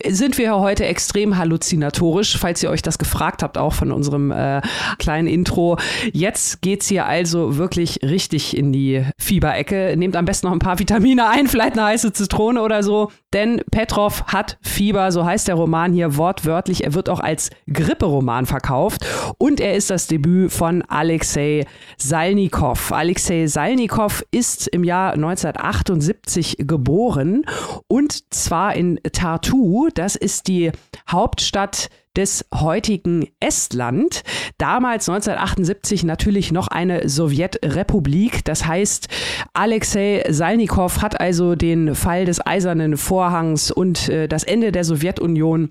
sind 0.07 0.37
wir 0.37 0.45
ja 0.45 0.59
heute 0.59 0.85
extrem 0.85 1.37
halluzinatorisch, 1.37 2.37
falls 2.37 2.63
ihr 2.63 2.69
euch 2.69 2.81
das 2.81 2.97
gefragt 2.97 3.43
habt, 3.43 3.57
auch 3.57 3.73
von 3.73 3.91
unserem 3.91 4.31
äh, 4.31 4.61
kleinen 4.99 5.27
Intro. 5.27 5.77
Jetzt 6.13 6.61
geht 6.61 6.81
es 6.81 6.87
hier 6.87 7.07
also 7.07 7.57
wirklich 7.57 7.99
richtig 8.03 8.55
in 8.55 8.71
die 8.71 9.03
Fieberecke. 9.19 9.95
Nehmt 9.97 10.15
am 10.15 10.23
besten 10.23 10.47
noch 10.47 10.53
ein 10.53 10.59
paar 10.59 10.79
Vitamine 10.79 11.27
ein, 11.27 11.47
vielleicht 11.47 11.73
eine 11.73 11.87
heiße 11.87 12.13
Zitrone 12.13 12.68
oder 12.69 12.83
so, 12.83 13.11
denn 13.33 13.61
Petrov 13.71 14.23
hat 14.27 14.59
Fieber, 14.61 15.11
so 15.11 15.25
heißt 15.25 15.47
der 15.47 15.55
Roman 15.55 15.91
hier 15.91 16.17
wortwörtlich. 16.17 16.83
Er 16.83 16.93
wird 16.93 17.09
auch 17.09 17.19
als 17.19 17.49
Gripperoman 17.71 18.45
verkauft 18.45 19.05
und 19.39 19.59
er 19.59 19.73
ist 19.73 19.89
das 19.89 20.05
Debüt 20.05 20.51
von 20.51 20.83
Alexei 20.83 21.65
Salnikow. 21.97 22.91
Alexei 22.91 23.47
Salnikow 23.47 24.23
ist 24.29 24.67
im 24.67 24.83
Jahr 24.83 25.13
1978 25.13 26.57
geboren 26.59 27.43
und 27.87 28.31
zwar 28.31 28.75
in 28.75 28.99
Tartu. 29.11 29.89
Das 29.95 30.15
ist 30.15 30.47
die 30.47 30.71
Hauptstadt 31.09 31.89
des 32.17 32.45
heutigen 32.53 33.27
Estland. 33.39 34.23
Damals 34.57 35.07
1978 35.07 36.03
natürlich 36.03 36.51
noch 36.51 36.67
eine 36.67 37.07
Sowjetrepublik. 37.07 38.43
Das 38.45 38.65
heißt, 38.65 39.07
Alexei 39.53 40.23
Salnikow 40.29 41.01
hat 41.01 41.19
also 41.19 41.55
den 41.55 41.95
Fall 41.95 42.25
des 42.25 42.45
Eisernen 42.45 42.97
Vorhangs 42.97 43.71
und 43.71 44.09
äh, 44.09 44.27
das 44.27 44.43
Ende 44.43 44.71
der 44.71 44.83
Sowjetunion 44.83 45.69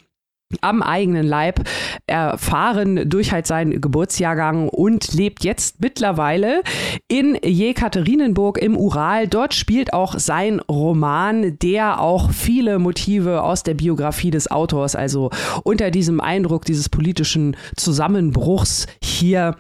am 0.62 0.82
eigenen 0.82 1.26
Leib 1.26 1.61
erfahren 2.06 3.08
durch 3.08 3.32
halt 3.32 3.46
seinen 3.46 3.82
Geburtsjahrgang 3.82 4.70
und 4.70 5.12
lebt 5.12 5.44
jetzt 5.44 5.80
mittlerweile 5.80 6.62
in 7.06 7.37
Jekaterinenburg 7.42 8.56
im 8.58 8.76
Ural. 8.76 9.28
Dort 9.28 9.52
spielt 9.52 9.92
auch 9.92 10.18
sein 10.18 10.61
Roman, 10.61 11.58
der 11.58 12.00
auch 12.00 12.30
viele 12.30 12.78
Motive 12.78 13.42
aus 13.42 13.62
der 13.62 13.74
Biografie 13.74 14.30
des 14.30 14.50
Autors, 14.50 14.96
also 14.96 15.30
unter 15.64 15.90
diesem 15.90 16.20
Eindruck 16.20 16.64
dieses 16.64 16.88
politischen 16.88 17.54
Zusammenbruchs 17.76 18.87
hier 19.02 19.54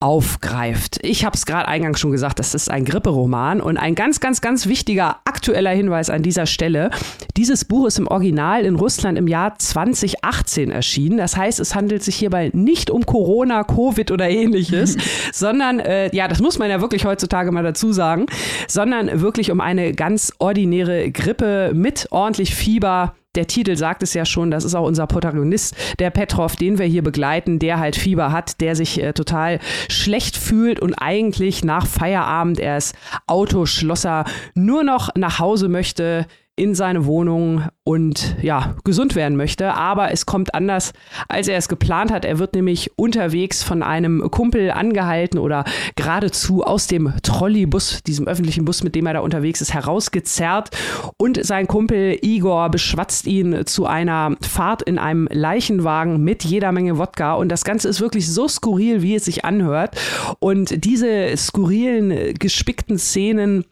aufgreift. 0.00 0.98
Ich 1.02 1.24
habe 1.24 1.34
es 1.34 1.46
gerade 1.46 1.66
eingangs 1.66 1.98
schon 1.98 2.10
gesagt, 2.10 2.38
das 2.38 2.54
ist 2.54 2.70
ein 2.70 2.84
Gripperoman 2.84 3.60
und 3.60 3.78
ein 3.78 3.94
ganz, 3.94 4.20
ganz, 4.20 4.42
ganz 4.42 4.66
wichtiger 4.66 5.16
aktueller 5.24 5.70
Hinweis 5.70 6.10
an 6.10 6.22
dieser 6.22 6.46
Stelle. 6.46 6.90
Dieses 7.36 7.64
Buch 7.64 7.86
ist 7.86 7.98
im 7.98 8.06
Original 8.06 8.66
in 8.66 8.76
Russland 8.76 9.16
im 9.16 9.28
Jahr 9.28 9.58
2018 9.58 10.70
erschienen. 10.70 11.16
Das 11.16 11.36
heißt, 11.36 11.58
es 11.58 11.74
handelt 11.74 12.02
sich 12.02 12.16
hierbei 12.16 12.50
nicht 12.52 12.90
um 12.90 13.06
Corona, 13.06 13.64
Covid 13.64 14.10
oder 14.10 14.28
ähnliches, 14.28 14.96
sondern, 15.32 15.80
äh, 15.80 16.14
ja, 16.14 16.28
das 16.28 16.40
muss 16.40 16.58
man 16.58 16.68
ja 16.68 16.82
wirklich 16.82 17.06
heutzutage 17.06 17.50
mal 17.50 17.62
dazu 17.62 17.92
sagen, 17.92 18.26
sondern 18.68 19.22
wirklich 19.22 19.50
um 19.50 19.60
eine 19.60 19.94
ganz 19.94 20.34
ordinäre 20.38 21.10
Grippe 21.12 21.72
mit 21.74 22.08
ordentlich 22.10 22.54
Fieber, 22.54 23.14
der 23.34 23.46
Titel 23.46 23.76
sagt 23.76 24.02
es 24.02 24.14
ja 24.14 24.24
schon, 24.24 24.50
das 24.50 24.64
ist 24.64 24.74
auch 24.74 24.86
unser 24.86 25.06
Protagonist, 25.06 25.74
der 25.98 26.10
Petrov, 26.10 26.56
den 26.56 26.78
wir 26.78 26.86
hier 26.86 27.02
begleiten, 27.02 27.58
der 27.58 27.78
halt 27.78 27.96
Fieber 27.96 28.32
hat, 28.32 28.60
der 28.60 28.76
sich 28.76 29.02
äh, 29.02 29.12
total 29.12 29.60
schlecht 29.88 30.36
fühlt 30.36 30.80
und 30.80 30.94
eigentlich 30.94 31.64
nach 31.64 31.86
Feierabend, 31.86 32.60
er 32.60 32.76
ist 32.76 32.94
Autoschlosser, 33.26 34.24
nur 34.54 34.84
noch 34.84 35.10
nach 35.16 35.38
Hause 35.38 35.68
möchte, 35.68 36.26
in 36.56 36.74
seine 36.76 37.04
Wohnung 37.04 37.64
und 37.82 38.36
ja, 38.40 38.76
gesund 38.84 39.16
werden 39.16 39.36
möchte. 39.36 39.74
Aber 39.74 40.12
es 40.12 40.24
kommt 40.24 40.54
anders, 40.54 40.92
als 41.28 41.48
er 41.48 41.56
es 41.56 41.68
geplant 41.68 42.12
hat. 42.12 42.24
Er 42.24 42.38
wird 42.38 42.54
nämlich 42.54 42.92
unterwegs 42.96 43.62
von 43.64 43.82
einem 43.82 44.30
Kumpel 44.30 44.70
angehalten 44.70 45.38
oder 45.38 45.64
geradezu 45.96 46.62
aus 46.62 46.86
dem 46.86 47.12
Trolleybus, 47.22 48.02
diesem 48.04 48.28
öffentlichen 48.28 48.64
Bus, 48.64 48.84
mit 48.84 48.94
dem 48.94 49.06
er 49.06 49.14
da 49.14 49.20
unterwegs 49.20 49.60
ist, 49.60 49.74
herausgezerrt. 49.74 50.70
Und 51.18 51.44
sein 51.44 51.66
Kumpel 51.66 52.18
Igor 52.22 52.70
beschwatzt 52.70 53.26
ihn 53.26 53.66
zu 53.66 53.86
einer 53.86 54.36
Fahrt 54.40 54.82
in 54.82 54.98
einem 54.98 55.28
Leichenwagen 55.30 56.22
mit 56.22 56.44
jeder 56.44 56.70
Menge 56.70 56.98
Wodka. 56.98 57.34
Und 57.34 57.48
das 57.48 57.64
Ganze 57.64 57.88
ist 57.88 58.00
wirklich 58.00 58.32
so 58.32 58.46
skurril, 58.46 59.02
wie 59.02 59.16
es 59.16 59.24
sich 59.24 59.44
anhört. 59.44 59.96
Und 60.38 60.84
diese 60.84 61.36
skurrilen, 61.36 62.34
gespickten 62.34 62.98
Szenen 62.98 63.64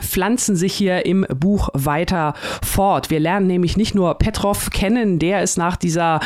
pflanzen 0.00 0.56
sich 0.56 0.74
hier 0.74 1.06
im 1.06 1.26
Buch 1.34 1.68
weiter 1.72 2.34
fort. 2.62 3.10
Wir 3.10 3.20
lernen 3.20 3.46
nämlich 3.46 3.76
nicht 3.76 3.94
nur 3.94 4.14
Petrov 4.14 4.70
kennen, 4.70 5.18
der 5.18 5.42
ist 5.42 5.56
nach 5.56 5.76
dieser 5.76 6.20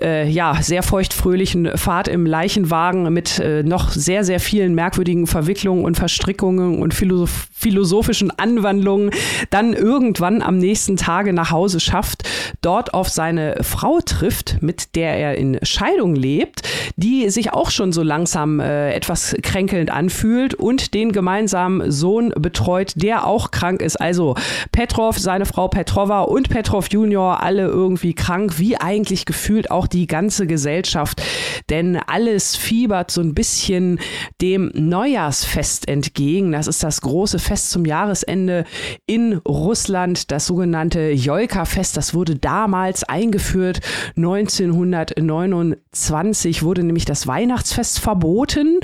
äh, 0.00 0.28
ja 0.28 0.58
sehr 0.60 0.82
feuchtfröhlichen 0.82 1.76
Fahrt 1.76 2.08
im 2.08 2.26
Leichenwagen 2.26 3.12
mit 3.12 3.38
äh, 3.38 3.62
noch 3.62 3.90
sehr 3.90 4.24
sehr 4.24 4.40
vielen 4.40 4.74
merkwürdigen 4.74 5.26
Verwicklungen 5.26 5.84
und 5.84 5.96
Verstrickungen 5.96 6.80
und 6.80 6.94
philosoph 6.94 7.48
philosophischen 7.56 8.30
Anwandlungen 8.38 9.10
dann 9.50 9.72
irgendwann 9.72 10.42
am 10.42 10.58
nächsten 10.58 10.98
Tage 10.98 11.32
nach 11.32 11.50
Hause 11.50 11.80
schafft, 11.80 12.22
dort 12.60 12.92
auf 12.92 13.08
seine 13.08 13.56
Frau 13.62 14.00
trifft, 14.04 14.58
mit 14.60 14.94
der 14.94 15.16
er 15.16 15.36
in 15.36 15.58
Scheidung 15.62 16.14
lebt, 16.14 16.62
die 16.96 17.30
sich 17.30 17.54
auch 17.54 17.70
schon 17.70 17.92
so 17.92 18.02
langsam 18.02 18.60
äh, 18.60 18.92
etwas 18.92 19.34
kränkelnd 19.42 19.90
anfühlt 19.90 20.54
und 20.54 20.92
den 20.92 21.12
gemeinsamen 21.12 21.90
Sohn 21.90 22.32
betreut, 22.36 22.92
der 22.96 23.15
der 23.16 23.26
auch 23.26 23.50
krank 23.50 23.82
ist. 23.82 23.96
Also 23.96 24.36
Petrov, 24.72 25.18
seine 25.18 25.46
Frau 25.46 25.68
Petrova 25.68 26.20
und 26.22 26.50
Petrov 26.50 26.88
Junior, 26.90 27.42
alle 27.42 27.66
irgendwie 27.66 28.14
krank, 28.14 28.58
wie 28.58 28.76
eigentlich 28.76 29.24
gefühlt 29.24 29.70
auch 29.70 29.86
die 29.86 30.06
ganze 30.06 30.46
Gesellschaft. 30.46 31.22
Denn 31.70 31.96
alles 31.96 32.56
fiebert 32.56 33.10
so 33.10 33.22
ein 33.22 33.32
bisschen 33.34 33.98
dem 34.42 34.70
Neujahrsfest 34.74 35.88
entgegen. 35.88 36.52
Das 36.52 36.66
ist 36.66 36.82
das 36.82 37.00
große 37.00 37.38
Fest 37.38 37.70
zum 37.70 37.86
Jahresende 37.86 38.64
in 39.06 39.40
Russland, 39.48 40.30
das 40.30 40.44
sogenannte 40.46 41.12
Jolka-Fest. 41.12 41.96
Das 41.96 42.12
wurde 42.12 42.36
damals 42.36 43.02
eingeführt. 43.04 43.80
1929 44.16 46.62
wurde 46.62 46.82
nämlich 46.82 47.06
das 47.06 47.26
Weihnachtsfest 47.26 47.98
verboten 47.98 48.80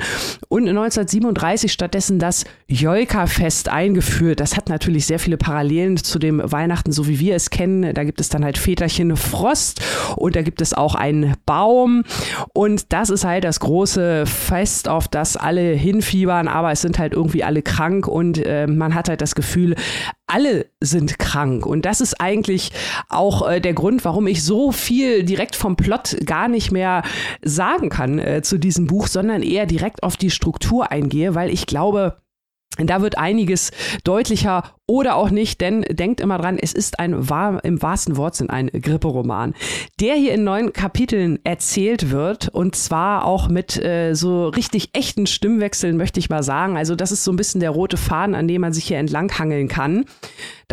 und 0.49 0.67
1937 0.67 1.71
stattdessen 1.71 2.17
das 2.17 2.45
Jolka-Fest 2.67 3.69
eingeführt 3.69 4.22
geführt. 4.23 4.39
Das 4.39 4.55
hat 4.55 4.69
natürlich 4.69 5.05
sehr 5.05 5.19
viele 5.19 5.37
Parallelen 5.37 5.97
zu 5.97 6.17
dem 6.17 6.41
Weihnachten, 6.43 6.91
so 6.91 7.07
wie 7.07 7.19
wir 7.19 7.35
es 7.35 7.49
kennen. 7.49 7.93
Da 7.93 8.03
gibt 8.03 8.21
es 8.21 8.29
dann 8.29 8.45
halt 8.45 8.57
Väterchen 8.57 9.15
Frost 9.17 9.81
und 10.15 10.35
da 10.35 10.41
gibt 10.41 10.61
es 10.61 10.73
auch 10.73 10.95
einen 10.95 11.35
Baum. 11.45 12.03
Und 12.53 12.93
das 12.93 13.09
ist 13.09 13.25
halt 13.25 13.43
das 13.43 13.59
große 13.59 14.25
Fest, 14.25 14.87
auf 14.87 15.07
das 15.07 15.35
alle 15.35 15.73
hinfiebern, 15.73 16.47
aber 16.47 16.71
es 16.71 16.81
sind 16.81 16.99
halt 16.99 17.13
irgendwie 17.13 17.43
alle 17.43 17.61
krank 17.61 18.07
und 18.07 18.37
äh, 18.45 18.65
man 18.67 18.95
hat 18.95 19.09
halt 19.09 19.21
das 19.21 19.35
Gefühl, 19.35 19.75
alle 20.25 20.67
sind 20.79 21.19
krank. 21.19 21.65
Und 21.65 21.85
das 21.85 21.99
ist 21.99 22.21
eigentlich 22.21 22.71
auch 23.09 23.47
äh, 23.47 23.59
der 23.59 23.73
Grund, 23.73 24.05
warum 24.05 24.27
ich 24.27 24.43
so 24.43 24.71
viel 24.71 25.23
direkt 25.23 25.55
vom 25.55 25.75
Plot 25.75 26.17
gar 26.25 26.47
nicht 26.47 26.71
mehr 26.71 27.03
sagen 27.43 27.89
kann 27.89 28.19
äh, 28.19 28.41
zu 28.41 28.57
diesem 28.57 28.87
Buch, 28.87 29.07
sondern 29.07 29.43
eher 29.43 29.65
direkt 29.65 30.01
auf 30.01 30.15
die 30.15 30.31
Struktur 30.31 30.91
eingehe, 30.91 31.35
weil 31.35 31.49
ich 31.49 31.65
glaube, 31.65 32.22
da 32.77 33.01
wird 33.01 33.17
einiges 33.17 33.71
deutlicher 34.03 34.75
oder 34.85 35.15
auch 35.15 35.29
nicht, 35.29 35.61
denn 35.61 35.83
denkt 35.83 36.19
immer 36.19 36.37
dran, 36.37 36.57
es 36.59 36.73
ist 36.73 36.99
ein 36.99 37.13
im 37.13 37.81
wahrsten 37.81 38.17
Wortsinn 38.17 38.49
ein 38.49 38.67
Gripperoman, 38.67 39.53
der 40.01 40.15
hier 40.15 40.33
in 40.33 40.43
neun 40.43 40.73
Kapiteln 40.73 41.39
erzählt 41.45 42.11
wird 42.11 42.49
und 42.49 42.75
zwar 42.75 43.25
auch 43.25 43.47
mit 43.47 43.81
äh, 43.81 44.13
so 44.13 44.49
richtig 44.49 44.89
echten 44.93 45.25
Stimmwechseln, 45.25 45.95
möchte 45.95 46.19
ich 46.19 46.29
mal 46.29 46.43
sagen. 46.43 46.75
Also 46.75 46.95
das 46.95 47.11
ist 47.11 47.23
so 47.23 47.31
ein 47.31 47.37
bisschen 47.37 47.61
der 47.61 47.69
rote 47.69 47.97
Faden, 47.97 48.35
an 48.35 48.47
dem 48.47 48.61
man 48.61 48.73
sich 48.73 48.85
hier 48.85 48.97
entlanghangeln 48.97 49.69
kann 49.69 50.05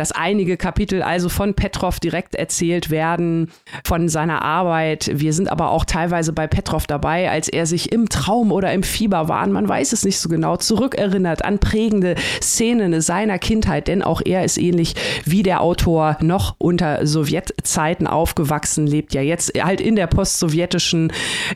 dass 0.01 0.11
einige 0.11 0.57
Kapitel 0.57 1.03
also 1.03 1.29
von 1.29 1.53
Petrov 1.53 1.99
direkt 1.99 2.33
erzählt 2.33 2.89
werden, 2.89 3.51
von 3.85 4.09
seiner 4.09 4.41
Arbeit. 4.41 5.11
Wir 5.13 5.31
sind 5.31 5.51
aber 5.51 5.69
auch 5.69 5.85
teilweise 5.85 6.33
bei 6.33 6.47
Petrov 6.47 6.87
dabei, 6.87 7.29
als 7.29 7.47
er 7.47 7.67
sich 7.67 7.91
im 7.91 8.09
Traum 8.09 8.51
oder 8.51 8.73
im 8.73 8.81
Fieber 8.81 9.27
waren, 9.27 9.51
man 9.51 9.69
weiß 9.69 9.93
es 9.93 10.03
nicht 10.03 10.17
so 10.17 10.27
genau, 10.27 10.57
zurückerinnert 10.57 11.45
an 11.45 11.59
prägende 11.59 12.15
Szenen 12.41 12.99
seiner 13.01 13.37
Kindheit, 13.37 13.87
denn 13.87 14.00
auch 14.03 14.21
er 14.23 14.43
ist 14.43 14.57
ähnlich 14.57 14.95
wie 15.25 15.43
der 15.43 15.61
Autor 15.61 16.17
noch 16.21 16.55
unter 16.57 17.05
Sowjetzeiten 17.05 18.07
aufgewachsen, 18.07 18.87
lebt 18.87 19.13
ja 19.13 19.21
jetzt 19.21 19.51
halt 19.61 19.81
in 19.81 19.95
der 19.95 20.07
postsowjetischen 20.07 21.11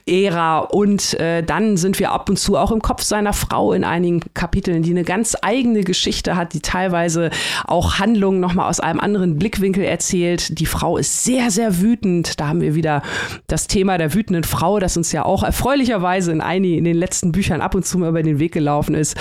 Ära 0.06 0.60
und 0.60 1.14
äh, 1.20 1.44
dann 1.44 1.78
sind 1.78 2.00
wir 2.00 2.12
ab 2.12 2.30
und 2.30 2.38
zu 2.38 2.58
auch 2.58 2.72
im 2.72 2.82
Kopf 2.82 3.04
seiner 3.04 3.34
Frau 3.34 3.74
in 3.74 3.84
einigen 3.84 4.22
Kapiteln, 4.34 4.84
die 4.84 4.92
eine 4.92 5.04
ganz 5.04 5.36
eigene 5.42 5.84
Geschichte 5.84 6.36
hat, 6.36 6.54
die 6.54 6.62
teilweise 6.62 7.30
auch 7.66 8.00
Handlungen 8.00 8.26
Handlung 8.26 8.40
nochmal 8.40 8.70
aus 8.70 8.80
einem 8.80 9.00
anderen 9.00 9.38
Blickwinkel 9.38 9.84
erzählt. 9.84 10.60
Die 10.60 10.66
Frau 10.66 10.98
ist 10.98 11.24
sehr, 11.24 11.52
sehr 11.52 11.82
wütend. 11.82 12.40
Da 12.40 12.48
haben 12.48 12.62
wir 12.62 12.74
wieder 12.74 13.02
das 13.48 13.68
Thema 13.68 13.98
der 13.98 14.14
wütenden 14.14 14.44
Frau, 14.44 14.80
das 14.80 14.98
uns 14.98 15.12
ja 15.12 15.26
auch 15.26 15.44
erfreulicherweise 15.44 16.32
in 16.32 16.42
einigen, 16.42 16.78
in 16.78 16.84
den 16.86 16.96
letzten 16.96 17.32
Büchern 17.32 17.62
ab 17.62 17.76
und 17.76 17.86
zu 17.86 17.98
mal 17.98 18.10
über 18.10 18.24
den 18.24 18.40
Weg 18.40 18.54
gelaufen 18.54 18.96
ist. 18.96 19.18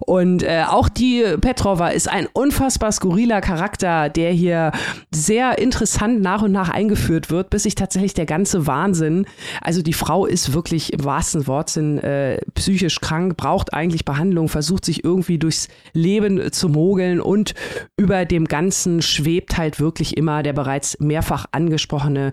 Und 0.00 0.42
äh, 0.42 0.64
auch 0.68 0.88
die 0.88 1.24
Petrova 1.40 1.88
ist 1.88 2.08
ein 2.08 2.28
unfassbar 2.32 2.65
skurriler 2.70 3.40
Charakter, 3.40 4.08
der 4.08 4.30
hier 4.30 4.72
sehr 5.10 5.58
interessant 5.58 6.20
nach 6.20 6.42
und 6.42 6.52
nach 6.52 6.68
eingeführt 6.68 7.30
wird, 7.30 7.50
bis 7.50 7.64
sich 7.64 7.74
tatsächlich 7.74 8.14
der 8.14 8.26
ganze 8.26 8.66
Wahnsinn, 8.66 9.26
also 9.60 9.82
die 9.82 9.92
Frau 9.92 10.26
ist 10.26 10.52
wirklich 10.52 10.92
im 10.92 11.04
wahrsten 11.04 11.46
Wortsinn 11.46 11.98
äh, 11.98 12.38
psychisch 12.54 13.00
krank, 13.00 13.36
braucht 13.36 13.74
eigentlich 13.74 14.04
Behandlung, 14.04 14.48
versucht 14.48 14.84
sich 14.84 15.04
irgendwie 15.04 15.38
durchs 15.38 15.68
Leben 15.92 16.52
zu 16.52 16.68
mogeln 16.68 17.20
und 17.20 17.54
über 17.96 18.24
dem 18.24 18.46
Ganzen 18.46 19.02
schwebt 19.02 19.56
halt 19.56 19.80
wirklich 19.80 20.16
immer 20.16 20.42
der 20.42 20.52
bereits 20.52 20.98
mehrfach 21.00 21.46
angesprochene 21.52 22.32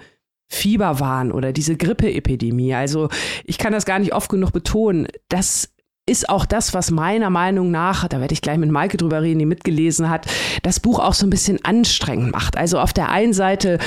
Fieberwahn 0.53 1.31
oder 1.31 1.51
diese 1.51 1.75
Grippeepidemie. 1.75 2.75
Also 2.75 3.09
ich 3.43 3.57
kann 3.57 3.73
das 3.73 3.85
gar 3.85 3.99
nicht 3.99 4.13
oft 4.13 4.29
genug 4.29 4.51
betonen. 4.51 5.07
Das 5.29 5.72
ist 6.05 6.29
auch 6.29 6.45
das, 6.45 6.73
was 6.73 6.91
meiner 6.91 7.29
Meinung 7.29 7.71
nach, 7.71 8.07
da 8.07 8.19
werde 8.19 8.33
ich 8.33 8.41
gleich 8.41 8.57
mit 8.57 8.69
Maike 8.69 8.97
drüber 8.97 9.21
reden, 9.21 9.39
die 9.39 9.45
mitgelesen 9.45 10.09
hat, 10.09 10.25
das 10.61 10.79
Buch 10.79 10.99
auch 10.99 11.13
so 11.13 11.25
ein 11.25 11.29
bisschen 11.29 11.63
anstrengend 11.63 12.31
macht. 12.31 12.57
Also 12.57 12.79
auf 12.79 12.91
der 12.91 13.09
einen 13.09 13.33
Seite 13.33 13.79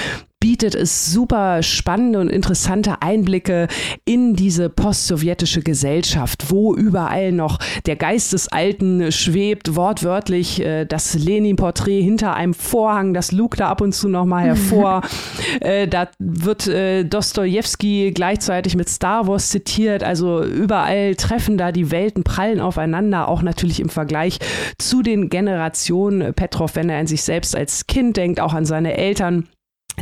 bietet 0.47 0.76
es 0.76 1.12
super 1.12 1.61
spannende 1.64 2.20
und 2.20 2.28
interessante 2.28 3.03
Einblicke 3.03 3.66
in 4.05 4.36
diese 4.36 4.68
postsowjetische 4.68 5.61
Gesellschaft, 5.61 6.53
wo 6.53 6.72
überall 6.72 7.32
noch 7.32 7.59
der 7.86 7.97
Geist 7.97 8.32
des 8.32 8.47
Alten 8.47 9.11
schwebt, 9.11 9.74
wortwörtlich 9.74 10.61
äh, 10.61 10.84
das 10.84 11.14
Lenin-Porträt 11.14 12.01
hinter 12.01 12.34
einem 12.34 12.55
Vorhang, 12.55 13.12
das 13.12 13.32
lugt 13.32 13.59
da 13.59 13.70
ab 13.70 13.80
und 13.80 13.92
zu 13.92 14.09
noch 14.09 14.24
mal 14.24 14.44
hervor. 14.44 15.01
äh, 15.61 15.88
da 15.88 16.07
wird 16.20 16.68
äh, 16.68 17.03
Dostoevsky 17.03 18.12
gleichzeitig 18.14 18.76
mit 18.76 18.88
Star 18.88 19.26
Wars 19.26 19.51
zitiert, 19.51 20.05
also 20.05 20.44
überall 20.44 21.16
treffen 21.16 21.59
da 21.59 21.72
die 21.72 21.90
Welten, 21.90 22.22
prallen 22.22 22.61
aufeinander, 22.61 23.26
auch 23.26 23.42
natürlich 23.42 23.80
im 23.80 23.88
Vergleich 23.88 24.38
zu 24.78 25.03
den 25.03 25.28
Generationen 25.28 26.34
Petrov, 26.34 26.76
wenn 26.76 26.88
er 26.88 27.01
an 27.01 27.09
sich 27.09 27.24
selbst 27.24 27.57
als 27.57 27.88
Kind 27.88 28.16
denkt, 28.16 28.38
auch 28.38 28.55
an 28.55 28.64
seine 28.64 28.97
Eltern. 28.97 29.49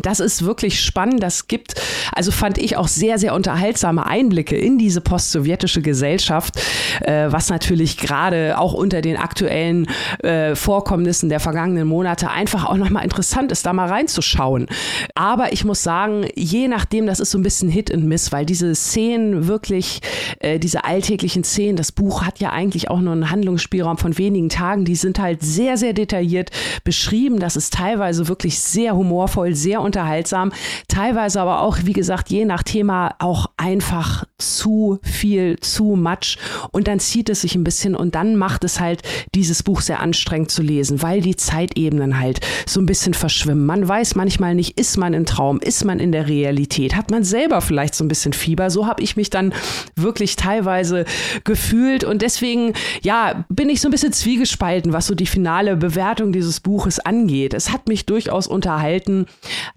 Das 0.03 0.21
ist 0.21 0.45
wirklich 0.45 0.81
spannend. 0.81 1.23
Das 1.23 1.47
gibt, 1.47 1.75
also 2.13 2.31
fand 2.33 2.59
ich 2.59 2.77
auch 2.77 2.89
sehr, 2.89 3.19
sehr 3.19 3.35
unterhaltsame 3.35 4.07
Einblicke 4.07 4.57
in 4.57 4.79
diese 4.79 5.01
postsowjetische 5.01 5.83
Gesellschaft, 5.83 6.61
äh, 7.01 7.27
was 7.31 7.49
natürlich 7.49 7.97
gerade 7.97 8.59
auch 8.59 8.75
unter 8.75 9.01
den 9.01 9.17
aktuellen 9.17 9.87
äh, 10.23 10.55
Vorkommnissen 10.55 11.29
der 11.29 11.41
vergangenen 11.41 11.87
Monate 11.87 12.31
einfach 12.31 12.65
auch 12.65 12.77
nochmal 12.77 13.05
interessant 13.05 13.53
ist, 13.53 13.67
da 13.67 13.73
mal 13.73 13.89
reinzuschauen. 13.89 14.67
Aber 15.15 15.53
ich 15.53 15.65
muss 15.65 15.83
sagen, 15.83 16.27
je 16.35 16.69
nachdem, 16.69 17.07
das 17.07 17.21
ist 17.21 17.31
so 17.31 17.39
ein 17.39 17.43
bisschen 17.43 17.69
Hit 17.69 17.93
and 17.93 18.05
Miss, 18.05 18.33
weil 18.33 18.47
diese 18.47 18.75
Szenen 18.75 19.47
wirklich, 19.47 20.01
äh, 20.41 20.59
diese 20.59 20.85
alltäglichen 20.85 21.45
Szenen, 21.45 21.77
das 21.77 21.93
Buch 21.93 22.23
hat 22.23 22.41
ja 22.41 22.51
eigentlich 22.51 22.91
auch 22.91 23.01
nur 23.01 23.13
einen 23.13 23.31
Handlungsspielraum 23.31 23.99
von 23.99 24.19
wenigen 24.19 24.49
Tagen, 24.49 24.85
die 24.85 24.97
sind 24.97 25.19
halt 25.19 25.43
sehr, 25.43 25.77
sehr 25.77 25.93
detailliert 25.93 26.51
beschrieben. 26.83 27.39
Das 27.39 27.57
ist 27.57 27.75
teilweise 27.75 28.29
wirklich 28.29 28.59
sehr 28.59 28.97
humorvoll, 28.97 29.55
sehr 29.55 29.84
unterhaltsam, 29.85 30.53
teilweise 30.89 31.41
aber 31.41 31.61
auch, 31.61 31.79
wie 31.85 31.93
gesagt, 31.93 32.31
je 32.31 32.45
nach 32.45 32.63
Thema 32.63 33.15
auch 33.19 33.47
einfach 33.57 34.25
zu 34.39 34.99
viel, 35.03 35.59
zu 35.61 35.97
much 35.97 36.39
und 36.73 36.89
dann 36.89 37.01
zieht 37.01 37.29
es 37.29 37.43
sich 37.43 37.55
ein 37.55 37.65
bisschen 37.65 37.95
und 37.95 38.15
dann 38.15 38.37
macht 38.37 38.65
es 38.65 38.81
halt 38.81 39.03
dieses 39.35 39.63
Buch 39.63 39.81
sehr 39.81 40.01
anstrengend 40.01 40.51
zu 40.51 40.63
lesen, 40.63 41.03
weil 41.03 41.21
die 41.21 41.37
Zeitebenen 41.37 42.19
halt 42.19 42.41
so 42.67 42.81
ein 42.81 42.87
bisschen 42.87 43.15
verschwimmen. 43.15 43.67
Man 43.67 43.87
weiß 43.87 44.15
manchmal 44.15 44.55
nicht, 44.55 44.79
ist 44.79 44.97
man 44.97 45.15
im 45.15 45.27
Traum, 45.27 45.61
ist 45.61 45.85
man 45.85 46.01
in 46.01 46.13
der 46.13 46.29
Realität, 46.29 46.97
hat 46.97 47.11
man 47.11 47.25
selber 47.25 47.61
vielleicht 47.61 47.95
so 47.95 48.05
ein 48.05 48.09
bisschen 48.09 48.33
Fieber. 48.33 48.71
So 48.71 48.87
habe 48.87 49.03
ich 49.03 49.17
mich 49.17 49.31
dann 49.31 49.53
wirklich 49.97 50.37
teilweise 50.37 51.05
gefühlt 51.45 52.05
und 52.05 52.23
deswegen, 52.23 52.73
ja, 53.03 53.45
bin 53.49 53.69
ich 53.69 53.81
so 53.81 53.89
ein 53.89 53.91
bisschen 53.91 54.13
zwiegespalten, 54.13 54.93
was 54.93 55.07
so 55.07 55.15
die 55.15 55.27
finale 55.27 55.77
Bewertung 55.77 56.33
dieses 56.33 56.61
Buches 56.61 57.01
angeht. 57.01 57.55
Es 57.55 57.71
hat 57.71 57.89
mich 57.89 58.07
durchaus 58.07 58.47
unterhalten, 58.47 59.27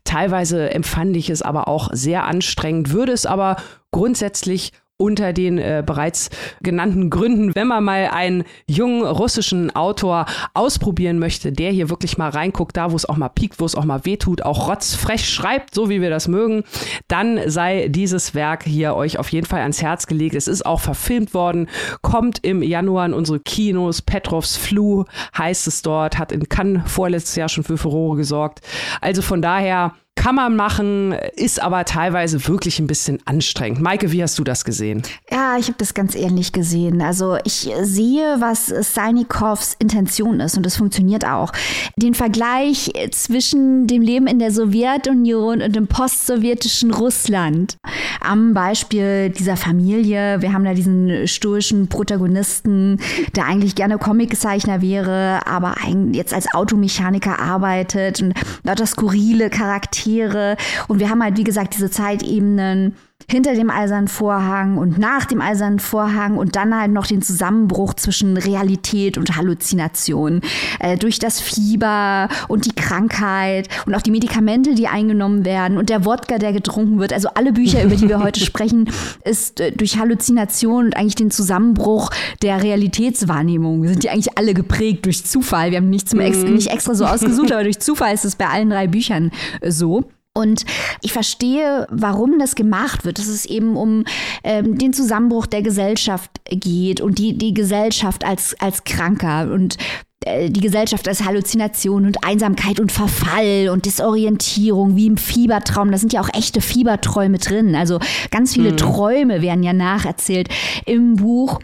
Teilweise 0.04 0.70
empfand 0.72 1.16
ich 1.18 1.30
es 1.30 1.41
aber 1.41 1.68
auch 1.68 1.89
sehr 1.91 2.26
anstrengend, 2.26 2.91
würde 2.91 3.12
es 3.12 3.26
aber 3.26 3.58
grundsätzlich 3.91 4.72
unter 4.98 5.32
den 5.32 5.60
äh, 5.60 5.84
bereits 5.86 6.30
genannten 6.62 7.10
Gründen, 7.10 7.54
wenn 7.54 7.68
man 7.68 7.84
mal 7.84 8.10
einen 8.12 8.43
jungen 8.68 9.06
russischen 9.06 9.76
Autor 9.76 10.26
ausprobieren 10.56 11.20
möchte, 11.20 11.52
der 11.52 11.72
hier 11.72 11.89
wirklich 11.89 12.18
mal 12.18 12.30
reinguckt, 12.30 12.76
da 12.76 12.91
wo 12.91 12.95
es 12.95 13.08
auch 13.08 13.18
mal 13.18 13.30
piekt, 13.30 13.60
wo 13.60 13.66
es 13.66 13.76
auch 13.76 13.86
mal 13.86 14.06
wehtut, 14.06 14.41
auch 14.41 14.68
rotzfrech 14.68 15.30
schreibt, 15.30 15.76
so 15.76 15.89
wie 15.89 16.02
wir 16.02 16.10
das 16.10 16.28
mögen, 16.28 16.64
dann 17.08 17.39
sei 17.45 17.89
dieses 17.89 18.34
Werk 18.34 18.64
hier 18.64 18.95
euch 18.95 19.20
auf 19.20 19.32
jeden 19.32 19.45
Fall 19.45 19.62
ans 19.62 19.82
Herz 19.82 20.08
gelegt. 20.08 20.36
Es 20.36 20.48
ist 20.48 20.66
auch 20.66 20.80
verfilmt 20.80 21.34
worden, 21.36 21.70
kommt 22.02 22.39
im 22.43 22.64
Januar 22.64 23.06
in 23.06 23.14
unsere 23.14 23.39
Kinos. 23.39 24.02
Petrovs 24.02 24.56
Flu 24.56 25.06
heißt 25.38 25.68
es 25.68 25.84
dort, 25.84 26.18
hat 26.18 26.32
in 26.32 26.50
Cannes 26.50 26.82
vorletztes 26.91 27.36
Jahr 27.36 27.50
schon 27.50 27.64
für 27.64 27.78
Furore 27.78 28.18
gesorgt. 28.18 28.62
Also 29.00 29.22
von 29.22 29.43
daher 29.43 29.93
kann 30.18 30.36
man 30.36 30.55
machen, 30.55 31.13
ist 31.36 31.61
aber 31.61 31.86
teilweise 31.86 32.45
wirklich 32.47 32.80
ein 32.80 32.88
bisschen 32.88 33.20
anstrengend. 33.26 33.80
Maike, 33.80 34.11
wie 34.11 34.22
hast 34.22 34.38
du 34.39 34.43
das 34.43 34.65
gesehen? 34.65 35.03
Ja, 35.32 35.57
ich 35.57 35.68
habe 35.68 35.78
das 35.78 35.93
ganz 35.93 36.15
ähnlich 36.15 36.51
gesehen. 36.51 37.01
Also 37.01 37.38
ich 37.45 37.70
sehe, 37.84 38.38
was 38.39 38.65
Salnikovs 38.65 39.76
Intention 39.80 40.39
ist 40.39 40.57
und 40.57 40.65
es 40.65 40.76
funktioniert 40.76 41.24
auch. 41.24 41.53
Den 41.97 42.15
Vergleich 42.15 42.91
zwischen 43.11 43.86
dem 43.88 44.01
Leben 44.01 44.28
in 44.28 44.39
der 44.39 44.51
Sowjetunion 44.51 45.61
und 45.61 45.76
dem 45.76 45.88
postsowjetischen 45.88 46.91
Russland. 46.91 47.78
Am 48.20 48.53
Beispiel 48.53 49.30
dieser 49.30 49.55
Familie. 49.55 50.41
Wir 50.41 50.51
haben 50.51 50.65
da 50.65 50.74
diesen 50.74 51.28
stoischen 51.28 51.88
Protagonisten, 51.89 52.99
der 53.36 53.45
eigentlich 53.45 53.76
gerne 53.76 53.99
Comiczeichner 53.99 54.82
wäre, 54.82 55.41
aber 55.45 55.76
jetzt 56.11 56.34
als 56.34 56.51
Automechaniker 56.53 57.39
arbeitet 57.39 58.22
und 58.22 58.34
lauter 58.63 58.88
skurrile 58.88 59.51
Charaktere 59.51 60.07
Charaktere. 60.08 60.58
Und 60.88 60.99
wir 60.99 61.10
haben 61.10 61.24
halt, 61.24 61.38
wie 61.38 61.43
gesagt, 61.43 61.76
diese 61.76 61.89
Zeitebenen 61.89 62.95
hinter 63.30 63.56
dem 63.56 63.70
eisernen 63.70 64.08
Vorhang 64.08 64.78
und 64.78 64.98
nach 64.98 65.26
dem 65.26 65.42
eisernen 65.42 65.80
Vorhang 65.80 66.38
und 66.38 66.56
dann 66.56 66.74
halt 66.74 66.92
noch 66.92 67.08
den 67.08 67.22
Zusammenbruch 67.22 67.94
zwischen 67.96 68.38
Realität 68.38 69.18
und 69.18 69.36
Halluzination. 69.36 70.40
Äh, 70.80 70.98
durch 70.98 71.20
das 71.20 71.42
Fieber 71.42 72.30
und 72.48 72.66
die 72.66 72.72
Krankheit 72.74 73.68
und 73.86 73.94
auch 73.96 74.02
die 74.02 74.12
Medikamente, 74.12 74.76
die 74.76 74.88
eingenommen 74.88 75.44
werden 75.44 75.78
und 75.78 75.90
der 75.90 76.06
Wodka, 76.06 76.38
der 76.38 76.54
getrunken 76.54 77.00
wird. 77.00 77.12
Also 77.12 77.28
alle 77.34 77.52
Bücher, 77.52 77.84
über 77.84 77.98
die 77.98 78.08
wir 78.08 78.24
heute 78.24 78.40
sprechen, 78.46 78.90
ist 79.26 79.60
äh, 79.60 79.74
durch 79.74 80.00
Halluzination 80.00 80.86
und 80.86 80.96
eigentlich 80.96 81.16
den 81.16 81.30
Zusammenbruch 81.30 82.12
der 82.42 82.64
Realitätswahrnehmung. 82.64 83.86
Sind 83.90 84.04
die 84.04 84.10
eigentlich 84.10 84.38
alle 84.38 84.54
geprägt 84.54 85.06
durch 85.06 85.26
Zufall. 85.26 85.72
Wir 85.72 85.80
haben 85.80 85.90
nicht, 85.90 86.08
zum 86.08 86.22
Ex 86.22 86.44
nicht 86.44 86.68
extra 86.68 86.96
so 86.96 87.04
ausgesucht, 87.04 87.52
aber 87.52 87.64
durch 87.64 87.80
Zufall 87.82 88.14
ist 88.14 88.24
es 88.24 88.38
bei 88.38 88.48
allen 88.48 88.70
drei 88.70 88.88
Büchern 88.88 89.32
äh, 89.60 89.70
so. 89.70 90.06
Und 90.38 90.66
ich 91.02 91.14
verstehe, 91.14 91.88
warum 91.90 92.38
das 92.38 92.54
gemacht 92.54 93.06
wird, 93.06 93.18
dass 93.18 93.28
es 93.28 93.46
eben 93.46 93.76
um 93.76 94.06
ähm, 94.44 94.78
den 94.78 94.94
Zusammenbruch 94.94 95.48
der 95.48 95.64
Gesellschaft 95.64 96.30
geht 96.46 97.02
und 97.02 97.18
die, 97.18 97.36
die 97.38 97.56
Gesellschaft 97.56 98.24
als, 98.24 98.56
als 98.60 98.84
Kranker 98.84 99.52
und 99.52 99.78
äh, 100.26 100.52
die 100.52 100.60
Gesellschaft 100.60 101.08
als 101.08 101.26
Halluzination 101.26 102.06
und 102.06 102.24
Einsamkeit 102.24 102.80
und 102.80 102.92
Verfall 102.92 103.70
und 103.70 103.88
Desorientierung 103.88 104.96
wie 104.96 105.08
im 105.08 105.18
Fiebertraum. 105.18 105.92
Da 105.92 105.98
sind 105.98 106.14
ja 106.14 106.22
auch 106.22 106.30
echte 106.34 106.62
Fieberträume 106.62 107.40
drin. 107.40 107.76
Also 107.76 108.00
ganz 108.30 108.54
viele 108.54 108.74
mhm. 108.74 108.78
Träume 108.78 109.42
werden 109.42 109.64
ja 109.64 109.74
nacherzählt 109.74 110.50
im 110.86 111.16
Buch. 111.16 111.60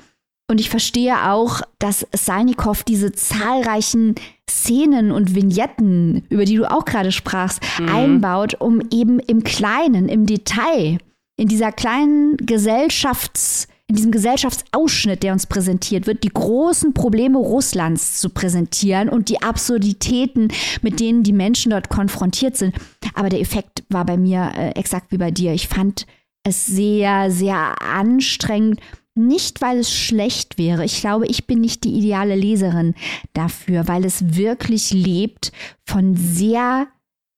Und 0.53 0.59
ich 0.59 0.69
verstehe 0.69 1.31
auch, 1.31 1.61
dass 1.79 2.05
Salnikow 2.15 2.83
diese 2.83 3.11
zahlreichen 3.11 4.13
Szenen 4.47 5.09
und 5.09 5.33
Vignetten, 5.33 6.27
über 6.29 6.45
die 6.45 6.57
du 6.57 6.69
auch 6.69 6.85
gerade 6.85 7.11
sprachst, 7.11 7.59
mhm. 7.79 7.89
einbaut, 7.89 8.61
um 8.61 8.79
eben 8.91 9.17
im 9.17 9.43
Kleinen, 9.43 10.07
im 10.07 10.27
Detail, 10.27 10.99
in 11.37 11.47
dieser 11.47 11.71
kleinen 11.71 12.37
Gesellschafts- 12.37 13.67
in 13.87 13.95
diesem 13.95 14.11
Gesellschaftsausschnitt, 14.11 15.23
der 15.23 15.33
uns 15.33 15.47
präsentiert 15.47 16.05
wird, 16.05 16.23
die 16.23 16.29
großen 16.29 16.93
Probleme 16.93 17.39
Russlands 17.39 18.19
zu 18.19 18.29
präsentieren 18.29 19.09
und 19.09 19.29
die 19.29 19.41
Absurditäten, 19.41 20.49
mit 20.83 20.99
denen 20.99 21.23
die 21.23 21.33
Menschen 21.33 21.71
dort 21.71 21.89
konfrontiert 21.89 22.57
sind. 22.57 22.75
Aber 23.15 23.29
der 23.29 23.41
Effekt 23.41 23.83
war 23.89 24.05
bei 24.05 24.17
mir 24.17 24.51
äh, 24.55 24.69
exakt 24.79 25.11
wie 25.11 25.17
bei 25.17 25.31
dir. 25.31 25.51
Ich 25.53 25.67
fand 25.67 26.05
es 26.43 26.67
sehr, 26.67 27.31
sehr 27.31 27.81
anstrengend 27.81 28.79
nicht, 29.16 29.61
weil 29.61 29.80
es 29.80 29.93
schlecht 29.93 30.57
wäre. 30.57 30.84
Ich 30.86 31.01
glaube, 31.01 31.28
ich 31.28 31.45
bin 31.45 31.61
nicht 31.61 31.84
die 31.84 31.93
ideale 31.93 32.36
Leserin 32.36 32.95
dafür, 33.34 33.88
weil 33.88 34.05
es 34.05 34.36
wirklich 34.36 34.91
lebt 34.91 35.51
von 35.86 36.16
sehr 36.16 36.88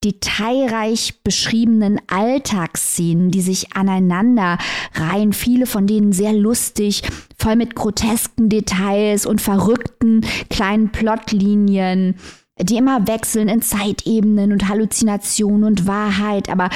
detailreich 0.04 1.22
beschriebenen 1.22 2.00
Alltagsszenen, 2.06 3.30
die 3.30 3.40
sich 3.40 3.74
aneinander 3.74 4.58
reihen, 4.94 5.32
viele 5.32 5.66
von 5.66 5.86
denen 5.86 6.12
sehr 6.12 6.32
lustig, 6.32 7.02
voll 7.38 7.56
mit 7.56 7.74
grotesken 7.74 8.48
Details 8.48 9.26
und 9.26 9.40
verrückten 9.40 10.24
kleinen 10.48 10.92
Plotlinien, 10.92 12.16
die 12.60 12.76
immer 12.76 13.06
wechseln 13.06 13.48
in 13.48 13.62
Zeitebenen 13.62 14.52
und 14.52 14.68
Halluzination 14.68 15.64
und 15.64 15.86
Wahrheit. 15.86 16.48
Aber 16.50 16.70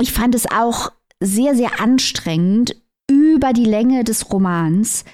ich 0.00 0.12
fand 0.12 0.34
es 0.34 0.50
auch 0.50 0.92
sehr, 1.20 1.54
sehr 1.54 1.80
anstrengend, 1.80 2.76
über 3.10 3.52
die 3.52 3.64
Länge 3.64 4.04
des 4.04 4.30
Romans 4.32 5.04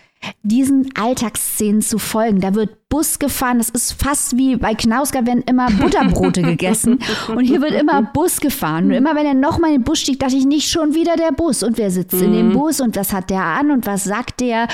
diesen 0.43 0.91
Alltagsszenen 0.97 1.83
zu 1.83 1.99
folgen. 1.99 2.41
Da 2.41 2.55
wird 2.55 2.89
Bus 2.89 3.19
gefahren, 3.19 3.59
das 3.59 3.71
ist 3.71 3.93
fast 3.93 4.37
wie 4.37 4.57
bei 4.57 4.75
Knausger 4.75 5.27
werden 5.27 5.43
immer 5.43 5.71
Butterbrote 5.71 6.43
gegessen 6.43 7.01
und 7.29 7.45
hier 7.45 7.61
wird 7.61 7.73
immer 7.73 8.03
Bus 8.03 8.41
gefahren. 8.41 8.87
Und 8.87 8.93
immer 8.93 9.15
wenn 9.15 9.27
er 9.27 9.35
nochmal 9.35 9.71
in 9.71 9.81
den 9.81 9.85
Bus 9.85 10.01
stieg, 10.01 10.21
dachte 10.21 10.37
ich 10.37 10.47
nicht 10.47 10.71
schon 10.71 10.95
wieder 10.95 11.17
der 11.17 11.33
Bus 11.33 11.63
und 11.63 11.79
wer 11.79 11.91
sitzt 11.91 12.15
mhm. 12.15 12.23
in 12.23 12.33
dem 12.33 12.49
mhm. 12.49 12.53
Bus 12.55 12.81
und 12.81 12.97
was 12.97 13.13
hat 13.13 13.31
der 13.31 13.43
an 13.43 13.71
und 13.71 13.87
was 13.87 14.05
sagt 14.05 14.41
der 14.41 14.69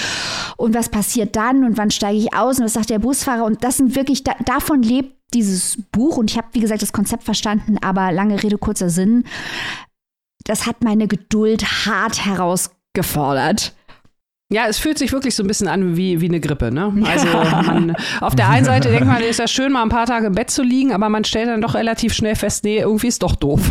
und 0.57 0.75
was 0.75 0.89
passiert 0.89 1.37
dann 1.37 1.65
und 1.65 1.79
wann 1.79 1.91
steige 1.91 2.19
ich 2.19 2.35
aus 2.35 2.59
und 2.59 2.67
was 2.67 2.75
sagt 2.75 2.91
der 2.91 2.99
Busfahrer 2.99 3.45
und 3.45 3.65
das 3.65 3.79
sind 3.79 3.97
wirklich, 3.97 4.25
da, 4.25 4.33
davon 4.45 4.83
lebt 4.83 5.17
dieses 5.33 5.79
Buch 5.93 6.17
und 6.17 6.31
ich 6.31 6.37
habe, 6.37 6.49
wie 6.53 6.61
gesagt, 6.61 6.83
das 6.83 6.93
Konzept 6.93 7.23
verstanden, 7.23 7.79
aber 7.81 8.13
lange 8.13 8.43
Rede, 8.43 8.59
kurzer 8.59 8.91
Sinn. 8.91 9.25
Das 10.45 10.67
hat 10.67 10.83
meine 10.83 11.07
Geduld 11.07 11.87
hart 11.87 12.25
herausgefordert 12.25 12.80
gefordert. 12.95 13.73
Ja, 14.53 14.67
es 14.67 14.81
fühlt 14.81 14.99
sich 14.99 15.13
wirklich 15.13 15.37
so 15.37 15.45
ein 15.45 15.47
bisschen 15.47 15.69
an 15.69 15.97
wie, 15.97 16.21
wie 16.21 16.27
eine 16.27 16.41
Grippe. 16.41 16.73
Ne? 16.73 16.93
Also 17.05 17.29
man, 17.29 17.95
auf 18.21 18.35
der 18.35 18.49
einen 18.49 18.65
Seite 18.65 18.91
denkt 18.91 19.07
man, 19.07 19.23
ist 19.23 19.39
ja 19.39 19.47
schön, 19.47 19.71
mal 19.71 19.83
ein 19.83 19.91
paar 19.91 20.07
Tage 20.07 20.27
im 20.27 20.35
Bett 20.35 20.51
zu 20.51 20.65
liegen, 20.65 20.93
aber 20.93 21.09
man 21.09 21.23
stellt 21.23 21.47
dann 21.47 21.61
doch 21.61 21.75
relativ 21.75 22.13
schnell 22.13 22.35
fest, 22.35 22.65
nee, 22.65 22.81
irgendwie 22.81 23.07
ist 23.07 23.23
doch 23.23 23.37
doof. 23.37 23.61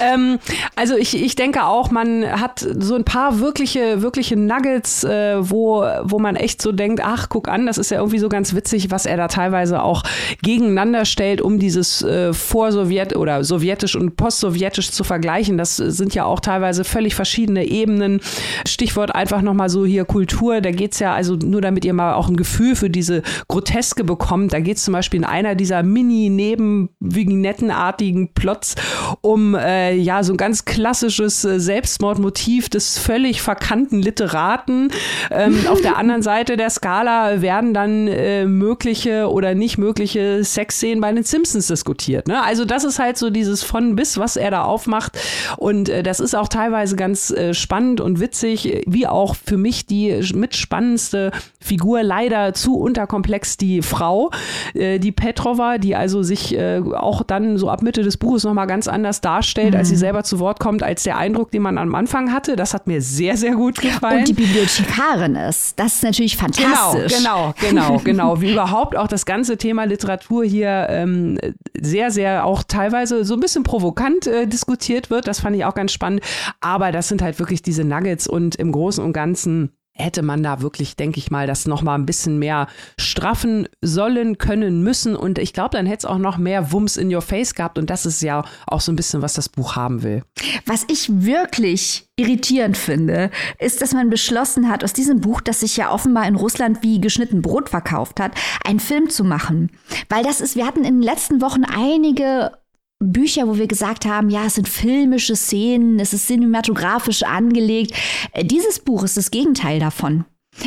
ähm, 0.00 0.38
also 0.74 0.94
ich, 0.94 1.16
ich 1.16 1.34
denke 1.36 1.64
auch, 1.64 1.90
man 1.90 2.26
hat 2.38 2.66
so 2.78 2.96
ein 2.96 3.04
paar 3.04 3.40
wirkliche, 3.40 4.02
wirkliche 4.02 4.36
Nuggets, 4.36 5.04
äh, 5.04 5.36
wo, 5.38 5.82
wo 6.02 6.18
man 6.18 6.36
echt 6.36 6.60
so 6.60 6.70
denkt, 6.70 7.00
ach, 7.02 7.30
guck 7.30 7.48
an, 7.48 7.64
das 7.64 7.78
ist 7.78 7.90
ja 7.90 7.96
irgendwie 7.96 8.18
so 8.18 8.28
ganz 8.28 8.54
witzig, 8.54 8.90
was 8.90 9.06
er 9.06 9.16
da 9.16 9.28
teilweise 9.28 9.82
auch 9.82 10.02
gegeneinander 10.42 11.06
stellt, 11.06 11.40
um 11.40 11.58
dieses 11.58 12.02
äh, 12.02 12.34
Vorsowjet 12.34 13.16
oder 13.16 13.42
sowjetisch 13.42 13.96
und 13.96 14.16
postsowjetisch 14.16 14.90
zu 14.90 15.02
vergleichen. 15.02 15.56
Das 15.56 15.76
sind 15.76 16.14
ja 16.14 16.26
auch 16.26 16.40
teilweise 16.40 16.84
völlig 16.84 17.14
verschiedene 17.14 17.64
Ebenen 17.64 18.20
Stichwort 18.66 19.14
einfach 19.14 19.42
nochmal 19.42 19.68
so 19.68 19.84
hier 19.84 20.04
Kultur, 20.04 20.60
da 20.60 20.70
geht 20.70 20.92
es 20.92 20.98
ja 20.98 21.14
also 21.14 21.36
nur 21.36 21.60
damit 21.60 21.84
ihr 21.84 21.92
mal 21.92 22.14
auch 22.14 22.28
ein 22.28 22.36
Gefühl 22.36 22.76
für 22.76 22.90
diese 22.90 23.22
Groteske 23.48 24.04
bekommt. 24.04 24.52
Da 24.52 24.60
geht 24.60 24.76
es 24.76 24.84
zum 24.84 24.92
Beispiel 24.92 25.20
in 25.20 25.24
einer 25.24 25.54
dieser 25.54 25.82
Mini-Neben-Vignettenartigen 25.82 28.34
Plots 28.34 28.74
um 29.20 29.54
äh, 29.54 29.94
ja 29.94 30.22
so 30.22 30.34
ein 30.34 30.36
ganz 30.36 30.64
klassisches 30.64 31.44
äh, 31.44 31.60
Selbstmordmotiv 31.60 32.68
des 32.68 32.98
völlig 32.98 33.42
verkannten 33.42 34.00
Literaten. 34.00 34.90
Ähm, 35.30 35.66
auf 35.70 35.80
der 35.80 35.96
anderen 35.96 36.22
Seite 36.22 36.56
der 36.56 36.70
Skala 36.70 37.42
werden 37.42 37.74
dann 37.74 38.08
äh, 38.08 38.46
mögliche 38.46 39.30
oder 39.30 39.54
nicht 39.54 39.78
mögliche 39.78 40.42
Sexszenen 40.44 41.00
bei 41.00 41.12
den 41.12 41.24
Simpsons 41.24 41.68
diskutiert. 41.68 42.28
Ne? 42.28 42.42
Also 42.42 42.64
das 42.64 42.84
ist 42.84 42.98
halt 42.98 43.16
so 43.16 43.30
dieses 43.30 43.62
von 43.62 43.96
bis, 43.96 44.18
was 44.18 44.36
er 44.36 44.50
da 44.50 44.64
aufmacht. 44.64 45.18
Und 45.56 45.88
äh, 45.88 46.02
das 46.02 46.20
ist 46.20 46.34
auch 46.34 46.48
teilweise 46.48 46.96
ganz 46.96 47.30
äh, 47.30 47.54
spannend 47.54 48.00
und 48.00 48.20
witzig 48.20 48.55
witzig, 48.64 48.84
wie 48.86 49.06
auch 49.06 49.34
für 49.36 49.56
mich 49.56 49.86
die 49.86 50.20
mitspannendste 50.34 51.30
Figur, 51.60 52.02
leider 52.02 52.54
zu 52.54 52.76
unterkomplex, 52.76 53.56
die 53.56 53.82
Frau, 53.82 54.30
äh, 54.74 54.98
die 54.98 55.12
Petrova, 55.12 55.78
die 55.78 55.96
also 55.96 56.22
sich 56.22 56.56
äh, 56.56 56.80
auch 56.94 57.22
dann 57.22 57.58
so 57.58 57.68
ab 57.68 57.82
Mitte 57.82 58.02
des 58.02 58.16
Buches 58.16 58.44
nochmal 58.44 58.66
ganz 58.66 58.88
anders 58.88 59.20
darstellt, 59.20 59.72
mhm. 59.72 59.78
als 59.78 59.88
sie 59.88 59.94
mhm. 59.94 60.00
selber 60.00 60.24
zu 60.24 60.38
Wort 60.38 60.60
kommt, 60.60 60.82
als 60.82 61.02
der 61.02 61.16
Eindruck, 61.16 61.50
den 61.50 61.62
man 61.62 61.78
am 61.78 61.94
Anfang 61.94 62.32
hatte. 62.32 62.56
Das 62.56 62.74
hat 62.74 62.86
mir 62.86 63.02
sehr, 63.02 63.36
sehr 63.36 63.54
gut 63.54 63.80
gefallen. 63.80 64.20
Und 64.20 64.28
die 64.28 64.32
Bibliothekarin 64.32 65.34
ist. 65.34 65.78
Das 65.78 65.96
ist 65.96 66.04
natürlich 66.04 66.36
fantastisch. 66.36 67.16
Genau, 67.16 67.54
genau, 67.58 67.98
genau, 67.98 67.98
genau. 68.04 68.40
Wie 68.40 68.52
überhaupt 68.52 68.96
auch 68.96 69.08
das 69.08 69.26
ganze 69.26 69.56
Thema 69.56 69.84
Literatur 69.84 70.44
hier 70.44 70.86
ähm, 70.90 71.38
sehr, 71.78 72.10
sehr 72.10 72.44
auch 72.44 72.62
teilweise 72.62 73.24
so 73.24 73.34
ein 73.34 73.40
bisschen 73.40 73.64
provokant 73.64 74.26
äh, 74.26 74.46
diskutiert 74.46 75.10
wird. 75.10 75.26
Das 75.26 75.40
fand 75.40 75.56
ich 75.56 75.64
auch 75.64 75.74
ganz 75.74 75.92
spannend. 75.92 76.20
Aber 76.60 76.92
das 76.92 77.08
sind 77.08 77.22
halt 77.22 77.38
wirklich 77.38 77.62
diese 77.62 77.84
Nuggets 77.84 78.28
und 78.28 78.45
im 78.54 78.70
Großen 78.70 79.02
und 79.02 79.12
Ganzen 79.12 79.72
hätte 79.96 80.22
man 80.22 80.42
da 80.42 80.60
wirklich, 80.60 80.96
denke 80.96 81.18
ich 81.18 81.30
mal, 81.30 81.46
das 81.46 81.66
nochmal 81.66 81.98
ein 81.98 82.06
bisschen 82.06 82.38
mehr 82.38 82.68
straffen 82.98 83.66
sollen, 83.80 84.38
können, 84.38 84.82
müssen. 84.82 85.16
Und 85.16 85.38
ich 85.38 85.52
glaube, 85.52 85.70
dann 85.70 85.86
hätte 85.86 86.06
es 86.06 86.10
auch 86.10 86.18
noch 86.18 86.36
mehr 86.36 86.70
Wumms 86.72 86.96
in 86.96 87.12
your 87.12 87.22
face 87.22 87.54
gehabt. 87.54 87.78
Und 87.78 87.88
das 87.88 88.04
ist 88.04 88.22
ja 88.22 88.44
auch 88.66 88.80
so 88.80 88.92
ein 88.92 88.96
bisschen, 88.96 89.22
was 89.22 89.32
das 89.32 89.48
Buch 89.48 89.74
haben 89.74 90.02
will. 90.02 90.22
Was 90.66 90.84
ich 90.88 91.24
wirklich 91.24 92.08
irritierend 92.16 92.76
finde, 92.76 93.30
ist, 93.58 93.80
dass 93.80 93.94
man 93.94 94.10
beschlossen 94.10 94.68
hat, 94.68 94.84
aus 94.84 94.92
diesem 94.92 95.20
Buch, 95.20 95.40
das 95.40 95.60
sich 95.60 95.76
ja 95.76 95.90
offenbar 95.90 96.28
in 96.28 96.36
Russland 96.36 96.82
wie 96.82 97.00
geschnitten 97.00 97.40
Brot 97.40 97.70
verkauft 97.70 98.20
hat, 98.20 98.32
einen 98.64 98.80
Film 98.80 99.08
zu 99.08 99.24
machen. 99.24 99.70
Weil 100.08 100.24
das 100.24 100.40
ist, 100.40 100.56
wir 100.56 100.66
hatten 100.66 100.84
in 100.84 101.00
den 101.00 101.02
letzten 101.02 101.40
Wochen 101.40 101.64
einige 101.64 102.52
Bücher, 102.98 103.46
wo 103.46 103.56
wir 103.56 103.66
gesagt 103.66 104.06
haben, 104.06 104.30
ja, 104.30 104.46
es 104.46 104.54
sind 104.54 104.68
filmische 104.68 105.36
Szenen, 105.36 106.00
es 106.00 106.14
ist 106.14 106.26
cinematografisch 106.26 107.22
angelegt. 107.22 107.92
Äh, 108.32 108.44
dieses 108.44 108.80
Buch 108.80 109.04
ist 109.04 109.16
das 109.16 109.30
Gegenteil 109.30 109.80
davon. 109.80 110.24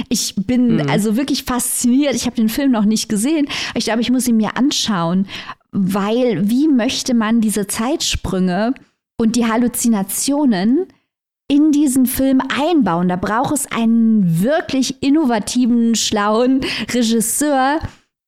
Ich 0.09 0.35
bin 0.35 0.75
mhm. 0.75 0.89
also 0.89 1.15
wirklich 1.17 1.43
fasziniert. 1.43 2.13
Ich 2.13 2.25
habe 2.25 2.35
den 2.35 2.49
Film 2.49 2.71
noch 2.71 2.85
nicht 2.85 3.09
gesehen. 3.09 3.47
Ich 3.73 3.85
glaube, 3.85 4.01
ich 4.01 4.11
muss 4.11 4.27
ihn 4.27 4.37
mir 4.37 4.55
anschauen, 4.55 5.27
weil 5.71 6.49
wie 6.49 6.67
möchte 6.67 7.15
man 7.15 7.41
diese 7.41 7.65
Zeitsprünge 7.65 8.73
und 9.17 9.35
die 9.35 9.45
Halluzinationen 9.45 10.85
in 11.47 11.71
diesen 11.71 12.05
Film 12.05 12.41
einbauen? 12.55 13.09
Da 13.09 13.15
braucht 13.15 13.55
es 13.55 13.71
einen 13.71 14.43
wirklich 14.43 15.01
innovativen, 15.01 15.95
schlauen 15.95 16.61
Regisseur, 16.93 17.79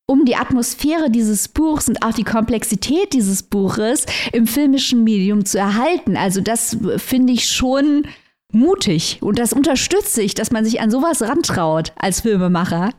um 0.06 0.24
die 0.24 0.36
Atmosphäre 0.36 1.10
dieses 1.10 1.48
Buchs 1.48 1.88
und 1.88 2.02
auch 2.04 2.12
die 2.12 2.24
Komplexität 2.24 3.12
dieses 3.12 3.42
Buches 3.42 4.06
im 4.32 4.46
filmischen 4.46 5.04
Medium 5.04 5.44
zu 5.44 5.58
erhalten. 5.58 6.16
Also 6.16 6.40
das 6.40 6.76
finde 6.98 7.32
ich 7.32 7.48
schon 7.48 8.06
mutig 8.52 9.18
und 9.22 9.38
das 9.38 9.52
unterstütze 9.52 10.22
ich, 10.22 10.34
dass 10.34 10.50
man 10.50 10.64
sich 10.64 10.80
an 10.80 10.90
sowas 10.90 11.22
rantraut 11.22 11.92
als 11.96 12.20
Filmemacher. 12.20 12.90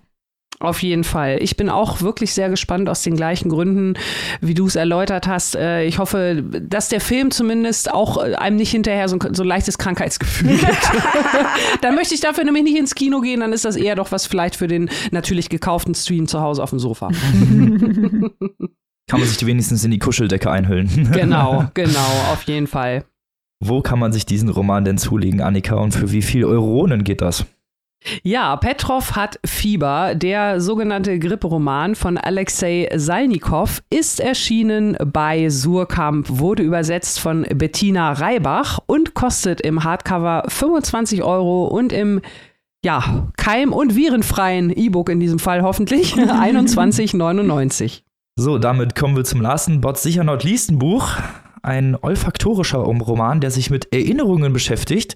Auf 0.63 0.81
jeden 0.81 1.03
Fall. 1.03 1.39
Ich 1.41 1.57
bin 1.57 1.67
auch 1.67 1.99
wirklich 1.99 2.33
sehr 2.33 2.49
gespannt 2.49 2.87
aus 2.87 3.03
den 3.03 3.17
gleichen 3.17 3.49
Gründen, 3.49 3.95
wie 4.39 4.53
du 4.53 4.65
es 4.65 4.77
erläutert 4.77 5.27
hast. 5.27 5.57
Äh, 5.57 5.83
ich 5.83 5.99
hoffe, 5.99 6.41
dass 6.41 6.87
der 6.87 7.01
Film 7.01 7.31
zumindest 7.31 7.93
auch 7.93 8.17
äh, 8.17 8.35
einem 8.35 8.55
nicht 8.55 8.71
hinterher 8.71 9.09
so 9.09 9.17
ein, 9.17 9.33
so 9.33 9.43
ein 9.43 9.47
leichtes 9.49 9.77
Krankheitsgefühl 9.77 10.55
gibt. 10.55 10.91
dann 11.81 11.95
möchte 11.95 12.15
ich 12.15 12.21
dafür 12.21 12.45
nämlich 12.45 12.63
nicht 12.63 12.77
ins 12.77 12.95
Kino 12.95 13.19
gehen, 13.19 13.41
dann 13.41 13.51
ist 13.51 13.65
das 13.65 13.75
eher 13.75 13.95
doch 13.95 14.13
was 14.13 14.25
vielleicht 14.25 14.55
für 14.55 14.67
den 14.67 14.89
natürlich 15.11 15.49
gekauften 15.49 15.95
Stream 15.95 16.29
zu 16.29 16.39
Hause 16.39 16.63
auf 16.63 16.69
dem 16.69 16.79
Sofa. 16.79 17.09
kann 19.09 19.19
man 19.19 19.27
sich 19.27 19.45
wenigstens 19.45 19.83
in 19.83 19.91
die 19.91 19.99
Kuscheldecke 19.99 20.49
einhüllen. 20.49 21.09
genau, 21.11 21.65
genau, 21.73 22.31
auf 22.31 22.43
jeden 22.43 22.67
Fall. 22.67 23.03
Wo 23.59 23.81
kann 23.81 23.99
man 23.99 24.13
sich 24.13 24.25
diesen 24.25 24.47
Roman 24.47 24.85
denn 24.85 24.97
zulegen, 24.97 25.41
Annika, 25.41 25.75
und 25.75 25.93
für 25.93 26.13
wie 26.13 26.21
viel 26.21 26.45
Euronen 26.45 27.03
geht 27.03 27.19
das? 27.19 27.45
Ja, 28.23 28.55
Petrov 28.57 29.15
hat 29.15 29.39
Fieber. 29.45 30.15
Der 30.15 30.59
sogenannte 30.61 31.17
Gripperoman 31.19 31.95
von 31.95 32.17
Alexei 32.17 32.89
Salnikow 32.93 33.81
ist 33.89 34.19
erschienen 34.19 34.97
bei 35.05 35.49
Surkamp, 35.49 36.27
wurde 36.29 36.63
übersetzt 36.63 37.19
von 37.19 37.43
Bettina 37.43 38.13
Reibach 38.13 38.79
und 38.85 39.13
kostet 39.13 39.61
im 39.61 39.83
Hardcover 39.83 40.43
25 40.47 41.23
Euro 41.23 41.65
und 41.67 41.93
im 41.93 42.21
ja, 42.85 43.31
keim- 43.37 43.71
und 43.71 43.95
virenfreien 43.95 44.69
E-Book 44.69 45.09
in 45.09 45.19
diesem 45.19 45.39
Fall 45.39 45.63
hoffentlich 45.63 46.13
21,99. 46.15 48.01
So, 48.35 48.57
damit 48.57 48.95
kommen 48.95 49.15
wir 49.15 49.23
zum 49.23 49.41
Larsen 49.41 49.79
Bot 49.79 49.97
sicher 49.97 50.23
not 50.23 50.43
least 50.43 50.71
ein 50.71 50.79
Buch. 50.79 51.11
Ein 51.61 51.95
olfaktorischer 51.95 52.79
Roman, 52.79 53.39
der 53.39 53.51
sich 53.51 53.69
mit 53.69 53.93
Erinnerungen 53.93 54.51
beschäftigt. 54.51 55.15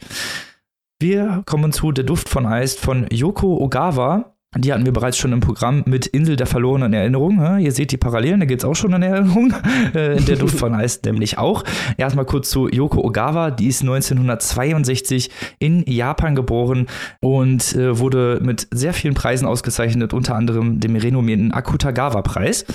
Wir 0.99 1.43
kommen 1.45 1.71
zu 1.71 1.91
Der 1.91 2.03
Duft 2.03 2.27
von 2.27 2.47
Eis 2.47 2.73
von 2.73 3.05
Yoko 3.11 3.57
Ogawa. 3.57 4.33
Die 4.55 4.73
hatten 4.73 4.83
wir 4.83 4.93
bereits 4.93 5.17
schon 5.17 5.31
im 5.31 5.41
Programm 5.41 5.83
mit 5.85 6.07
Insel 6.07 6.37
der 6.37 6.47
verlorenen 6.47 6.91
Erinnerung. 6.91 7.59
Ihr 7.59 7.71
seht 7.71 7.91
die 7.91 7.97
Parallelen, 7.97 8.39
da 8.39 8.47
geht 8.47 8.59
es 8.59 8.65
auch 8.65 8.73
schon 8.73 8.93
in 8.93 9.03
Erinnerung. 9.03 9.53
Äh, 9.93 10.19
der 10.19 10.37
Duft 10.37 10.57
von 10.57 10.73
Eis 10.73 10.99
nämlich 11.05 11.37
auch. 11.37 11.63
Erstmal 11.97 12.25
kurz 12.25 12.49
zu 12.49 12.67
Yoko 12.67 13.01
Ogawa. 13.01 13.51
Die 13.51 13.67
ist 13.67 13.81
1962 13.81 15.29
in 15.59 15.83
Japan 15.85 16.33
geboren 16.33 16.87
und 17.21 17.75
äh, 17.75 17.99
wurde 17.99 18.39
mit 18.41 18.67
sehr 18.71 18.93
vielen 18.93 19.13
Preisen 19.13 19.47
ausgezeichnet, 19.47 20.15
unter 20.15 20.35
anderem 20.35 20.79
dem 20.79 20.95
renommierten 20.95 21.51
Akutagawa-Preis. 21.51 22.65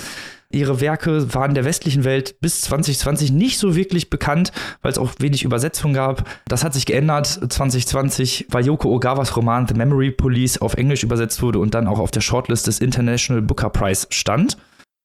Ihre 0.53 0.79
Werke 0.79 1.33
waren 1.33 1.55
der 1.55 1.65
westlichen 1.65 2.03
Welt 2.03 2.39
bis 2.39 2.61
2020 2.61 3.31
nicht 3.31 3.57
so 3.57 3.75
wirklich 3.75 4.09
bekannt, 4.09 4.51
weil 4.81 4.91
es 4.91 4.99
auch 4.99 5.13
wenig 5.19 5.43
Übersetzung 5.43 5.93
gab. 5.93 6.29
Das 6.47 6.63
hat 6.63 6.73
sich 6.73 6.85
geändert 6.85 7.27
2020, 7.27 8.47
weil 8.49 8.65
Yoko 8.65 8.89
Ogawas 8.89 9.35
Roman 9.35 9.67
The 9.67 9.73
Memory 9.73 10.11
Police 10.11 10.59
auf 10.59 10.75
Englisch 10.75 11.03
übersetzt 11.03 11.41
wurde 11.41 11.57
und 11.57 11.73
dann 11.73 11.87
auch 11.87 11.99
auf 11.99 12.11
der 12.11 12.21
Shortlist 12.21 12.67
des 12.67 12.79
International 12.79 13.41
Booker 13.41 13.71
Prize 13.71 14.05
stand. 14.11 14.57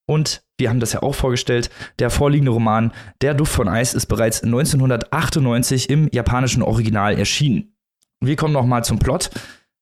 Und 0.07 0.43
wir 0.59 0.69
haben 0.69 0.81
das 0.81 0.93
ja 0.93 1.03
auch 1.03 1.15
vorgestellt, 1.15 1.71
der 1.99 2.11
vorliegende 2.11 2.53
Roman 2.53 2.93
Der 3.23 3.33
Duft 3.33 3.53
von 3.53 3.69
Eis 3.69 3.95
ist 3.95 4.07
bereits 4.07 4.43
1998 4.43 5.89
im 5.89 6.09
japanischen 6.13 6.63
Original 6.63 7.19
erschienen. 7.19 7.75
Wir 8.21 8.37
kommen 8.37 8.53
nochmal 8.53 8.85
zum 8.85 8.99
Plot, 8.99 9.31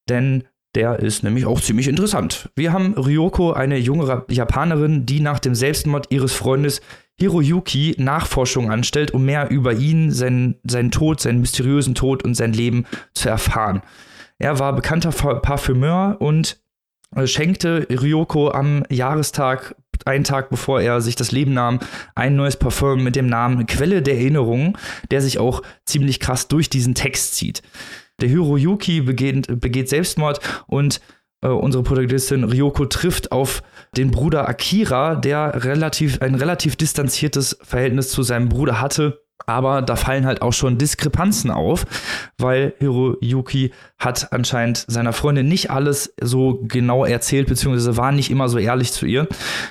denn 0.08 0.44
der 0.76 1.00
ist 1.00 1.24
nämlich 1.24 1.46
auch 1.46 1.60
ziemlich 1.60 1.88
interessant. 1.88 2.50
Wir 2.54 2.72
haben 2.72 2.94
Ryoko, 2.94 3.52
eine 3.52 3.78
junge 3.78 4.24
Japanerin, 4.28 5.06
die 5.06 5.20
nach 5.20 5.38
dem 5.38 5.54
Selbstmord 5.54 6.06
ihres 6.10 6.34
Freundes 6.34 6.80
Hiroyuki 7.18 7.96
Nachforschung 7.98 8.70
anstellt, 8.70 9.12
um 9.12 9.24
mehr 9.24 9.50
über 9.50 9.72
ihn, 9.72 10.12
seinen, 10.12 10.56
seinen 10.64 10.90
Tod, 10.90 11.20
seinen 11.20 11.40
mysteriösen 11.40 11.94
Tod 11.94 12.22
und 12.22 12.34
sein 12.34 12.52
Leben 12.52 12.84
zu 13.14 13.30
erfahren. 13.30 13.80
Er 14.38 14.58
war 14.58 14.74
bekannter 14.74 15.10
Parfümeur 15.10 16.16
und 16.20 16.60
äh, 17.14 17.26
schenkte 17.26 17.86
Ryoko 17.90 18.50
am 18.50 18.84
Jahrestag, 18.90 19.74
einen 20.04 20.24
Tag 20.24 20.50
bevor 20.50 20.82
er 20.82 21.00
sich 21.00 21.16
das 21.16 21.32
Leben 21.32 21.54
nahm, 21.54 21.80
ein 22.14 22.36
neues 22.36 22.58
Parfüm 22.58 23.02
mit 23.02 23.16
dem 23.16 23.28
Namen 23.28 23.66
Quelle 23.66 24.02
der 24.02 24.16
Erinnerung, 24.16 24.76
der 25.10 25.22
sich 25.22 25.38
auch 25.38 25.62
ziemlich 25.86 26.20
krass 26.20 26.48
durch 26.48 26.68
diesen 26.68 26.94
Text 26.94 27.34
zieht. 27.34 27.62
Der 28.20 28.28
Hiroyuki 28.28 29.02
begeht, 29.02 29.60
begeht 29.60 29.88
Selbstmord 29.88 30.40
und 30.66 31.00
äh, 31.42 31.48
unsere 31.48 31.82
Protagonistin 31.82 32.44
Ryoko 32.44 32.86
trifft 32.86 33.32
auf 33.32 33.62
den 33.96 34.10
Bruder 34.10 34.48
Akira, 34.48 35.16
der 35.16 35.64
relativ, 35.64 36.22
ein 36.22 36.34
relativ 36.34 36.76
distanziertes 36.76 37.58
Verhältnis 37.62 38.10
zu 38.10 38.22
seinem 38.22 38.48
Bruder 38.48 38.80
hatte 38.80 39.25
aber 39.45 39.82
da 39.82 39.97
fallen 39.97 40.26
halt 40.26 40.43
auch 40.43 40.53
schon 40.53 40.78
Diskrepanzen 40.78 41.51
auf, 41.51 41.84
weil 42.39 42.74
Hiroyuki 42.78 43.72
hat 43.99 44.32
anscheinend 44.32 44.84
seiner 44.89 45.12
Freundin 45.12 45.47
nicht 45.49 45.70
alles 45.70 46.14
so 46.20 46.61
genau 46.62 47.05
erzählt, 47.05 47.49
beziehungsweise 47.49 47.97
war 47.97 48.12
nicht 48.12 48.30
immer 48.30 48.49
so 48.49 48.59
ehrlich 48.59 48.93
zu 48.93 49.07
ihr. 49.07 49.28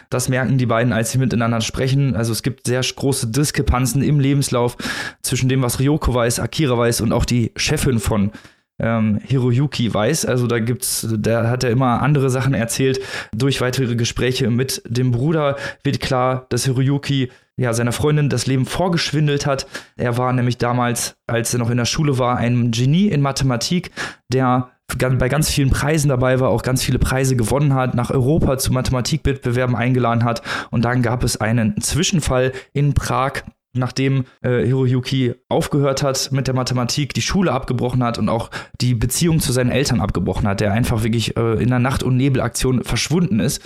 Das 0.09 0.30
merken 0.30 0.57
die 0.57 0.66
beiden, 0.66 0.93
als 0.93 1.11
sie 1.11 1.18
miteinander 1.18 1.61
sprechen. 1.61 2.16
Also 2.16 2.32
es 2.32 2.43
gibt 2.43 2.68
sehr 2.68 2.82
große 2.82 3.28
Diskrepanzen 3.28 4.01
im 4.01 4.20
Lebenslauf 4.20 4.78
zwischen 5.22 5.49
dem, 5.49 5.61
was 5.61 5.80
Ryoko 5.80 6.13
weiß, 6.13 6.39
Akira 6.39 6.78
weiß 6.78 7.01
und 7.01 7.11
auch 7.11 7.26
die 7.26 7.51
Chefin 7.55 7.99
von 7.99 8.32
ähm, 8.80 9.19
Hiroyuki 9.23 9.93
weiß. 9.93 10.26
Also 10.26 10.47
da 10.47 10.59
gibt's, 10.59 11.07
da 11.17 11.49
hat 11.49 11.63
er 11.63 11.69
immer 11.69 12.01
andere 12.01 12.30
Sachen 12.30 12.53
erzählt. 12.53 12.99
Durch 13.34 13.61
weitere 13.61 13.95
Gespräche 13.95 14.49
mit 14.49 14.82
dem 14.86 15.11
Bruder 15.11 15.55
wird 15.84 15.99
klar, 15.99 16.45
dass 16.49 16.65
Hiroyuki 16.65 17.30
ja 17.57 17.73
seiner 17.73 17.93
Freundin 17.93 18.30
das 18.30 18.47
Leben 18.47 18.65
vorgeschwindelt 18.65 19.45
hat. 19.45 19.65
Er 19.95 20.17
war 20.17 20.34
nämlich 20.34 20.57
damals, 20.57 21.15
als 21.28 21.53
er 21.53 21.59
noch 21.59 21.69
in 21.69 21.78
der 21.78 21.86
Schule 21.86 22.17
war, 22.17 22.38
ein 22.38 22.71
Genie 22.71 23.07
in 23.07 23.21
Mathematik, 23.21 23.91
der 24.32 24.69
bei 24.97 25.30
ganz 25.30 25.49
vielen 25.49 25.71
Preisen 25.71 26.09
dabei 26.09 26.39
war, 26.39 26.49
auch 26.49 26.61
ganz 26.61 26.84
viele 26.84 26.99
Preise 26.99 27.36
gewonnen 27.36 27.73
hat, 27.73 27.95
nach 27.95 28.11
Europa 28.11 28.57
zu 28.57 28.71
Mathematikwettbewerben 28.71 29.76
eingeladen 29.76 30.23
hat. 30.23 30.41
Und 30.69 30.86
dann 30.86 31.01
gab 31.01 31.23
es 31.23 31.38
einen 31.38 31.82
Zwischenfall 31.82 32.51
in 32.71 32.93
Prag, 32.93 33.43
nachdem 33.76 34.26
äh, 34.41 34.63
Hiroyuki 34.63 35.36
aufgehört 35.49 36.03
hat 36.03 36.32
mit 36.32 36.47
der 36.47 36.55
Mathematik, 36.55 37.13
die 37.13 37.21
Schule 37.21 37.51
abgebrochen 37.51 38.03
hat 38.03 38.17
und 38.17 38.30
auch 38.30 38.49
die 38.82 38.95
Beziehung 38.95 39.39
zu 39.39 39.51
seinen 39.51 39.71
Eltern 39.71 40.01
abgebrochen 40.01 40.47
hat, 40.47 40.59
der 40.59 40.71
einfach 40.71 41.03
wirklich 41.03 41.38
äh, 41.38 41.61
in 41.61 41.69
der 41.69 41.80
Nacht- 41.80 42.03
und 42.03 42.17
Nebelaktion 42.17 42.84
verschwunden 42.84 43.39
ist. 43.39 43.61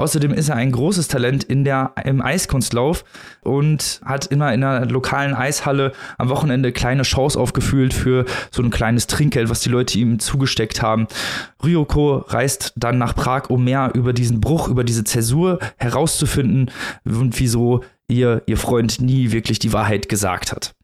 Außerdem 0.00 0.32
ist 0.32 0.48
er 0.48 0.56
ein 0.56 0.72
großes 0.72 1.08
Talent 1.08 1.44
in 1.44 1.62
der, 1.62 1.92
im 2.04 2.22
Eiskunstlauf 2.22 3.04
und 3.42 4.00
hat 4.02 4.26
immer 4.26 4.54
in 4.54 4.64
einer 4.64 4.86
lokalen 4.86 5.34
Eishalle 5.34 5.92
am 6.16 6.30
Wochenende 6.30 6.72
kleine 6.72 7.04
Shows 7.04 7.36
aufgefühlt 7.36 7.92
für 7.92 8.24
so 8.50 8.62
ein 8.62 8.70
kleines 8.70 9.08
Trinkgeld, 9.08 9.50
was 9.50 9.60
die 9.60 9.68
Leute 9.68 9.98
ihm 9.98 10.18
zugesteckt 10.18 10.80
haben. 10.80 11.06
Ryoko 11.62 12.24
reist 12.28 12.72
dann 12.76 12.96
nach 12.96 13.14
Prag, 13.14 13.50
um 13.50 13.64
mehr 13.64 13.90
über 13.94 14.14
diesen 14.14 14.40
Bruch, 14.40 14.68
über 14.68 14.84
diese 14.84 15.04
Zäsur 15.04 15.58
herauszufinden 15.76 16.70
und 17.04 17.38
wieso 17.38 17.82
ihr, 18.10 18.42
ihr 18.46 18.56
Freund 18.56 19.00
nie 19.00 19.32
wirklich 19.32 19.58
die 19.58 19.72
Wahrheit 19.72 20.08
gesagt 20.08 20.52
hat. 20.52 20.74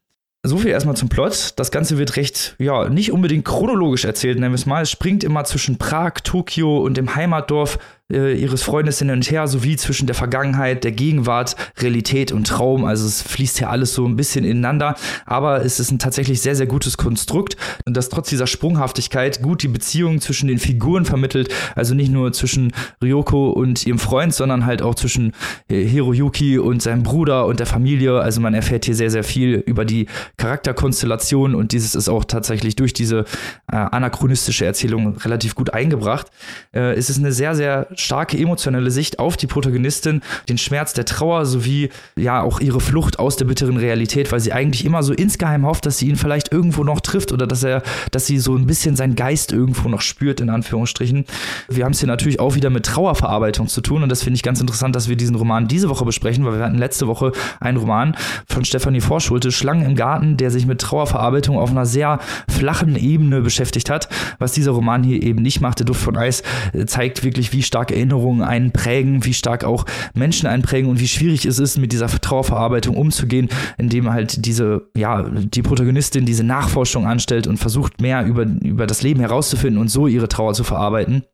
So 0.43 0.59
viel 0.59 0.70
erstmal 0.70 0.97
zum 0.97 1.09
Plot. 1.09 1.55
Das 1.57 1.72
Ganze 1.72 1.99
wird 1.99 2.16
recht, 2.16 2.55
ja, 2.59 2.89
nicht 2.89 3.11
unbedingt 3.11 3.45
chronologisch 3.45 4.05
erzählt, 4.05 4.39
nennen 4.39 4.53
wir 4.53 4.57
es 4.57 4.66
mal. 4.66 4.83
Es 4.83 4.91
springt 4.91 5.24
immer 5.24 5.43
zwischen 5.45 5.77
Prag, 5.77 6.20
Tokio 6.22 6.79
und 6.79 6.97
dem 6.97 7.16
Heimatdorf 7.16 7.79
äh, 8.12 8.34
ihres 8.34 8.62
Freundes 8.62 8.98
hin 8.98 9.11
und 9.11 9.30
her, 9.30 9.46
sowie 9.48 9.76
zwischen 9.76 10.07
der 10.07 10.14
Vergangenheit, 10.14 10.84
der 10.84 10.92
Gegenwart, 10.92 11.57
Realität 11.78 12.32
und 12.32 12.46
Traum. 12.46 12.84
Also 12.84 13.07
es 13.07 13.22
fließt 13.22 13.61
ja 13.61 13.70
alles 13.70 13.94
so 13.94 14.07
ein 14.07 14.16
bisschen 14.16 14.44
ineinander, 14.44 14.94
aber 15.24 15.64
es 15.64 15.80
ist 15.80 15.90
ein 15.90 15.98
tatsächlich 15.98 16.40
sehr, 16.40 16.54
sehr 16.54 16.66
gutes 16.66 16.96
Konstrukt, 16.96 17.57
das 17.84 18.09
trotz 18.09 18.28
dieser 18.28 18.46
Sprunghaftigkeit 18.46 19.42
gut 19.42 19.62
die 19.62 19.68
Beziehung 19.68 20.20
zwischen 20.20 20.48
den 20.48 20.59
Figuren 20.59 21.04
vermittelt. 21.04 21.52
Also 21.74 21.94
nicht 21.94 22.12
nur 22.12 22.32
zwischen 22.32 22.72
Ryoko 23.02 23.50
und 23.50 23.86
ihrem 23.86 23.98
Freund, 23.98 24.34
sondern 24.34 24.66
halt 24.66 24.82
auch 24.82 24.94
zwischen 24.94 25.32
äh, 25.68 25.84
Hiroyuki 25.84 26.59
und 26.59 26.82
seinem 26.82 27.02
Bruder 27.02 27.46
und 27.46 27.61
der 27.61 27.66
Familie. 27.66 28.20
Also 28.20 28.40
man 28.40 28.54
erfährt 28.54 28.84
hier 28.84 28.94
sehr, 28.94 29.11
sehr 29.11 29.24
viel 29.24 29.54
über 29.66 29.84
die 29.84 30.07
Charakterkonstellation 30.36 31.54
und 31.54 31.72
dieses 31.72 31.94
ist 31.94 32.09
auch 32.09 32.24
tatsächlich 32.24 32.76
durch 32.76 32.92
diese 32.92 33.24
äh, 33.70 33.76
anachronistische 33.76 34.64
Erzählung 34.64 35.16
relativ 35.18 35.54
gut 35.54 35.72
eingebracht. 35.72 36.28
Äh, 36.72 36.94
es 36.94 37.11
ist 37.11 37.18
eine 37.18 37.32
sehr, 37.32 37.54
sehr 37.54 37.88
starke 38.01 38.38
emotionale 38.38 38.90
Sicht 38.90 39.18
auf 39.18 39.36
die 39.36 39.47
Protagonistin, 39.47 40.22
den 40.49 40.59
Schmerz 40.59 40.92
der 40.92 41.05
Trauer 41.05 41.47
sowie 41.47 41.90
ja 42.16 42.42
auch 42.42 42.61
ihre 42.61 42.80
Flucht 42.80 43.18
aus 43.18 43.36
der 43.36 43.47
bitteren 43.47 43.76
Realität, 43.76 44.32
weil 44.32 44.40
sie 44.40 44.53
eigentlich 44.53 44.84
immer 44.84 45.03
so 45.03 45.12
insgeheim 45.12 45.66
hofft, 45.66 45.86
dass 45.86 45.99
sie 45.99 46.09
ihn 46.09 46.16
vielleicht 46.16 46.53
irgendwo 46.53 46.84
noch 46.84 47.01
trifft 47.01 47.32
oder 47.32 47.47
dass 47.47 47.62
er, 47.62 47.82
dass 48.11 48.26
sie 48.26 48.38
so 48.38 48.57
ein 48.57 48.66
bisschen 48.66 48.97
seinen 48.97 49.16
Geist 49.16 49.53
irgendwo 49.53 49.88
noch 49.88 50.01
spürt, 50.01 50.40
in 50.40 50.51
Anführungsstrichen. 50.51 51.24
Wir 51.68 51.84
haben 51.84 51.92
es 51.92 52.01
hier 52.01 52.09
natürlich 52.09 52.40
auch 52.40 52.55
wieder 52.55 52.70
mit 52.70 52.86
Trauerverarbeitung 52.86 53.68
zu 53.68 53.80
tun 53.80 54.03
und 54.03 54.09
das 54.09 54.22
finde 54.22 54.36
ich 54.36 54.42
ganz 54.42 54.61
interessant, 54.61 54.97
dass 54.97 55.09
wir 55.09 55.16
diesen 55.16 55.36
Roman 55.36 55.68
diese 55.68 55.88
Woche 55.88 56.05
besprechen, 56.05 56.44
weil 56.44 56.59
wir 56.59 56.64
hatten 56.64 56.78
letzte 56.78 57.07
Woche 57.07 57.32
einen 57.61 57.78
Roman 57.78 58.16
von 58.49 58.64
Stefanie 58.64 59.01
Vorschulte, 59.01 59.53
Schlangen 59.53 59.84
im 59.84 59.97
Garten, 59.97 60.36
der 60.36 60.51
sich 60.51 60.66
mit 60.66 60.80
Trauerverarbeitung 60.80 61.59
auf 61.59 61.70
einer 61.70 61.86
sehr 61.86 62.18
flachen 62.49 62.97
Ebene 62.97 63.40
beschäftigt 63.40 63.90
hat, 63.90 64.09
was 64.38 64.53
dieser 64.53 64.72
Roman 64.72 65.03
hier 65.03 65.22
eben 65.22 65.42
nicht 65.42 65.61
macht. 65.61 65.78
Der 65.78 65.86
Duft 65.86 66.03
von 66.03 66.16
Eis 66.16 66.42
äh, 66.72 66.86
zeigt 66.86 67.24
wirklich, 67.24 67.53
wie 67.53 67.62
stark 67.62 67.86
Erinnerungen 67.91 68.43
einen 68.43 68.72
prägen, 68.72 69.24
wie 69.24 69.34
stark 69.34 69.64
auch 69.64 69.84
Menschen 70.14 70.47
einprägen 70.47 70.91
und 70.91 71.01
wie 71.01 71.09
schwierig 71.09 71.47
es 71.47 71.59
ist, 71.59 71.78
mit 71.78 71.93
dieser 71.93 72.09
Trauerverarbeitung 72.09 72.97
umzugehen, 72.97 73.49
indem 73.78 74.12
halt 74.12 74.47
diese, 74.47 74.89
ja, 74.97 75.22
die 75.22 75.62
Protagonistin 75.62 76.26
diese 76.26 76.45
Nachforschung 76.45 77.07
anstellt 77.07 77.47
und 77.47 77.59
versucht 77.59 78.01
mehr 78.01 78.24
über, 78.24 78.45
über 78.45 78.87
das 78.87 79.03
Leben 79.03 79.20
herauszufinden 79.20 79.80
und 79.80 79.89
so 79.89 80.07
ihre 80.07 80.28
Trauer 80.28 80.55
zu 80.55 80.64
verarbeiten. 80.64 81.24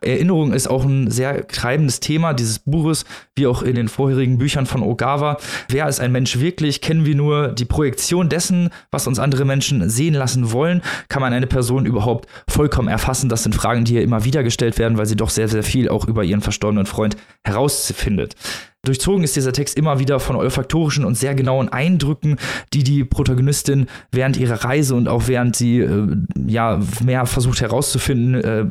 Erinnerung 0.00 0.52
ist 0.52 0.68
auch 0.68 0.84
ein 0.84 1.10
sehr 1.10 1.46
treibendes 1.46 2.00
Thema 2.00 2.32
dieses 2.32 2.58
Buches, 2.60 3.04
wie 3.34 3.46
auch 3.46 3.62
in 3.62 3.74
den 3.74 3.88
vorherigen 3.88 4.38
Büchern 4.38 4.66
von 4.66 4.82
Ogawa. 4.82 5.38
Wer 5.68 5.88
ist 5.88 6.00
ein 6.00 6.12
Mensch 6.12 6.38
wirklich? 6.38 6.80
Kennen 6.80 7.04
wir 7.04 7.14
nur 7.14 7.48
die 7.48 7.64
Projektion 7.64 8.28
dessen, 8.28 8.70
was 8.90 9.06
uns 9.06 9.18
andere 9.18 9.44
Menschen 9.44 9.88
sehen 9.90 10.14
lassen 10.14 10.52
wollen? 10.52 10.82
Kann 11.08 11.20
man 11.20 11.32
eine 11.32 11.46
Person 11.46 11.86
überhaupt 11.86 12.28
vollkommen 12.48 12.88
erfassen? 12.88 13.28
Das 13.28 13.42
sind 13.42 13.54
Fragen, 13.54 13.84
die 13.84 13.92
hier 13.92 14.02
immer 14.02 14.24
wieder 14.24 14.42
gestellt 14.42 14.78
werden, 14.78 14.98
weil 14.98 15.06
sie 15.06 15.16
doch 15.16 15.30
sehr, 15.30 15.48
sehr 15.48 15.62
viel 15.62 15.88
auch 15.88 16.06
über 16.06 16.24
ihren 16.24 16.40
verstorbenen 16.40 16.86
Freund 16.86 17.16
herausfindet. 17.44 18.36
Durchzogen 18.84 19.24
ist 19.24 19.36
dieser 19.36 19.52
Text 19.52 19.76
immer 19.76 19.98
wieder 19.98 20.20
von 20.20 20.36
olfaktorischen 20.36 21.04
und 21.04 21.16
sehr 21.16 21.34
genauen 21.34 21.68
Eindrücken, 21.68 22.36
die 22.72 22.84
die 22.84 23.04
Protagonistin 23.04 23.86
während 24.12 24.36
ihrer 24.36 24.64
Reise 24.64 24.94
und 24.94 25.08
auch 25.08 25.26
während 25.26 25.56
sie 25.56 25.80
äh, 25.80 26.06
ja 26.46 26.80
mehr 27.04 27.26
versucht 27.26 27.60
herauszufinden, 27.60 28.34
äh, 28.36 28.66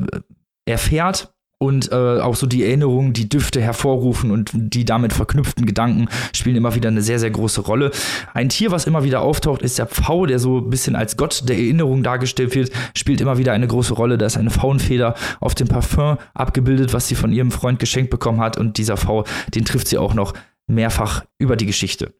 erfährt 0.68 1.32
und 1.60 1.90
äh, 1.90 2.20
auch 2.20 2.36
so 2.36 2.46
die 2.46 2.64
Erinnerungen, 2.64 3.12
die 3.12 3.28
Düfte 3.28 3.60
hervorrufen 3.60 4.30
und 4.30 4.52
die 4.54 4.84
damit 4.84 5.12
verknüpften 5.12 5.66
Gedanken 5.66 6.06
spielen 6.32 6.54
immer 6.54 6.76
wieder 6.76 6.88
eine 6.88 7.02
sehr, 7.02 7.18
sehr 7.18 7.30
große 7.30 7.62
Rolle. 7.62 7.90
Ein 8.32 8.48
Tier, 8.48 8.70
was 8.70 8.86
immer 8.86 9.02
wieder 9.02 9.22
auftaucht, 9.22 9.62
ist 9.62 9.78
der 9.78 9.86
Pfau, 9.86 10.26
der 10.26 10.38
so 10.38 10.58
ein 10.58 10.70
bisschen 10.70 10.94
als 10.94 11.16
Gott 11.16 11.48
der 11.48 11.56
Erinnerung 11.56 12.04
dargestellt 12.04 12.54
wird, 12.54 12.70
spielt 12.94 13.20
immer 13.20 13.38
wieder 13.38 13.52
eine 13.52 13.66
große 13.66 13.94
Rolle. 13.94 14.18
Da 14.18 14.26
ist 14.26 14.36
eine 14.36 14.50
Faunfeder 14.50 15.14
auf 15.40 15.56
dem 15.56 15.66
Parfum 15.66 16.18
abgebildet, 16.32 16.92
was 16.92 17.08
sie 17.08 17.16
von 17.16 17.32
ihrem 17.32 17.50
Freund 17.50 17.80
geschenkt 17.80 18.10
bekommen 18.10 18.40
hat 18.40 18.56
und 18.56 18.78
dieser 18.78 18.96
Pfau, 18.96 19.24
den 19.54 19.64
trifft 19.64 19.88
sie 19.88 19.98
auch 19.98 20.14
noch 20.14 20.34
mehrfach 20.68 21.24
über 21.38 21.56
die 21.56 21.66
Geschichte. 21.66 22.14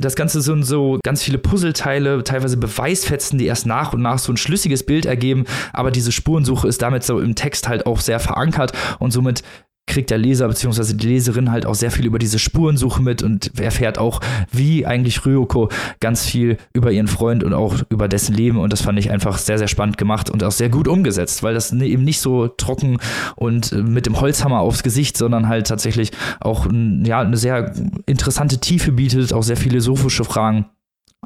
Das 0.00 0.14
Ganze 0.14 0.40
sind 0.42 0.62
so 0.62 1.00
ganz 1.02 1.24
viele 1.24 1.38
Puzzleteile, 1.38 2.22
teilweise 2.22 2.56
Beweisfetzen, 2.56 3.36
die 3.36 3.46
erst 3.46 3.66
nach 3.66 3.92
und 3.92 4.00
nach 4.00 4.20
so 4.20 4.32
ein 4.32 4.36
schlüssiges 4.36 4.86
Bild 4.86 5.06
ergeben, 5.06 5.44
aber 5.72 5.90
diese 5.90 6.12
Spurensuche 6.12 6.68
ist 6.68 6.82
damit 6.82 7.02
so 7.02 7.18
im 7.18 7.34
Text 7.34 7.66
halt 7.66 7.84
auch 7.84 7.98
sehr 7.98 8.20
verankert. 8.20 8.72
Und 9.00 9.10
somit 9.10 9.42
kriegt 9.88 10.10
der 10.10 10.18
Leser 10.18 10.46
bzw. 10.46 10.94
die 10.94 11.08
Leserin 11.08 11.50
halt 11.50 11.66
auch 11.66 11.74
sehr 11.74 11.90
viel 11.90 12.06
über 12.06 12.18
diese 12.18 12.38
Spurensuche 12.38 13.02
mit 13.02 13.22
und 13.22 13.58
erfährt 13.58 13.98
auch, 13.98 14.20
wie 14.52 14.86
eigentlich 14.86 15.26
Ryoko 15.26 15.68
ganz 16.00 16.24
viel 16.24 16.58
über 16.72 16.92
ihren 16.92 17.08
Freund 17.08 17.42
und 17.42 17.54
auch 17.54 17.76
über 17.88 18.06
dessen 18.06 18.34
Leben 18.34 18.58
und 18.58 18.72
das 18.72 18.82
fand 18.82 18.98
ich 18.98 19.10
einfach 19.10 19.38
sehr, 19.38 19.58
sehr 19.58 19.68
spannend 19.68 19.98
gemacht 19.98 20.30
und 20.30 20.44
auch 20.44 20.52
sehr 20.52 20.68
gut 20.68 20.86
umgesetzt, 20.86 21.42
weil 21.42 21.54
das 21.54 21.72
eben 21.72 22.04
nicht 22.04 22.20
so 22.20 22.48
trocken 22.48 22.98
und 23.34 23.72
äh, 23.72 23.82
mit 23.82 24.06
dem 24.06 24.20
Holzhammer 24.20 24.60
aufs 24.60 24.82
Gesicht, 24.82 25.16
sondern 25.16 25.48
halt 25.48 25.66
tatsächlich 25.66 26.12
auch 26.40 26.66
ja, 27.04 27.20
eine 27.20 27.36
sehr 27.36 27.72
interessante 28.06 28.58
Tiefe 28.58 28.92
bietet, 28.92 29.32
auch 29.32 29.42
sehr 29.42 29.56
philosophische 29.56 30.24
Fragen. 30.24 30.66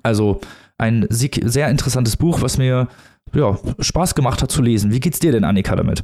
Also 0.03 0.41
ein 0.79 1.07
sehr 1.11 1.69
interessantes 1.69 2.17
Buch, 2.17 2.41
was 2.43 2.59
mir 2.59 2.89
ja, 3.35 3.59
Spaß 3.79 4.15
gemacht 4.15 4.43
hat 4.43 4.51
zu 4.51 4.63
lesen. 4.63 4.93
Wie 4.93 5.01
geht's 5.01 5.19
dir 5.19 5.33
denn, 5.33 5.45
Annika, 5.45 5.77
damit? 5.77 6.03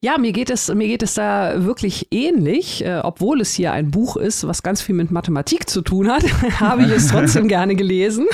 Ja, 0.00 0.18
mir 0.18 0.32
geht 0.32 0.50
es, 0.50 0.68
mir 0.72 0.88
geht 0.88 1.02
es 1.02 1.14
da 1.14 1.64
wirklich 1.64 2.08
ähnlich, 2.10 2.84
äh, 2.84 3.00
obwohl 3.02 3.40
es 3.40 3.52
hier 3.52 3.72
ein 3.72 3.90
Buch 3.90 4.16
ist, 4.16 4.46
was 4.46 4.62
ganz 4.62 4.82
viel 4.82 4.94
mit 4.94 5.10
Mathematik 5.10 5.68
zu 5.68 5.82
tun 5.82 6.08
hat, 6.10 6.22
habe 6.60 6.82
ich 6.82 6.90
es 6.90 7.08
trotzdem 7.08 7.48
gerne 7.48 7.74
gelesen. 7.74 8.26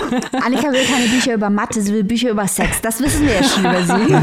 Annika 0.44 0.70
will 0.70 0.84
keine 0.84 1.08
Bücher 1.08 1.34
über 1.34 1.50
Mathe, 1.50 1.80
sie 1.80 1.92
will 1.92 2.04
Bücher 2.04 2.30
über 2.30 2.46
Sex. 2.46 2.80
Das 2.80 3.00
wissen 3.00 3.26
wir 3.26 3.34
ja 3.34 3.42
schon 3.42 3.64
über 3.64 3.82
sie. 3.82 4.14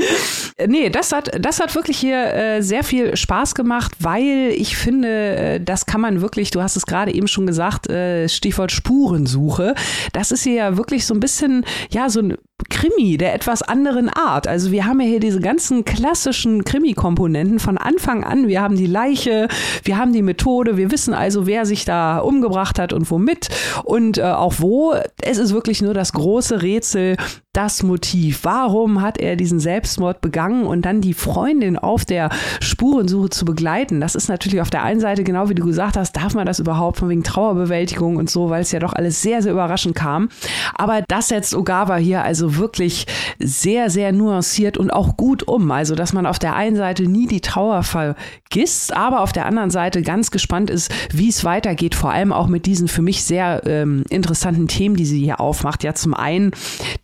nee, 0.66 0.90
das 0.90 1.12
hat, 1.12 1.30
das 1.38 1.60
hat 1.60 1.74
wirklich 1.74 1.98
hier 1.98 2.34
äh, 2.34 2.62
sehr 2.62 2.84
viel 2.84 3.16
Spaß 3.16 3.54
gemacht, 3.54 3.92
weil 4.00 4.52
ich 4.56 4.76
finde, 4.76 5.08
äh, 5.08 5.60
das 5.60 5.86
kann 5.86 6.00
man 6.00 6.20
wirklich, 6.20 6.50
du 6.50 6.62
hast 6.62 6.76
es 6.76 6.86
gerade 6.86 7.12
eben 7.12 7.28
schon 7.28 7.46
gesagt, 7.46 7.88
äh, 7.88 8.28
Stichwort 8.28 8.72
Spurensuche. 8.72 9.74
Das 10.12 10.30
ist 10.30 10.44
hier 10.44 10.54
ja 10.54 10.76
wirklich 10.76 11.06
so 11.06 11.14
ein 11.14 11.20
bisschen, 11.20 11.64
ja, 11.90 12.08
so 12.08 12.20
ein 12.20 12.36
Krimi 12.68 13.16
der 13.16 13.34
etwas 13.34 13.62
anderen 13.62 14.08
Art. 14.08 14.46
Also 14.46 14.70
wir 14.70 14.84
haben 14.84 15.00
ja 15.00 15.06
hier 15.06 15.20
diese 15.20 15.39
ganzen 15.42 15.84
klassischen 15.84 16.64
Krimi-Komponenten 16.64 17.58
von 17.58 17.78
Anfang 17.78 18.24
an. 18.24 18.48
Wir 18.48 18.60
haben 18.62 18.76
die 18.76 18.86
Leiche, 18.86 19.48
wir 19.84 19.98
haben 19.98 20.12
die 20.12 20.22
Methode, 20.22 20.76
wir 20.76 20.90
wissen 20.90 21.14
also, 21.14 21.46
wer 21.46 21.66
sich 21.66 21.84
da 21.84 22.18
umgebracht 22.18 22.78
hat 22.78 22.92
und 22.92 23.10
womit 23.10 23.48
und 23.84 24.18
äh, 24.18 24.22
auch 24.22 24.54
wo. 24.58 24.94
Es 25.22 25.38
ist 25.38 25.52
wirklich 25.52 25.82
nur 25.82 25.94
das 25.94 26.12
große 26.12 26.62
Rätsel, 26.62 27.16
das 27.52 27.82
Motiv. 27.82 28.40
Warum 28.44 29.02
hat 29.02 29.18
er 29.18 29.34
diesen 29.34 29.58
Selbstmord 29.58 30.20
begangen 30.20 30.66
und 30.66 30.82
dann 30.82 31.00
die 31.00 31.14
Freundin 31.14 31.76
auf 31.76 32.04
der 32.04 32.30
Spurensuche 32.60 33.30
zu 33.30 33.44
begleiten? 33.44 34.00
Das 34.00 34.14
ist 34.14 34.28
natürlich 34.28 34.60
auf 34.60 34.70
der 34.70 34.84
einen 34.84 35.00
Seite, 35.00 35.24
genau 35.24 35.48
wie 35.48 35.56
du 35.56 35.64
gesagt 35.64 35.96
hast, 35.96 36.16
darf 36.16 36.34
man 36.34 36.46
das 36.46 36.60
überhaupt 36.60 36.98
von 36.98 37.08
wegen 37.08 37.24
Trauerbewältigung 37.24 38.16
und 38.16 38.30
so, 38.30 38.50
weil 38.50 38.62
es 38.62 38.70
ja 38.70 38.78
doch 38.78 38.92
alles 38.92 39.20
sehr, 39.22 39.42
sehr 39.42 39.52
überraschend 39.52 39.96
kam. 39.96 40.28
Aber 40.74 41.02
das 41.08 41.28
setzt 41.28 41.54
Ogawa 41.54 41.96
hier 41.96 42.22
also 42.22 42.56
wirklich 42.56 43.06
sehr, 43.40 43.90
sehr 43.90 44.12
nuanciert 44.12 44.78
und 44.78 44.92
auch 44.92 45.16
gut 45.16 45.29
um. 45.42 45.70
Also, 45.70 45.94
dass 45.94 46.12
man 46.12 46.26
auf 46.26 46.38
der 46.38 46.54
einen 46.54 46.76
Seite 46.76 47.04
nie 47.04 47.26
die 47.26 47.40
Trauer 47.40 47.82
vergisst, 47.82 48.94
aber 48.94 49.20
auf 49.20 49.32
der 49.32 49.46
anderen 49.46 49.70
Seite 49.70 50.02
ganz 50.02 50.30
gespannt 50.30 50.70
ist, 50.70 50.92
wie 51.12 51.28
es 51.28 51.44
weitergeht, 51.44 51.94
vor 51.94 52.10
allem 52.10 52.32
auch 52.32 52.46
mit 52.46 52.66
diesen 52.66 52.88
für 52.88 53.02
mich 53.02 53.24
sehr 53.24 53.62
ähm, 53.66 54.04
interessanten 54.10 54.68
Themen, 54.68 54.96
die 54.96 55.06
sie 55.06 55.20
hier 55.20 55.40
aufmacht. 55.40 55.84
Ja, 55.84 55.94
zum 55.94 56.14
einen 56.14 56.52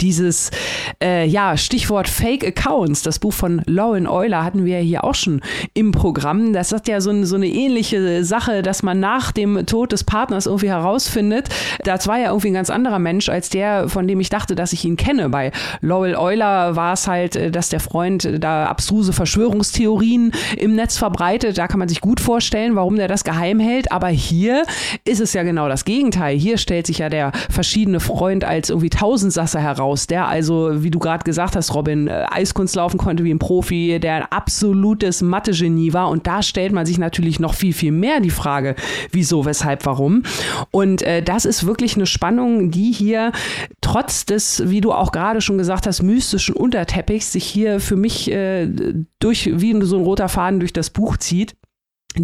dieses 0.01 0.51
äh, 1.03 1.27
ja, 1.27 1.57
Stichwort 1.57 2.09
Fake 2.09 2.45
Accounts. 2.45 3.03
Das 3.03 3.19
Buch 3.19 3.33
von 3.33 3.63
Lauren 3.67 4.07
Euler 4.07 4.45
hatten 4.45 4.65
wir 4.65 4.79
hier 4.79 5.05
auch 5.05 5.15
schon 5.15 5.41
im 5.75 5.93
Programm. 5.93 6.53
Das 6.53 6.73
hat 6.73 6.89
ja 6.89 7.01
so, 7.01 7.25
so 7.25 7.37
eine 7.37 7.49
ähnliche 7.49 8.25
Sache, 8.25 8.63
dass 8.63 8.83
man 8.83 9.01
nach 9.01 9.33
dem 9.33 9.67
Tod 9.67 9.93
des 9.93 10.05
Partners 10.05 10.47
irgendwie 10.47 10.69
herausfindet, 10.69 11.49
das 11.85 12.07
war 12.07 12.19
ja 12.19 12.29
irgendwie 12.29 12.49
ein 12.49 12.55
ganz 12.55 12.71
anderer 12.71 12.99
Mensch 12.99 13.29
als 13.29 13.51
der, 13.51 13.89
von 13.89 14.09
dem 14.09 14.21
ich 14.21 14.31
dachte, 14.31 14.55
dass 14.55 14.73
ich 14.73 14.85
ihn 14.85 14.97
kenne. 14.97 15.29
Bei 15.29 15.53
Lowell 15.81 16.17
Euler 16.17 16.77
war 16.77 16.95
es 16.95 17.07
halt, 17.07 17.37
äh, 17.37 17.51
dass 17.51 17.69
der 17.69 17.81
Freund 17.81 18.16
da 18.19 18.67
abstruse 18.67 19.13
Verschwörungstheorien 19.13 20.33
im 20.57 20.75
Netz 20.75 20.97
verbreitet. 20.97 21.59
Da 21.59 21.69
kann 21.69 21.79
man 21.79 21.89
sich 21.89 22.01
gut 22.01 22.21
vorstellen, 22.21 22.77
warum 22.77 22.97
der 22.97 23.09
das 23.09 23.25
geheim 23.25 23.61
hält. 23.61 23.93
Aber 23.93 24.09
hier 24.09 24.65
ist 25.05 25.21
es 25.21 25.33
ja 25.33 25.43
genau 25.43 25.69
das 25.69 25.85
Gegenteil. 25.85 26.37
Hier 26.37 26.59
stellt 26.59 26.87
sich 26.87 26.99
ja 26.99 27.09
der 27.09 27.33
verschiedene 27.51 28.01
Freund 28.01 28.45
als 28.45 28.71
irgendwie 28.71 28.91
Tausendsasser 28.91 29.61
heraus, 29.61 30.07
der 30.07 30.29
also, 30.29 30.83
wie 30.83 30.91
du 30.91 30.99
gerade 30.99 31.25
gesagt 31.25 31.57
hast, 31.57 31.75
Robin, 31.75 32.09
äh, 32.09 32.27
Eiskunst 32.31 32.77
laufen 32.77 32.99
konnte 32.99 33.25
wie 33.25 33.33
ein 33.33 33.39
Profi, 33.39 33.99
der 34.01 34.15
ein 34.15 34.27
absolutes 34.31 35.23
Mathe-Genie 35.23 35.93
war. 35.93 36.09
Und 36.09 36.27
da 36.27 36.43
stellt 36.43 36.73
man 36.73 36.87
sich 36.87 36.99
natürlich 36.99 37.41
noch 37.41 37.55
viel, 37.55 37.73
viel 37.73 37.93
mehr 37.93 38.21
die 38.21 38.31
Frage, 38.31 38.75
wieso, 39.13 39.45
weshalb, 39.45 39.87
warum. 39.87 40.23
Und 40.71 41.03
äh, 41.03 41.23
das 41.23 41.45
ist 41.45 41.67
wirklich 41.67 41.97
eine 41.97 42.07
Spannung, 42.07 42.71
die 42.71 42.93
hier 42.93 43.33
trotz 43.81 44.27
des, 44.27 44.63
wie 44.67 44.81
du 44.81 44.93
auch 44.93 45.13
gerade 45.13 45.41
schon 45.41 45.59
gesagt 45.59 45.87
hast, 45.87 46.03
mystischen 46.03 46.55
Unterteppichs 46.55 47.33
sich 47.33 47.45
hier 47.45 47.81
für 47.81 47.97
mich 47.97 48.06
äh, 48.29 48.69
durch, 49.19 49.51
wie 49.61 49.81
so 49.83 49.99
ein 49.99 50.05
roter 50.05 50.29
Faden 50.29 50.61
durch 50.61 50.73
das 50.73 50.91
Buch 50.91 51.17
zieht. 51.17 51.57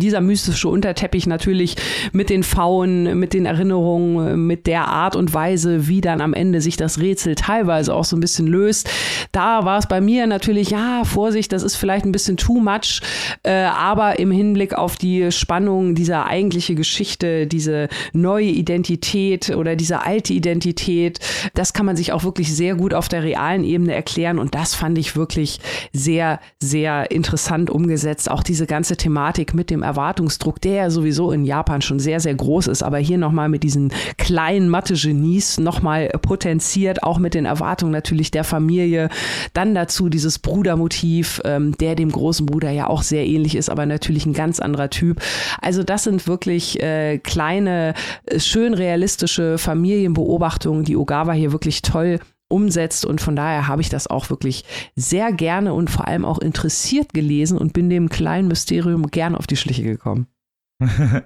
Dieser 0.00 0.20
mystische 0.20 0.68
Unterteppich 0.68 1.26
natürlich 1.26 1.76
mit 2.12 2.30
den 2.30 2.42
Pfauen, 2.42 3.18
mit 3.18 3.34
den 3.34 3.46
Erinnerungen, 3.46 4.46
mit 4.46 4.66
der 4.66 4.88
Art 4.88 5.16
und 5.16 5.34
Weise, 5.34 5.88
wie 5.88 6.00
dann 6.00 6.20
am 6.20 6.34
Ende 6.34 6.60
sich 6.60 6.76
das 6.76 6.98
Rätsel 6.98 7.34
teilweise 7.34 7.94
auch 7.94 8.04
so 8.04 8.16
ein 8.16 8.20
bisschen 8.20 8.46
löst. 8.46 8.88
Da 9.32 9.64
war 9.64 9.78
es 9.78 9.86
bei 9.86 10.00
mir 10.00 10.26
natürlich, 10.26 10.70
ja, 10.70 11.04
Vorsicht, 11.04 11.52
das 11.52 11.62
ist 11.62 11.76
vielleicht 11.76 12.04
ein 12.04 12.12
bisschen 12.12 12.36
too 12.36 12.60
much, 12.60 13.00
äh, 13.42 13.52
aber 13.52 14.18
im 14.18 14.30
Hinblick 14.30 14.74
auf 14.74 14.96
die 14.96 15.30
Spannung 15.32 15.94
dieser 15.94 16.26
eigentliche 16.26 16.74
Geschichte, 16.74 17.46
diese 17.46 17.88
neue 18.12 18.46
Identität 18.46 19.50
oder 19.50 19.76
diese 19.76 20.02
alte 20.02 20.32
Identität, 20.32 21.20
das 21.54 21.72
kann 21.72 21.86
man 21.86 21.96
sich 21.96 22.12
auch 22.12 22.24
wirklich 22.24 22.54
sehr 22.54 22.74
gut 22.74 22.94
auf 22.94 23.08
der 23.08 23.22
realen 23.22 23.64
Ebene 23.64 23.94
erklären 23.94 24.38
und 24.38 24.54
das 24.54 24.74
fand 24.74 24.98
ich 24.98 25.16
wirklich 25.16 25.60
sehr, 25.92 26.40
sehr 26.60 27.10
interessant 27.10 27.70
umgesetzt. 27.70 28.30
Auch 28.30 28.42
diese 28.42 28.66
ganze 28.66 28.96
Thematik 28.96 29.54
mit 29.54 29.70
dem 29.70 29.81
Erwartungsdruck, 29.82 30.60
der 30.60 30.74
ja 30.74 30.90
sowieso 30.90 31.32
in 31.32 31.44
Japan 31.44 31.82
schon 31.82 31.98
sehr, 31.98 32.20
sehr 32.20 32.34
groß 32.34 32.66
ist, 32.68 32.82
aber 32.82 32.98
hier 32.98 33.18
nochmal 33.18 33.48
mit 33.48 33.62
diesen 33.62 33.92
kleinen 34.18 34.68
Mathe-Genies 34.68 35.58
nochmal 35.58 36.08
potenziert, 36.22 37.02
auch 37.02 37.18
mit 37.18 37.34
den 37.34 37.44
Erwartungen 37.44 37.92
natürlich 37.92 38.30
der 38.30 38.44
Familie. 38.44 39.08
Dann 39.52 39.74
dazu 39.74 40.08
dieses 40.08 40.38
Brudermotiv, 40.38 41.40
ähm, 41.44 41.76
der 41.78 41.94
dem 41.94 42.10
großen 42.10 42.46
Bruder 42.46 42.70
ja 42.70 42.86
auch 42.86 43.02
sehr 43.02 43.26
ähnlich 43.26 43.54
ist, 43.54 43.70
aber 43.70 43.86
natürlich 43.86 44.26
ein 44.26 44.32
ganz 44.32 44.60
anderer 44.60 44.90
Typ. 44.90 45.20
Also 45.60 45.82
das 45.82 46.04
sind 46.04 46.26
wirklich 46.26 46.82
äh, 46.82 47.18
kleine, 47.18 47.94
schön 48.36 48.74
realistische 48.74 49.58
Familienbeobachtungen, 49.58 50.84
die 50.84 50.96
Ogawa 50.96 51.32
hier 51.32 51.52
wirklich 51.52 51.82
toll 51.82 52.18
umsetzt. 52.52 53.04
Und 53.04 53.20
von 53.20 53.34
daher 53.34 53.66
habe 53.66 53.82
ich 53.82 53.88
das 53.88 54.06
auch 54.06 54.30
wirklich 54.30 54.64
sehr 54.94 55.32
gerne 55.32 55.74
und 55.74 55.90
vor 55.90 56.06
allem 56.06 56.24
auch 56.24 56.38
interessiert 56.38 57.12
gelesen 57.12 57.58
und 57.58 57.72
bin 57.72 57.90
dem 57.90 58.08
kleinen 58.08 58.48
Mysterium 58.48 59.08
gerne 59.08 59.38
auf 59.38 59.46
die 59.46 59.56
Schliche 59.56 59.82
gekommen. 59.82 60.26
ja, 60.80 61.22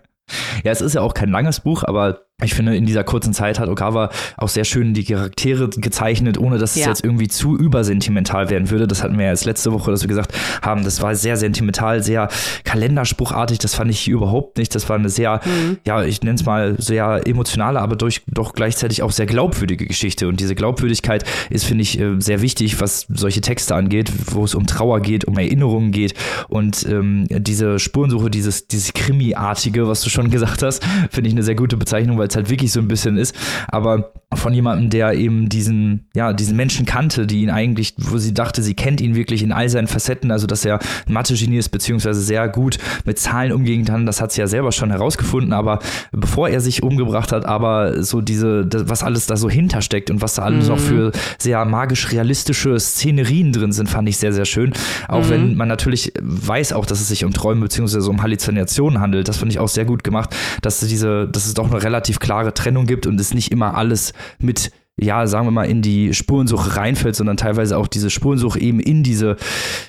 es 0.64 0.80
ist 0.80 0.94
ja 0.94 1.02
auch 1.02 1.14
kein 1.14 1.30
langes 1.30 1.60
Buch, 1.60 1.82
aber 1.84 2.26
ich 2.44 2.52
finde, 2.52 2.76
in 2.76 2.84
dieser 2.84 3.02
kurzen 3.02 3.32
Zeit 3.32 3.58
hat 3.58 3.70
Okawa 3.70 4.10
auch 4.36 4.50
sehr 4.50 4.64
schön 4.64 4.92
die 4.92 5.04
Charaktere 5.04 5.70
gezeichnet, 5.70 6.36
ohne 6.36 6.58
dass 6.58 6.76
es 6.76 6.82
ja. 6.82 6.88
jetzt 6.88 7.02
irgendwie 7.02 7.28
zu 7.28 7.56
übersentimental 7.56 8.50
werden 8.50 8.68
würde. 8.68 8.86
Das 8.86 9.02
hatten 9.02 9.16
wir 9.16 9.24
ja 9.24 9.30
jetzt 9.30 9.46
letzte 9.46 9.72
Woche, 9.72 9.90
dass 9.90 10.02
wir 10.02 10.08
gesagt 10.08 10.34
haben, 10.60 10.84
das 10.84 11.00
war 11.00 11.14
sehr 11.14 11.38
sentimental, 11.38 12.02
sehr 12.02 12.28
kalenderspruchartig. 12.64 13.58
Das 13.58 13.74
fand 13.74 13.90
ich 13.90 14.06
überhaupt 14.06 14.58
nicht. 14.58 14.74
Das 14.74 14.86
war 14.90 14.96
eine 14.96 15.08
sehr, 15.08 15.40
mhm. 15.46 15.78
ja, 15.86 16.04
ich 16.04 16.20
nenne 16.20 16.34
es 16.34 16.44
mal 16.44 16.74
sehr 16.78 17.22
emotionale, 17.26 17.80
aber 17.80 17.96
durch, 17.96 18.20
doch 18.26 18.52
gleichzeitig 18.52 19.02
auch 19.02 19.12
sehr 19.12 19.24
glaubwürdige 19.24 19.86
Geschichte. 19.86 20.28
Und 20.28 20.38
diese 20.38 20.54
Glaubwürdigkeit 20.54 21.24
ist, 21.48 21.64
finde 21.64 21.82
ich, 21.84 21.98
äh, 21.98 22.20
sehr 22.20 22.42
wichtig, 22.42 22.82
was 22.82 23.06
solche 23.08 23.40
Texte 23.40 23.74
angeht, 23.74 24.12
wo 24.26 24.44
es 24.44 24.54
um 24.54 24.66
Trauer 24.66 25.00
geht, 25.00 25.24
um 25.24 25.38
Erinnerungen 25.38 25.90
geht. 25.90 26.12
Und 26.48 26.84
ähm, 26.86 27.24
diese 27.30 27.78
Spurensuche, 27.78 28.28
dieses, 28.28 28.68
dieses 28.68 28.92
Krimi-artige, 28.92 29.88
was 29.88 30.02
du 30.02 30.10
schon 30.10 30.30
gesagt 30.36 30.62
hast, 30.62 30.84
finde 31.10 31.28
ich 31.28 31.34
eine 31.34 31.42
sehr 31.42 31.54
gute 31.54 31.78
Bezeichnung, 31.78 32.18
weil 32.18 32.25
weil 32.26 32.30
es 32.30 32.36
halt 32.36 32.50
wirklich 32.50 32.72
so 32.72 32.80
ein 32.80 32.88
bisschen 32.88 33.16
ist. 33.16 33.36
Aber 33.68 34.12
von 34.36 34.52
jemandem, 34.54 34.90
der 34.90 35.14
eben 35.14 35.48
diesen, 35.48 36.06
ja, 36.14 36.32
diesen 36.32 36.56
Menschen 36.56 36.86
kannte, 36.86 37.26
die 37.26 37.42
ihn 37.42 37.50
eigentlich, 37.50 37.94
wo 37.98 38.18
sie 38.18 38.34
dachte, 38.34 38.62
sie 38.62 38.74
kennt 38.74 39.00
ihn 39.00 39.14
wirklich 39.14 39.42
in 39.42 39.52
all 39.52 39.68
seinen 39.68 39.88
Facetten, 39.88 40.30
also 40.30 40.46
dass 40.46 40.64
er 40.64 40.78
ein 41.06 41.12
Mathe-Genie 41.12 41.58
ist, 41.58 41.70
beziehungsweise 41.70 42.20
sehr 42.20 42.48
gut 42.48 42.78
mit 43.04 43.18
Zahlen 43.18 43.52
umgehen 43.52 43.84
kann, 43.84 44.06
das 44.06 44.20
hat 44.20 44.32
sie 44.32 44.40
ja 44.40 44.46
selber 44.46 44.72
schon 44.72 44.90
herausgefunden, 44.90 45.52
aber 45.52 45.80
bevor 46.12 46.48
er 46.48 46.60
sich 46.60 46.82
umgebracht 46.82 47.32
hat, 47.32 47.44
aber 47.44 48.02
so 48.02 48.20
diese, 48.20 48.68
was 48.88 49.02
alles 49.02 49.26
da 49.26 49.36
so 49.36 49.48
hintersteckt 49.48 50.10
und 50.10 50.22
was 50.22 50.34
da 50.34 50.42
alles 50.42 50.64
mhm. 50.64 50.70
noch 50.70 50.78
für 50.78 51.12
sehr 51.38 51.64
magisch-realistische 51.64 52.78
Szenerien 52.78 53.52
drin 53.52 53.72
sind, 53.72 53.88
fand 53.88 54.08
ich 54.08 54.18
sehr, 54.18 54.32
sehr 54.32 54.44
schön. 54.44 54.72
Auch 55.08 55.24
mhm. 55.24 55.30
wenn 55.30 55.54
man 55.56 55.68
natürlich 55.68 56.12
weiß 56.20 56.72
auch, 56.72 56.86
dass 56.86 57.00
es 57.00 57.08
sich 57.08 57.24
um 57.24 57.32
Träume 57.32 57.62
beziehungsweise 57.62 58.08
um 58.08 58.22
Halluzinationen 58.22 59.00
handelt, 59.00 59.28
das 59.28 59.38
fand 59.38 59.52
ich 59.52 59.58
auch 59.58 59.68
sehr 59.68 59.84
gut 59.84 60.04
gemacht, 60.04 60.34
dass 60.62 60.80
diese, 60.80 61.28
dass 61.28 61.46
es 61.46 61.54
doch 61.54 61.70
eine 61.70 61.82
relativ 61.82 62.18
klare 62.18 62.54
Trennung 62.54 62.86
gibt 62.86 63.06
und 63.06 63.20
es 63.20 63.34
nicht 63.34 63.52
immer 63.52 63.76
alles 63.76 64.12
mit 64.38 64.70
ja, 64.98 65.26
sagen 65.26 65.46
wir 65.46 65.50
mal, 65.50 65.68
in 65.68 65.82
die 65.82 66.14
Spurensuche 66.14 66.76
reinfällt, 66.76 67.16
sondern 67.16 67.36
teilweise 67.36 67.76
auch 67.76 67.86
diese 67.86 68.08
Spurensuche 68.08 68.58
eben 68.58 68.80
in 68.80 69.02
diese 69.02 69.36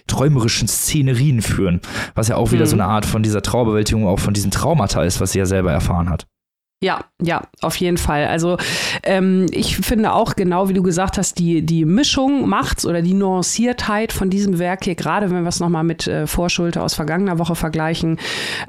träumerischen 0.05 0.67
Szenerien 0.67 1.41
führen, 1.41 1.79
was 2.13 2.27
ja 2.27 2.35
auch 2.35 2.51
wieder 2.51 2.65
mhm. 2.65 2.69
so 2.69 2.75
eine 2.75 2.85
Art 2.85 3.05
von 3.05 3.23
dieser 3.23 3.41
Trauerbewältigung, 3.41 4.05
auch 4.05 4.19
von 4.19 4.33
diesen 4.33 4.51
Traumata 4.51 5.03
ist, 5.03 5.21
was 5.21 5.31
sie 5.31 5.39
ja 5.39 5.45
selber 5.45 5.71
erfahren 5.71 6.09
hat. 6.09 6.27
Ja, 6.80 7.05
ja, 7.19 7.41
auf 7.61 7.75
jeden 7.78 7.97
Fall. 7.97 8.28
Also 8.28 8.57
ähm, 9.01 9.47
ich 9.49 9.78
finde 9.78 10.13
auch 10.13 10.36
genau, 10.36 10.69
wie 10.69 10.73
du 10.73 10.84
gesagt 10.84 11.17
hast, 11.17 11.39
die, 11.39 11.65
die 11.65 11.86
Mischung 11.86 12.47
macht's 12.47 12.86
oder 12.86 13.01
die 13.01 13.15
Nuanciertheit 13.15 14.13
von 14.13 14.30
diesem 14.30 14.59
Werk 14.59 14.84
hier, 14.84 14.93
gerade 14.93 15.32
wenn 15.32 15.41
wir 15.41 15.49
es 15.49 15.59
nochmal 15.59 15.84
mit 15.84 16.05
äh, 16.05 16.28
Vorschulter 16.28 16.84
aus 16.84 16.93
vergangener 16.93 17.39
Woche 17.39 17.55
vergleichen, 17.55 18.19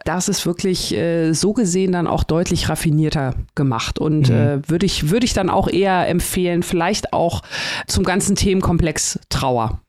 das 0.06 0.30
ist 0.30 0.46
wirklich 0.46 0.94
äh, 0.94 1.34
so 1.34 1.52
gesehen 1.52 1.92
dann 1.92 2.06
auch 2.06 2.24
deutlich 2.24 2.70
raffinierter 2.70 3.34
gemacht. 3.54 3.98
Und 3.98 4.30
mhm. 4.30 4.34
äh, 4.34 4.70
würde 4.70 4.86
ich, 4.86 5.10
würde 5.10 5.26
ich 5.26 5.34
dann 5.34 5.50
auch 5.50 5.68
eher 5.68 6.08
empfehlen, 6.08 6.62
vielleicht 6.62 7.12
auch 7.12 7.42
zum 7.86 8.04
ganzen 8.04 8.36
Themenkomplex 8.36 9.18
Trauer. 9.28 9.82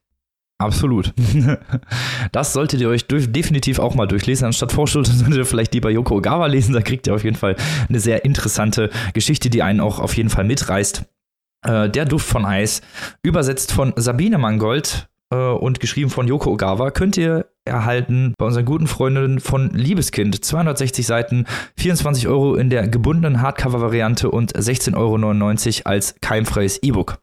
Absolut. 0.60 1.14
Das 2.32 2.54
solltet 2.54 2.82
ihr 2.82 2.90
euch 2.90 3.08
definitiv 3.08 3.80
auch 3.80 3.96
mal 3.96 4.06
durchlesen. 4.06 4.46
Anstatt 4.46 4.72
Vorschulden 4.72 5.14
solltet 5.18 5.38
ihr 5.38 5.46
vielleicht 5.46 5.74
lieber 5.74 5.90
Yoko 5.90 6.18
Ogawa 6.18 6.46
lesen. 6.46 6.74
Da 6.74 6.82
kriegt 6.82 7.08
ihr 7.08 7.16
auf 7.16 7.24
jeden 7.24 7.38
Fall 7.38 7.56
eine 7.88 8.00
sehr 8.00 8.26
interessante 8.26 8.90
Geschichte, 9.14 9.50
die 9.50 9.64
einen 9.64 9.80
auch 9.80 10.00
auf 10.00 10.16
jeden 10.16 10.30
Fall 10.30 10.44
mitreißt. 10.44 11.06
Äh, 11.66 11.90
Der 11.90 12.06
Duft 12.06 12.28
von 12.28 12.46
Eis, 12.46 12.82
übersetzt 13.24 13.72
von 13.72 13.94
Sabine 13.96 14.38
Mangold 14.38 15.10
äh, 15.32 15.38
und 15.38 15.80
geschrieben 15.80 16.10
von 16.10 16.28
Yoko 16.28 16.52
Ogawa, 16.52 16.92
könnt 16.92 17.18
ihr 17.18 17.48
erhalten 17.66 18.34
bei 18.38 18.46
unseren 18.46 18.66
guten 18.66 18.88
Freundinnen 18.88 19.40
von 19.40 19.72
Liebeskind. 19.72 20.44
260 20.44 21.06
Seiten, 21.06 21.46
24 21.78 22.28
Euro 22.28 22.56
in 22.56 22.70
der 22.70 22.88
gebundenen 22.88 23.42
Hardcover-Variante 23.42 24.30
und 24.30 24.54
16,99 24.56 24.96
Euro 25.78 25.90
als 25.90 26.16
keimfreies 26.22 26.84
E-Book. 26.84 27.20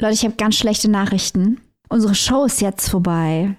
Leute, 0.00 0.14
ich 0.14 0.24
habe 0.24 0.34
ganz 0.36 0.56
schlechte 0.56 0.90
Nachrichten. 0.90 1.60
Unsere 1.88 2.14
Show 2.14 2.44
ist 2.44 2.60
jetzt 2.60 2.88
vorbei. 2.88 3.56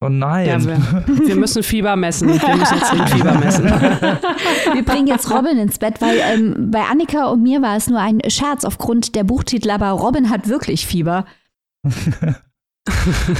Oh 0.00 0.08
nein. 0.08 0.48
Ja, 0.48 0.64
wir, 0.64 1.28
wir, 1.28 1.36
müssen 1.36 1.62
Fieber 1.62 1.94
messen. 1.94 2.28
Wir 2.28 2.56
müssen 2.56 2.74
jetzt 2.74 3.12
Fieber 3.12 3.34
messen. 3.34 3.64
Wir 4.74 4.84
bringen 4.84 5.06
jetzt 5.06 5.30
Robin 5.30 5.58
ins 5.58 5.78
Bett, 5.78 6.00
weil 6.00 6.18
ähm, 6.18 6.72
bei 6.72 6.82
Annika 6.82 7.28
und 7.28 7.42
mir 7.42 7.62
war 7.62 7.76
es 7.76 7.88
nur 7.88 8.00
ein 8.00 8.20
Scherz 8.28 8.64
aufgrund 8.64 9.14
der 9.14 9.22
Buchtitel, 9.22 9.70
aber 9.70 9.90
Robin 9.90 10.28
hat 10.28 10.48
wirklich 10.48 10.86
Fieber. 10.86 11.24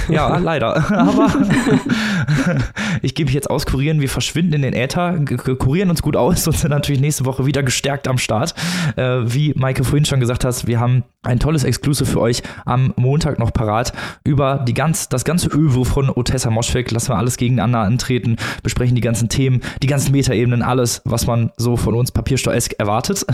ja, 0.08 0.36
leider. 0.38 0.90
Aber 0.92 1.32
ich 3.02 3.14
gebe 3.14 3.26
mich 3.26 3.34
jetzt 3.34 3.50
auskurieren. 3.50 4.00
Wir 4.00 4.08
verschwinden 4.08 4.54
in 4.54 4.62
den 4.62 4.74
Äther, 4.74 5.18
kurieren 5.58 5.90
uns 5.90 6.02
gut 6.02 6.16
aus 6.16 6.46
und 6.46 6.56
sind 6.56 6.70
natürlich 6.70 7.00
nächste 7.00 7.24
Woche 7.24 7.46
wieder 7.46 7.62
gestärkt 7.62 8.06
am 8.08 8.18
Start. 8.18 8.54
Äh, 8.96 9.20
wie 9.24 9.52
Maike 9.56 9.84
vorhin 9.84 10.04
schon 10.04 10.20
gesagt 10.20 10.44
hat, 10.44 10.66
wir 10.66 10.78
haben 10.78 11.04
ein 11.22 11.38
tolles 11.38 11.64
Exclusive 11.64 12.08
für 12.08 12.20
euch 12.20 12.42
am 12.64 12.92
Montag 12.96 13.38
noch 13.38 13.52
parat 13.52 13.92
über 14.24 14.64
die 14.66 14.74
ganz, 14.74 15.08
das 15.08 15.24
ganze 15.24 15.48
Övo 15.48 15.84
von 15.84 16.10
Otessa 16.10 16.50
Moschweg. 16.50 16.90
Lassen 16.90 17.10
wir 17.10 17.18
alles 17.18 17.36
gegeneinander 17.36 17.80
antreten, 17.80 18.36
besprechen 18.62 18.94
die 18.94 19.00
ganzen 19.00 19.28
Themen, 19.28 19.60
die 19.82 19.86
ganzen 19.86 20.12
Metaebenen, 20.12 20.62
alles, 20.62 21.02
was 21.04 21.26
man 21.26 21.50
so 21.56 21.76
von 21.76 21.94
uns 21.94 22.12
papiersteuesk 22.12 22.74
erwartet. 22.78 23.24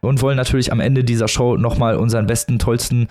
und 0.00 0.22
wollen 0.22 0.36
natürlich 0.36 0.72
am 0.72 0.80
Ende 0.80 1.04
dieser 1.04 1.28
Show 1.28 1.56
nochmal 1.56 1.96
unseren 1.96 2.26
besten, 2.26 2.58
tollsten 2.58 3.08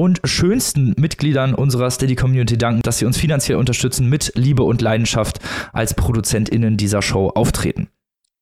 und 0.00 0.22
schönsten 0.24 0.94
Mitgliedern 0.96 1.54
unserer 1.54 1.90
Steady 1.90 2.16
Community 2.16 2.56
danken, 2.56 2.80
dass 2.80 2.96
sie 2.96 3.04
uns 3.04 3.18
finanziell 3.18 3.58
unterstützen, 3.58 4.08
mit 4.08 4.32
Liebe 4.34 4.62
und 4.62 4.80
Leidenschaft 4.80 5.40
als 5.74 5.92
ProduzentInnen 5.92 6.78
dieser 6.78 7.02
Show 7.02 7.28
auftreten. 7.28 7.90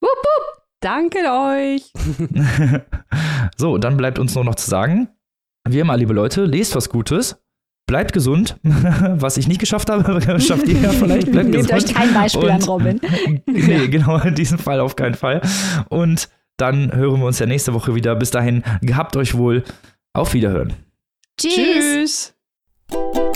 Wupp, 0.00 0.10
wupp. 0.10 0.62
Danke 0.78 1.18
euch. 1.18 1.92
so, 3.56 3.76
dann 3.76 3.96
bleibt 3.96 4.20
uns 4.20 4.36
nur 4.36 4.44
noch 4.44 4.54
zu 4.54 4.70
sagen, 4.70 5.08
wie 5.68 5.80
immer, 5.80 5.96
liebe 5.96 6.12
Leute, 6.14 6.44
lest 6.44 6.76
was 6.76 6.90
Gutes. 6.90 7.42
Bleibt 7.88 8.12
gesund, 8.12 8.56
was 8.62 9.36
ich 9.36 9.48
nicht 9.48 9.58
geschafft 9.58 9.90
habe, 9.90 10.40
schafft 10.40 10.68
ihr 10.68 10.80
ja 10.80 10.90
vielleicht. 10.90 11.32
Bleibt 11.32 11.48
Nehmt 11.48 11.72
euch 11.72 11.92
kein 11.92 12.14
Beispiel 12.14 12.44
und, 12.44 12.50
an 12.50 12.62
Robin. 12.62 13.00
nee, 13.46 13.88
genau, 13.88 14.18
in 14.18 14.36
diesem 14.36 14.58
Fall 14.58 14.78
auf 14.78 14.94
keinen 14.94 15.14
Fall. 15.14 15.40
Und 15.88 16.28
dann 16.56 16.94
hören 16.94 17.18
wir 17.18 17.26
uns 17.26 17.40
ja 17.40 17.46
nächste 17.46 17.74
Woche 17.74 17.96
wieder. 17.96 18.14
Bis 18.14 18.30
dahin, 18.30 18.62
gehabt 18.80 19.16
euch 19.16 19.36
wohl. 19.36 19.64
Auf 20.12 20.34
Wiederhören. 20.34 20.74
Tschüss. 21.38 22.34
Tschüss. 22.90 23.27